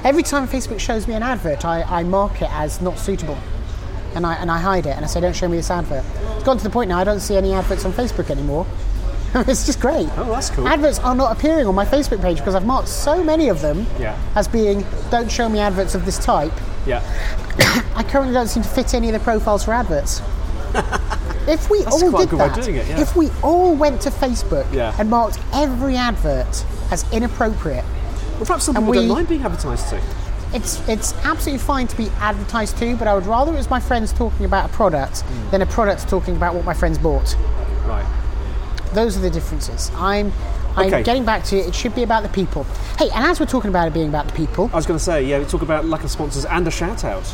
every 0.04 0.22
time 0.22 0.46
Facebook 0.48 0.80
shows 0.80 1.06
me 1.06 1.14
an 1.14 1.22
advert, 1.22 1.64
I, 1.64 1.82
I 1.82 2.02
mark 2.04 2.42
it 2.42 2.50
as 2.50 2.80
not 2.80 2.98
suitable 2.98 3.38
and 4.14 4.26
I, 4.26 4.34
and 4.34 4.50
I 4.50 4.58
hide 4.58 4.86
it 4.86 4.96
and 4.96 5.04
I 5.04 5.08
say, 5.08 5.20
don't 5.20 5.36
show 5.36 5.48
me 5.48 5.56
this 5.56 5.70
advert. 5.70 6.04
It's 6.34 6.44
gone 6.44 6.58
to 6.58 6.64
the 6.64 6.70
point 6.70 6.88
now 6.88 6.98
I 6.98 7.04
don't 7.04 7.20
see 7.20 7.36
any 7.36 7.52
adverts 7.52 7.84
on 7.84 7.92
Facebook 7.92 8.30
anymore. 8.30 8.66
it's 9.34 9.66
just 9.66 9.80
great. 9.80 10.08
Oh, 10.16 10.24
that's 10.30 10.50
cool. 10.50 10.66
Adverts 10.66 10.98
are 11.00 11.14
not 11.14 11.36
appearing 11.36 11.66
on 11.66 11.74
my 11.74 11.84
Facebook 11.84 12.20
page 12.20 12.38
because 12.38 12.54
I've 12.54 12.66
marked 12.66 12.88
so 12.88 13.22
many 13.22 13.48
of 13.48 13.60
them 13.60 13.86
Yeah. 13.98 14.18
as 14.34 14.48
being, 14.48 14.84
don't 15.10 15.30
show 15.30 15.48
me 15.48 15.60
adverts 15.60 15.94
of 15.94 16.04
this 16.04 16.18
type. 16.18 16.52
Yeah. 16.86 17.00
I 17.94 18.02
currently 18.02 18.34
don't 18.34 18.48
seem 18.48 18.62
to 18.64 18.68
fit 18.68 18.94
any 18.94 19.08
of 19.08 19.12
the 19.12 19.20
profiles 19.20 19.64
for 19.64 19.72
adverts. 19.72 20.20
if 21.48 21.70
we 21.70 21.82
That's 21.82 22.02
all 22.02 22.10
did 22.18 22.30
that, 22.30 22.60
doing 22.62 22.76
it, 22.76 22.88
yeah. 22.88 23.00
if 23.00 23.14
we 23.14 23.30
all 23.42 23.74
went 23.74 24.00
to 24.02 24.10
Facebook 24.10 24.72
Yeah. 24.72 24.94
and 24.98 25.08
marked 25.08 25.38
every 25.52 25.96
advert 25.96 26.64
as 26.90 27.04
inappropriate, 27.12 27.84
Well, 28.40 28.46
perhaps 28.46 28.64
some 28.64 28.74
And 28.76 28.86
people 28.86 28.94
don't 28.94 29.08
we- 29.08 29.14
mind 29.14 29.28
being 29.28 29.42
advertised 29.42 29.90
to. 29.90 30.00
it's 30.54 30.80
it's 30.88 31.12
absolutely 31.24 31.58
fine 31.58 31.86
to 31.88 31.96
be 31.96 32.10
advertised 32.20 32.78
to, 32.78 32.96
but 32.96 33.06
I 33.06 33.14
would 33.14 33.26
rather 33.26 33.52
it 33.52 33.56
was 33.56 33.68
my 33.70 33.80
friends 33.80 34.12
talking 34.14 34.46
about 34.46 34.64
a 34.70 34.72
product 34.72 35.20
Hmm. 35.20 35.50
than 35.50 35.62
a 35.62 35.66
product 35.66 36.08
talking 36.08 36.34
about 36.36 36.54
what 36.54 36.64
my 36.64 36.72
friends 36.74 36.96
bought. 36.98 37.36
Right. 37.86 38.04
Those 38.92 39.16
are 39.16 39.20
the 39.20 39.30
differences. 39.30 39.90
I'm 39.96 40.32
I'm 40.76 40.86
Okay. 40.86 41.02
getting 41.02 41.24
back 41.24 41.42
to 41.44 41.56
it. 41.58 41.66
It 41.66 41.74
should 41.74 41.94
be 41.96 42.04
about 42.04 42.22
the 42.22 42.28
people. 42.28 42.64
Hey, 42.96 43.10
and 43.10 43.24
as 43.24 43.40
we're 43.40 43.46
talking 43.46 43.70
about 43.70 43.88
it 43.88 43.92
being 43.94 44.08
about 44.08 44.26
the 44.28 44.32
people, 44.32 44.70
I 44.72 44.76
was 44.76 44.86
going 44.86 44.98
to 44.98 45.04
say, 45.04 45.24
yeah, 45.24 45.40
we 45.40 45.44
talk 45.44 45.62
about 45.62 45.84
lack 45.84 46.04
of 46.04 46.10
sponsors 46.12 46.44
and 46.44 46.66
a 46.66 46.70
shout 46.70 47.02
out. 47.04 47.24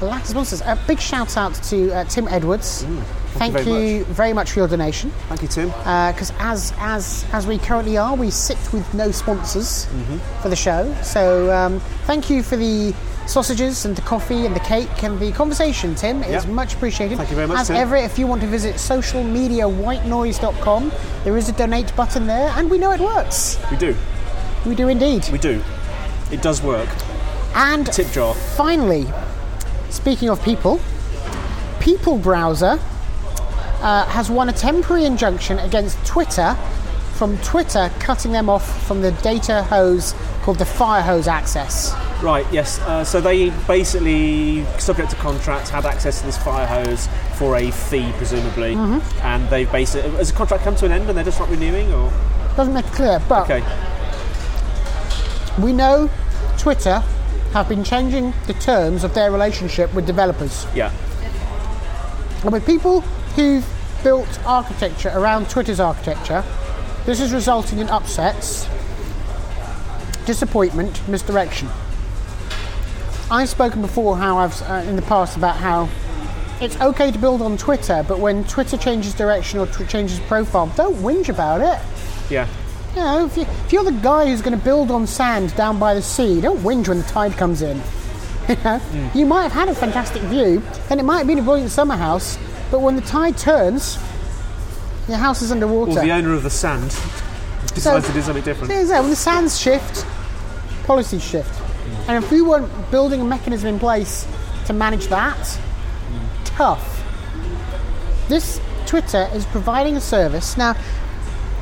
lack 0.00 0.22
of 0.22 0.28
sponsors. 0.28 0.62
A 0.62 0.78
big 0.86 0.98
shout 0.98 1.36
out 1.36 1.52
to 1.64 1.92
uh, 1.94 2.04
Tim 2.04 2.26
Edwards. 2.28 2.84
Mm, 2.84 3.02
Thank, 3.34 3.52
you 3.58 3.64
very 3.64 3.92
you 3.98 4.04
very 4.04 4.32
much 4.32 4.50
for 4.52 4.60
your 4.60 4.68
donation. 4.68 5.10
Thank 5.28 5.42
you, 5.42 5.48
Tim. 5.48 5.68
Because 5.68 6.32
as 6.38 6.72
as 6.78 7.26
as 7.34 7.46
we 7.46 7.58
currently 7.58 7.98
are, 7.98 8.14
we 8.16 8.30
sit 8.30 8.56
with 8.72 8.92
no 8.94 9.10
sponsors 9.10 9.84
Mm-hmm. 9.86 10.40
for 10.42 10.48
the 10.48 10.56
show. 10.56 10.94
So 11.02 11.52
um, 11.54 11.80
thank 12.06 12.30
you 12.30 12.42
for 12.42 12.56
the 12.56 12.94
sausages 13.26 13.84
and 13.84 13.96
the 13.96 14.02
coffee 14.02 14.46
and 14.46 14.54
the 14.54 14.60
cake 14.60 15.02
and 15.02 15.18
the 15.20 15.32
conversation, 15.32 15.94
Tim. 15.94 16.22
Is 16.22 16.44
Yeah. 16.44 16.50
much 16.52 16.74
appreciated. 16.74 17.16
Thank 17.18 17.30
you 17.30 17.36
very 17.36 17.48
much, 17.48 17.58
As 17.60 17.66
Tim. 17.68 17.76
ever, 17.76 17.96
if 17.96 18.18
you 18.18 18.26
want 18.26 18.40
to 18.42 18.46
visit 18.46 18.76
socialmediawhitenoise.com, 18.76 20.92
there 21.24 21.36
is 21.36 21.48
a 21.48 21.52
donate 21.52 21.94
button 21.96 22.26
there, 22.26 22.52
and 22.56 22.70
we 22.70 22.78
know 22.78 22.92
it 22.92 23.00
works. 23.00 23.58
we 23.70 23.76
do. 23.76 23.94
We 24.64 24.74
do 24.74 24.88
indeed. 24.88 25.28
We 25.30 25.38
do. 25.38 25.62
It 26.30 26.42
does 26.42 26.62
work. 26.62 26.88
And 27.54 27.86
Tip 27.92 28.10
jar. 28.12 28.34
finally, 28.34 29.06
speaking 29.90 30.28
of 30.28 30.42
people, 30.42 30.80
People 31.80 32.18
Browser 32.18 32.78
uh, 33.80 34.04
has 34.06 34.28
won 34.30 34.48
a 34.48 34.52
temporary 34.52 35.04
injunction 35.04 35.58
against 35.60 35.96
Twitter 36.04 36.56
from 37.14 37.38
Twitter 37.38 37.90
cutting 38.00 38.32
them 38.32 38.50
off 38.50 38.84
from 38.86 39.00
the 39.02 39.12
data 39.12 39.62
hose 39.62 40.14
called 40.42 40.58
the 40.58 40.64
Fire 40.64 41.02
Hose 41.02 41.28
Access. 41.28 41.94
Right, 42.22 42.46
yes. 42.50 42.80
Uh, 42.80 43.04
so 43.04 43.20
they 43.20 43.50
basically, 43.66 44.64
subject 44.78 45.10
to 45.10 45.16
contract, 45.16 45.68
had 45.68 45.84
access 45.84 46.20
to 46.20 46.26
this 46.26 46.38
fire 46.38 46.66
hose 46.66 47.08
for 47.36 47.56
a 47.56 47.70
fee, 47.70 48.10
presumably. 48.16 48.74
Mm-hmm. 48.74 49.18
And 49.26 49.48
they've 49.50 49.70
basically. 49.70 50.10
Has 50.12 50.30
the 50.30 50.36
contract 50.36 50.64
come 50.64 50.74
to 50.76 50.86
an 50.86 50.92
end 50.92 51.08
and 51.08 51.16
they're 51.16 51.24
just 51.24 51.38
not 51.38 51.50
renewing? 51.50 51.92
or 51.92 52.10
Doesn't 52.56 52.72
make 52.72 52.86
it 52.86 52.92
clear, 52.92 53.20
but 53.28 53.50
Okay. 53.50 53.62
we 55.62 55.72
know 55.72 56.08
Twitter 56.58 57.00
have 57.52 57.68
been 57.68 57.84
changing 57.84 58.32
the 58.46 58.54
terms 58.54 59.04
of 59.04 59.14
their 59.14 59.30
relationship 59.30 59.92
with 59.94 60.06
developers. 60.06 60.66
Yeah. 60.74 60.90
And 62.42 62.52
with 62.52 62.64
people 62.66 63.02
who've 63.36 63.66
built 64.02 64.38
architecture 64.46 65.10
around 65.14 65.50
Twitter's 65.50 65.80
architecture, 65.80 66.42
this 67.04 67.20
is 67.20 67.32
resulting 67.32 67.78
in 67.78 67.88
upsets, 67.88 68.66
disappointment, 70.24 71.06
misdirection. 71.08 71.68
I've 73.30 73.48
spoken 73.48 73.82
before 73.82 74.16
how 74.16 74.38
I've 74.38 74.60
uh, 74.62 74.84
in 74.88 74.96
the 74.96 75.02
past 75.02 75.36
about 75.36 75.56
how 75.56 75.88
it's 76.60 76.80
okay 76.80 77.10
to 77.10 77.18
build 77.18 77.42
on 77.42 77.56
Twitter, 77.56 78.04
but 78.06 78.18
when 78.18 78.44
Twitter 78.44 78.76
changes 78.76 79.14
direction 79.14 79.58
or 79.58 79.66
tw- 79.66 79.88
changes 79.88 80.20
profile, 80.20 80.68
don't 80.76 80.94
whinge 80.96 81.28
about 81.28 81.60
it. 81.60 81.84
Yeah. 82.30 82.48
You 82.94 83.02
know, 83.02 83.26
if, 83.26 83.36
you, 83.36 83.42
if 83.42 83.72
you're 83.72 83.84
the 83.84 83.92
guy 83.92 84.26
who's 84.26 84.40
going 84.40 84.56
to 84.56 84.64
build 84.64 84.90
on 84.90 85.06
sand 85.06 85.54
down 85.56 85.78
by 85.78 85.92
the 85.92 86.00
sea, 86.00 86.40
don't 86.40 86.60
whinge 86.60 86.88
when 86.88 86.98
the 86.98 87.04
tide 87.04 87.32
comes 87.32 87.62
in. 87.62 87.82
You 88.48 88.54
know, 88.64 88.80
you 89.14 89.26
might 89.26 89.42
have 89.42 89.52
had 89.52 89.68
a 89.68 89.74
fantastic 89.74 90.22
view, 90.22 90.62
and 90.88 91.00
it 91.00 91.02
might 91.02 91.18
have 91.18 91.26
been 91.26 91.38
a 91.38 91.42
brilliant 91.42 91.72
summer 91.72 91.96
house, 91.96 92.38
but 92.70 92.80
when 92.80 92.96
the 92.96 93.02
tide 93.02 93.36
turns, 93.36 93.96
your 95.08 95.18
house 95.18 95.42
is 95.42 95.50
underwater. 95.50 95.98
Or 95.98 96.02
the 96.02 96.12
owner 96.12 96.32
of 96.32 96.42
the 96.42 96.50
sand 96.50 96.90
decides 97.74 98.06
to 98.06 98.12
do 98.12 98.22
something 98.22 98.44
different. 98.44 98.72
Is 98.72 98.90
when 98.90 99.10
the 99.10 99.16
sands 99.16 99.60
shift, 99.60 100.06
policies 100.84 101.22
shift. 101.22 101.65
And 102.08 102.22
if 102.22 102.30
we 102.30 102.42
weren't 102.42 102.90
building 102.90 103.20
a 103.20 103.24
mechanism 103.24 103.68
in 103.68 103.78
place 103.78 104.26
to 104.66 104.72
manage 104.72 105.06
that, 105.08 105.58
tough. 106.44 107.02
This 108.28 108.60
Twitter 108.86 109.28
is 109.34 109.44
providing 109.46 109.96
a 109.96 110.00
service. 110.00 110.56
Now, 110.56 110.76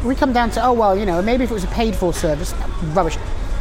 we 0.05 0.15
come 0.15 0.33
down 0.33 0.51
to, 0.53 0.65
oh, 0.65 0.73
well, 0.73 0.97
you 0.97 1.07
know, 1.07 1.23
maybe 1.23 1.45
if 1.45 1.51
it 1.51 1.55
was 1.55 1.65
a 1.65 1.69
paid 1.69 1.97
for 1.97 2.13
service, 2.13 2.55
rubbish. 2.93 3.17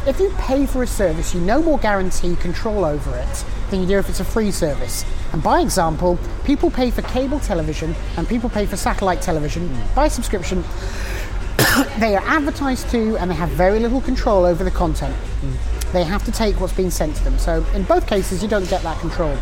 If 0.06 0.20
you 0.20 0.30
pay 0.38 0.66
for 0.66 0.82
a 0.82 0.86
service, 0.86 1.34
you 1.34 1.40
no 1.40 1.62
more 1.62 1.78
guarantee 1.78 2.36
control 2.36 2.84
over 2.84 3.16
it 3.16 3.44
than 3.70 3.80
you 3.80 3.86
do 3.86 3.98
if 3.98 4.10
it's 4.10 4.20
a 4.20 4.24
free 4.24 4.50
service. 4.50 5.04
And 5.32 5.42
by 5.42 5.60
example, 5.60 6.18
people 6.44 6.70
pay 6.70 6.90
for 6.90 7.00
cable 7.02 7.40
television 7.40 7.94
and 8.18 8.28
people 8.28 8.50
pay 8.50 8.66
for 8.66 8.76
satellite 8.76 9.22
television 9.22 9.74
by 9.94 10.08
subscription 10.08 10.62
they 11.98 12.14
are 12.14 12.22
advertised 12.26 12.90
to 12.90 13.16
and 13.16 13.30
they 13.30 13.34
have 13.34 13.48
very 13.50 13.78
little 13.80 14.00
control 14.00 14.44
over 14.44 14.64
the 14.64 14.70
content. 14.70 15.14
They 15.94 16.04
have 16.04 16.24
to 16.24 16.32
take 16.32 16.60
what's 16.60 16.72
been 16.72 16.90
sent 16.90 17.14
to 17.16 17.24
them. 17.24 17.38
So 17.38 17.64
in 17.72 17.84
both 17.84 18.06
cases, 18.06 18.42
you 18.42 18.48
don't 18.48 18.68
get 18.68 18.82
that 18.82 18.98
control. 19.00 19.38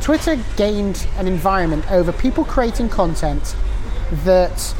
Twitter 0.00 0.38
gained 0.56 1.06
an 1.18 1.26
environment 1.26 1.90
over 1.90 2.12
people 2.12 2.44
creating 2.44 2.88
content 2.88 3.56
that 4.24 4.74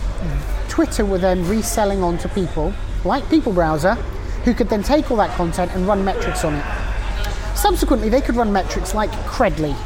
Twitter 0.69 1.05
were 1.05 1.19
then 1.19 1.47
reselling 1.49 2.03
onto 2.03 2.29
people, 2.29 2.73
like 3.05 3.29
People 3.29 3.53
Browser, 3.53 3.95
who 4.45 4.55
could 4.55 4.69
then 4.69 4.85
take 4.85 5.11
all 5.11 5.17
that 5.17 5.37
content 5.37 5.73
and 5.75 5.87
run 5.87 6.05
metrics 6.05 6.45
on 6.45 6.55
it. 6.55 6.65
Subsequently, 7.57 8.09
they 8.09 8.21
could 8.21 8.37
run 8.37 8.53
metrics 8.53 8.95
like 8.95 9.11
Credly, 9.27 9.77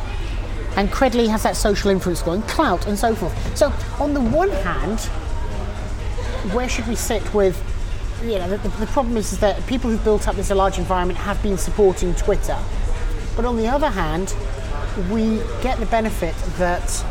and 0.77 0.91
Credly 0.91 1.27
has 1.29 1.43
that 1.43 1.57
social 1.57 1.91
influence 1.91 2.23
going, 2.23 2.43
Klout, 2.43 2.87
and 2.87 2.99
so 2.99 3.15
forth. 3.15 3.57
So, 3.57 3.73
on 3.99 4.13
the 4.13 4.21
one 4.21 4.51
hand, 4.51 5.01
where 6.55 6.69
should 6.69 6.87
we 6.87 6.95
sit 6.95 7.33
with 7.33 7.57
you 8.23 8.39
know 8.39 8.57
the, 8.57 8.69
the 8.69 8.87
problem 8.87 9.17
is, 9.17 9.33
is 9.33 9.41
that 9.41 9.67
people 9.67 9.91
who've 9.91 10.05
built 10.05 10.29
up 10.29 10.37
this 10.37 10.51
large 10.51 10.79
environment 10.79 11.19
have 11.19 11.43
been 11.43 11.59
supporting 11.59 12.15
twitter. 12.15 12.59
But 13.37 13.45
on 13.45 13.57
the 13.57 13.67
other 13.67 13.91
hand 13.91 14.35
we 15.11 15.39
get 15.63 15.79
the 15.81 15.87
benefit 15.87 16.35
that 16.59 17.05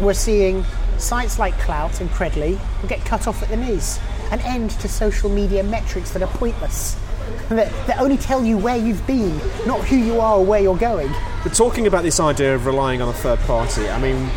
we're 0.00 0.14
seeing 0.14 0.64
sites 0.98 1.38
like 1.38 1.54
Klout 1.54 2.00
and 2.00 2.10
credly 2.10 2.58
get 2.88 3.04
cut 3.04 3.26
off 3.26 3.42
at 3.42 3.48
the 3.48 3.56
knees 3.56 3.98
an 4.32 4.40
end 4.40 4.70
to 4.70 4.88
social 4.88 5.30
media 5.30 5.62
metrics 5.62 6.10
that 6.10 6.22
are 6.22 6.28
pointless 6.36 6.96
that, 7.48 7.70
that 7.86 8.00
only 8.00 8.16
tell 8.16 8.44
you 8.44 8.58
where 8.58 8.76
you've 8.76 9.06
been 9.06 9.36
not 9.66 9.80
who 9.86 9.96
you 9.96 10.20
are 10.20 10.38
or 10.38 10.44
where 10.44 10.60
you're 10.60 10.76
going. 10.76 11.12
But 11.42 11.54
talking 11.54 11.86
about 11.86 12.02
this 12.02 12.20
idea 12.20 12.54
of 12.54 12.66
relying 12.66 13.00
on 13.02 13.08
a 13.08 13.12
third 13.12 13.38
party, 13.40 13.88
I 13.88 14.00
mean, 14.00 14.30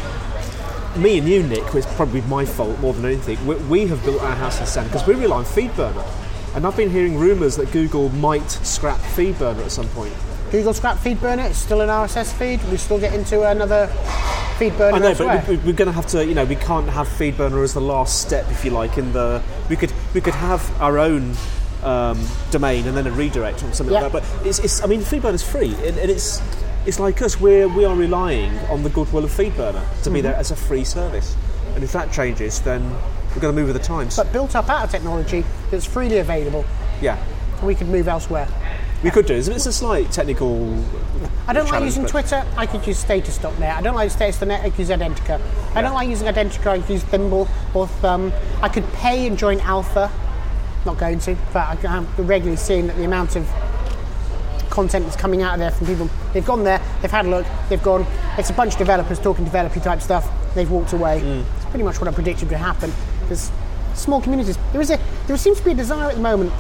me 0.97 1.17
and 1.17 1.27
you, 1.27 1.43
Nick, 1.43 1.63
it's 1.75 1.91
probably 1.95 2.21
my 2.21 2.45
fault 2.45 2.79
more 2.79 2.93
than 2.93 3.05
anything. 3.05 3.43
We, 3.45 3.55
we 3.55 3.87
have 3.87 4.03
built 4.03 4.21
our 4.21 4.35
house 4.35 4.59
in 4.59 4.65
sand 4.65 4.89
because 4.91 5.07
we 5.07 5.15
rely 5.15 5.37
on 5.37 5.45
FeedBurner. 5.45 6.05
And 6.55 6.67
I've 6.67 6.77
been 6.77 6.89
hearing 6.91 7.17
rumours 7.17 7.55
that 7.57 7.71
Google 7.71 8.09
might 8.09 8.49
scrap 8.49 8.99
FeedBurner 8.99 9.63
at 9.65 9.71
some 9.71 9.87
point. 9.89 10.13
google 10.51 10.73
scrap 10.73 10.99
feed 10.99 11.19
burner 11.19 11.41
it's 11.45 11.57
still 11.57 11.81
an 11.81 11.89
rss 11.89 12.31
feed 12.31 12.59
we 12.69 12.77
still 12.77 12.99
get 12.99 13.11
into 13.15 13.41
another 13.41 13.87
feed 14.59 14.77
burner 14.77 14.97
I 14.97 14.99
know, 14.99 15.07
elsewhere. 15.07 15.37
but 15.39 15.49
we, 15.49 15.57
we're 15.57 15.73
going 15.73 15.87
to 15.87 15.91
have 15.93 16.05
to, 16.07 16.23
you 16.23 16.35
know, 16.35 16.45
we 16.45 16.55
can't 16.55 16.87
have 16.89 17.07
FeedBurner 17.07 17.63
as 17.63 17.73
the 17.73 17.81
last 17.81 18.21
step, 18.21 18.45
if 18.51 18.63
you 18.63 18.69
like. 18.69 18.99
In 18.99 19.11
the 19.13 19.41
we 19.67 19.75
could 19.75 19.91
we 20.13 20.21
could 20.21 20.35
have 20.35 20.61
our 20.79 20.99
own 20.99 21.33
um, 21.83 22.23
domain 22.51 22.85
and 22.87 22.95
then 22.95 23.07
a 23.07 23.11
redirect 23.11 23.63
or 23.63 23.73
something 23.73 23.91
Yeah. 23.93 24.01
like 24.01 24.11
that. 24.11 24.21
But 24.39 24.47
it's, 24.47 24.59
it's 24.59 24.83
I 24.83 24.85
mean, 24.85 25.01
FeedBurner 25.01 25.33
is 25.33 25.43
free, 25.43 25.73
and, 25.87 25.97
and 25.97 26.11
it's 26.11 26.39
it's 26.85 26.99
like 26.99 27.21
us. 27.21 27.39
We're 27.39 27.67
we 27.67 27.85
are 27.85 27.95
relying 27.95 28.57
on 28.69 28.83
the 28.83 28.89
goodwill 28.89 29.23
of 29.23 29.31
FeedBurner 29.31 30.03
to 30.03 30.09
be 30.09 30.19
Mm-hmm. 30.19 30.27
there 30.27 30.35
as 30.35 30.51
a 30.51 30.55
free 30.55 30.83
service. 30.83 31.35
And 31.75 31.83
if 31.83 31.91
that 31.93 32.11
changes, 32.11 32.61
then 32.61 32.83
we're 33.33 33.41
going 33.41 33.55
to 33.55 33.59
move 33.61 33.67
with 33.73 33.75
the 33.81 33.87
times. 33.87 34.15
But 34.15 34.31
built 34.31 34.55
up 34.55 34.69
out 34.69 34.83
of 34.85 34.91
technology 34.91 35.43
that's 35.71 35.85
freely 35.85 36.19
available, 36.19 36.65
yeah, 37.01 37.17
we 37.63 37.73
could 37.73 37.87
move 37.87 38.07
elsewhere. 38.07 38.47
we 39.03 39.09
could 39.09 39.25
do. 39.25 39.33
It's 39.33 39.47
it's 39.47 39.65
a 39.65 39.73
slight 39.73 40.11
technical. 40.11 40.83
I 41.47 41.53
don't 41.53 41.69
like 41.69 41.83
using 41.83 42.05
Twitter. 42.05 42.45
I 42.55 42.65
could 42.67 42.85
use 42.85 42.99
Status.net. 42.99 43.75
I 43.77 43.81
don't 43.81 43.95
like 43.95 44.11
Status.net. 44.11 44.61
I 44.63 44.69
could 44.69 44.79
use 44.79 44.89
Identi.ca. 44.89 45.39
I 45.75 45.81
don't 45.81 45.93
like 45.93 46.07
using 46.09 46.27
Identi.ca. 46.27 46.69
I 46.71 46.79
could 46.79 46.89
use 46.89 47.03
Thimble 47.03 47.47
or 47.73 47.87
Thumb. 47.87 48.31
I 48.61 48.69
could 48.69 48.85
pay 48.93 49.25
and 49.27 49.37
join 49.37 49.59
Alpha. 49.61 50.11
Not 50.85 50.97
going 50.99 51.19
to, 51.19 51.35
but 51.53 51.83
I'm 51.85 52.05
regularly 52.17 52.57
seeing 52.57 52.87
that 52.87 52.97
the 52.97 53.05
amount 53.05 53.35
of 53.37 53.47
content 54.73 55.05
that's 55.05 55.15
coming 55.15 55.43
out 55.43 55.53
of 55.53 55.59
there 55.59 55.71
from 55.71 55.85
people. 55.87 56.09
They've 56.33 56.45
gone 56.45 56.63
there, 56.63 56.81
they've 57.01 57.11
had 57.11 57.25
a 57.25 57.29
look, 57.29 57.45
they've 57.69 57.81
gone. 57.81 58.05
It's 58.37 58.49
a 58.49 58.53
bunch 58.53 58.73
of 58.73 58.79
developers 58.79 59.19
talking 59.19 59.45
developer 59.45 59.79
type 59.79 60.01
stuff. 60.01 60.27
They've 60.55 60.69
walked 60.69 60.93
away. 60.93 61.21
Mm. 61.21 61.45
It's 61.55 61.65
pretty 61.65 61.83
much 61.83 61.99
what 62.01 62.07
I 62.07 62.11
predicted 62.11 62.49
would 62.49 62.57
happen. 62.57 62.91
Because 63.21 63.51
small 63.93 64.19
communities. 64.19 64.57
There 64.71 64.81
is 64.81 64.89
a 64.89 64.99
there 65.27 65.37
seems 65.37 65.59
to 65.59 65.65
be 65.65 65.71
a 65.71 65.75
desire 65.75 66.09
at 66.09 66.15
the 66.15 66.21
moment 66.21 66.51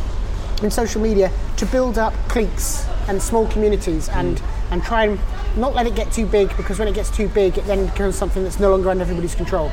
in 0.61 0.69
social 0.69 1.01
media 1.01 1.31
to 1.57 1.65
build 1.65 1.97
up 1.97 2.13
cliques 2.29 2.87
and 3.07 3.21
small 3.21 3.47
communities 3.47 4.07
and 4.09 4.37
mm. 4.37 4.71
and 4.71 4.83
try 4.83 5.05
and 5.05 5.19
not 5.57 5.73
let 5.73 5.87
it 5.87 5.95
get 5.95 6.11
too 6.11 6.25
big 6.25 6.55
because 6.55 6.79
when 6.79 6.87
it 6.87 6.95
gets 6.95 7.09
too 7.09 7.27
big 7.29 7.57
it 7.57 7.65
then 7.65 7.85
becomes 7.85 8.15
something 8.15 8.43
that's 8.43 8.59
no 8.59 8.69
longer 8.69 8.89
under 8.89 9.01
everybody's 9.01 9.35
control. 9.35 9.71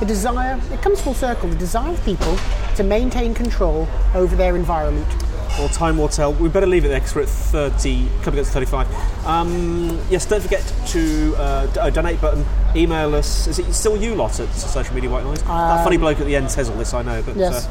The 0.00 0.06
desire, 0.06 0.60
it 0.72 0.82
comes 0.82 1.00
full 1.00 1.14
circle, 1.14 1.48
the 1.48 1.54
desire 1.54 1.92
of 1.92 2.04
people 2.04 2.36
to 2.74 2.82
maintain 2.82 3.34
control 3.34 3.86
over 4.14 4.34
their 4.34 4.56
environment. 4.56 5.06
Well, 5.58 5.68
time 5.68 5.98
will 5.98 6.08
tell. 6.08 6.32
We 6.32 6.48
better 6.48 6.66
leave 6.66 6.84
it 6.84 6.88
there 6.88 6.98
because 7.00 7.14
we're 7.14 7.22
at 7.22 7.28
30, 7.28 8.08
coming 8.22 8.40
up 8.40 8.46
to 8.46 8.52
35. 8.52 9.26
Um, 9.26 10.00
yes, 10.10 10.24
don't 10.24 10.40
forget 10.40 10.62
to 10.88 11.34
uh, 11.36 11.66
d- 11.66 11.80
uh, 11.80 11.90
donate 11.90 12.20
button. 12.22 12.44
Email 12.74 13.14
us. 13.14 13.46
Is 13.46 13.58
it 13.58 13.70
still 13.74 13.96
you 13.96 14.14
lot 14.14 14.40
at 14.40 14.48
Social 14.54 14.94
Media 14.94 15.10
White 15.10 15.24
Noise? 15.24 15.42
that 15.42 15.84
funny 15.84 15.98
bloke 15.98 16.20
at 16.20 16.26
the 16.26 16.34
end 16.36 16.50
says 16.50 16.70
all 16.70 16.76
this, 16.76 16.94
I 16.94 17.02
know. 17.02 17.22
But, 17.22 17.36
Yes. 17.36 17.66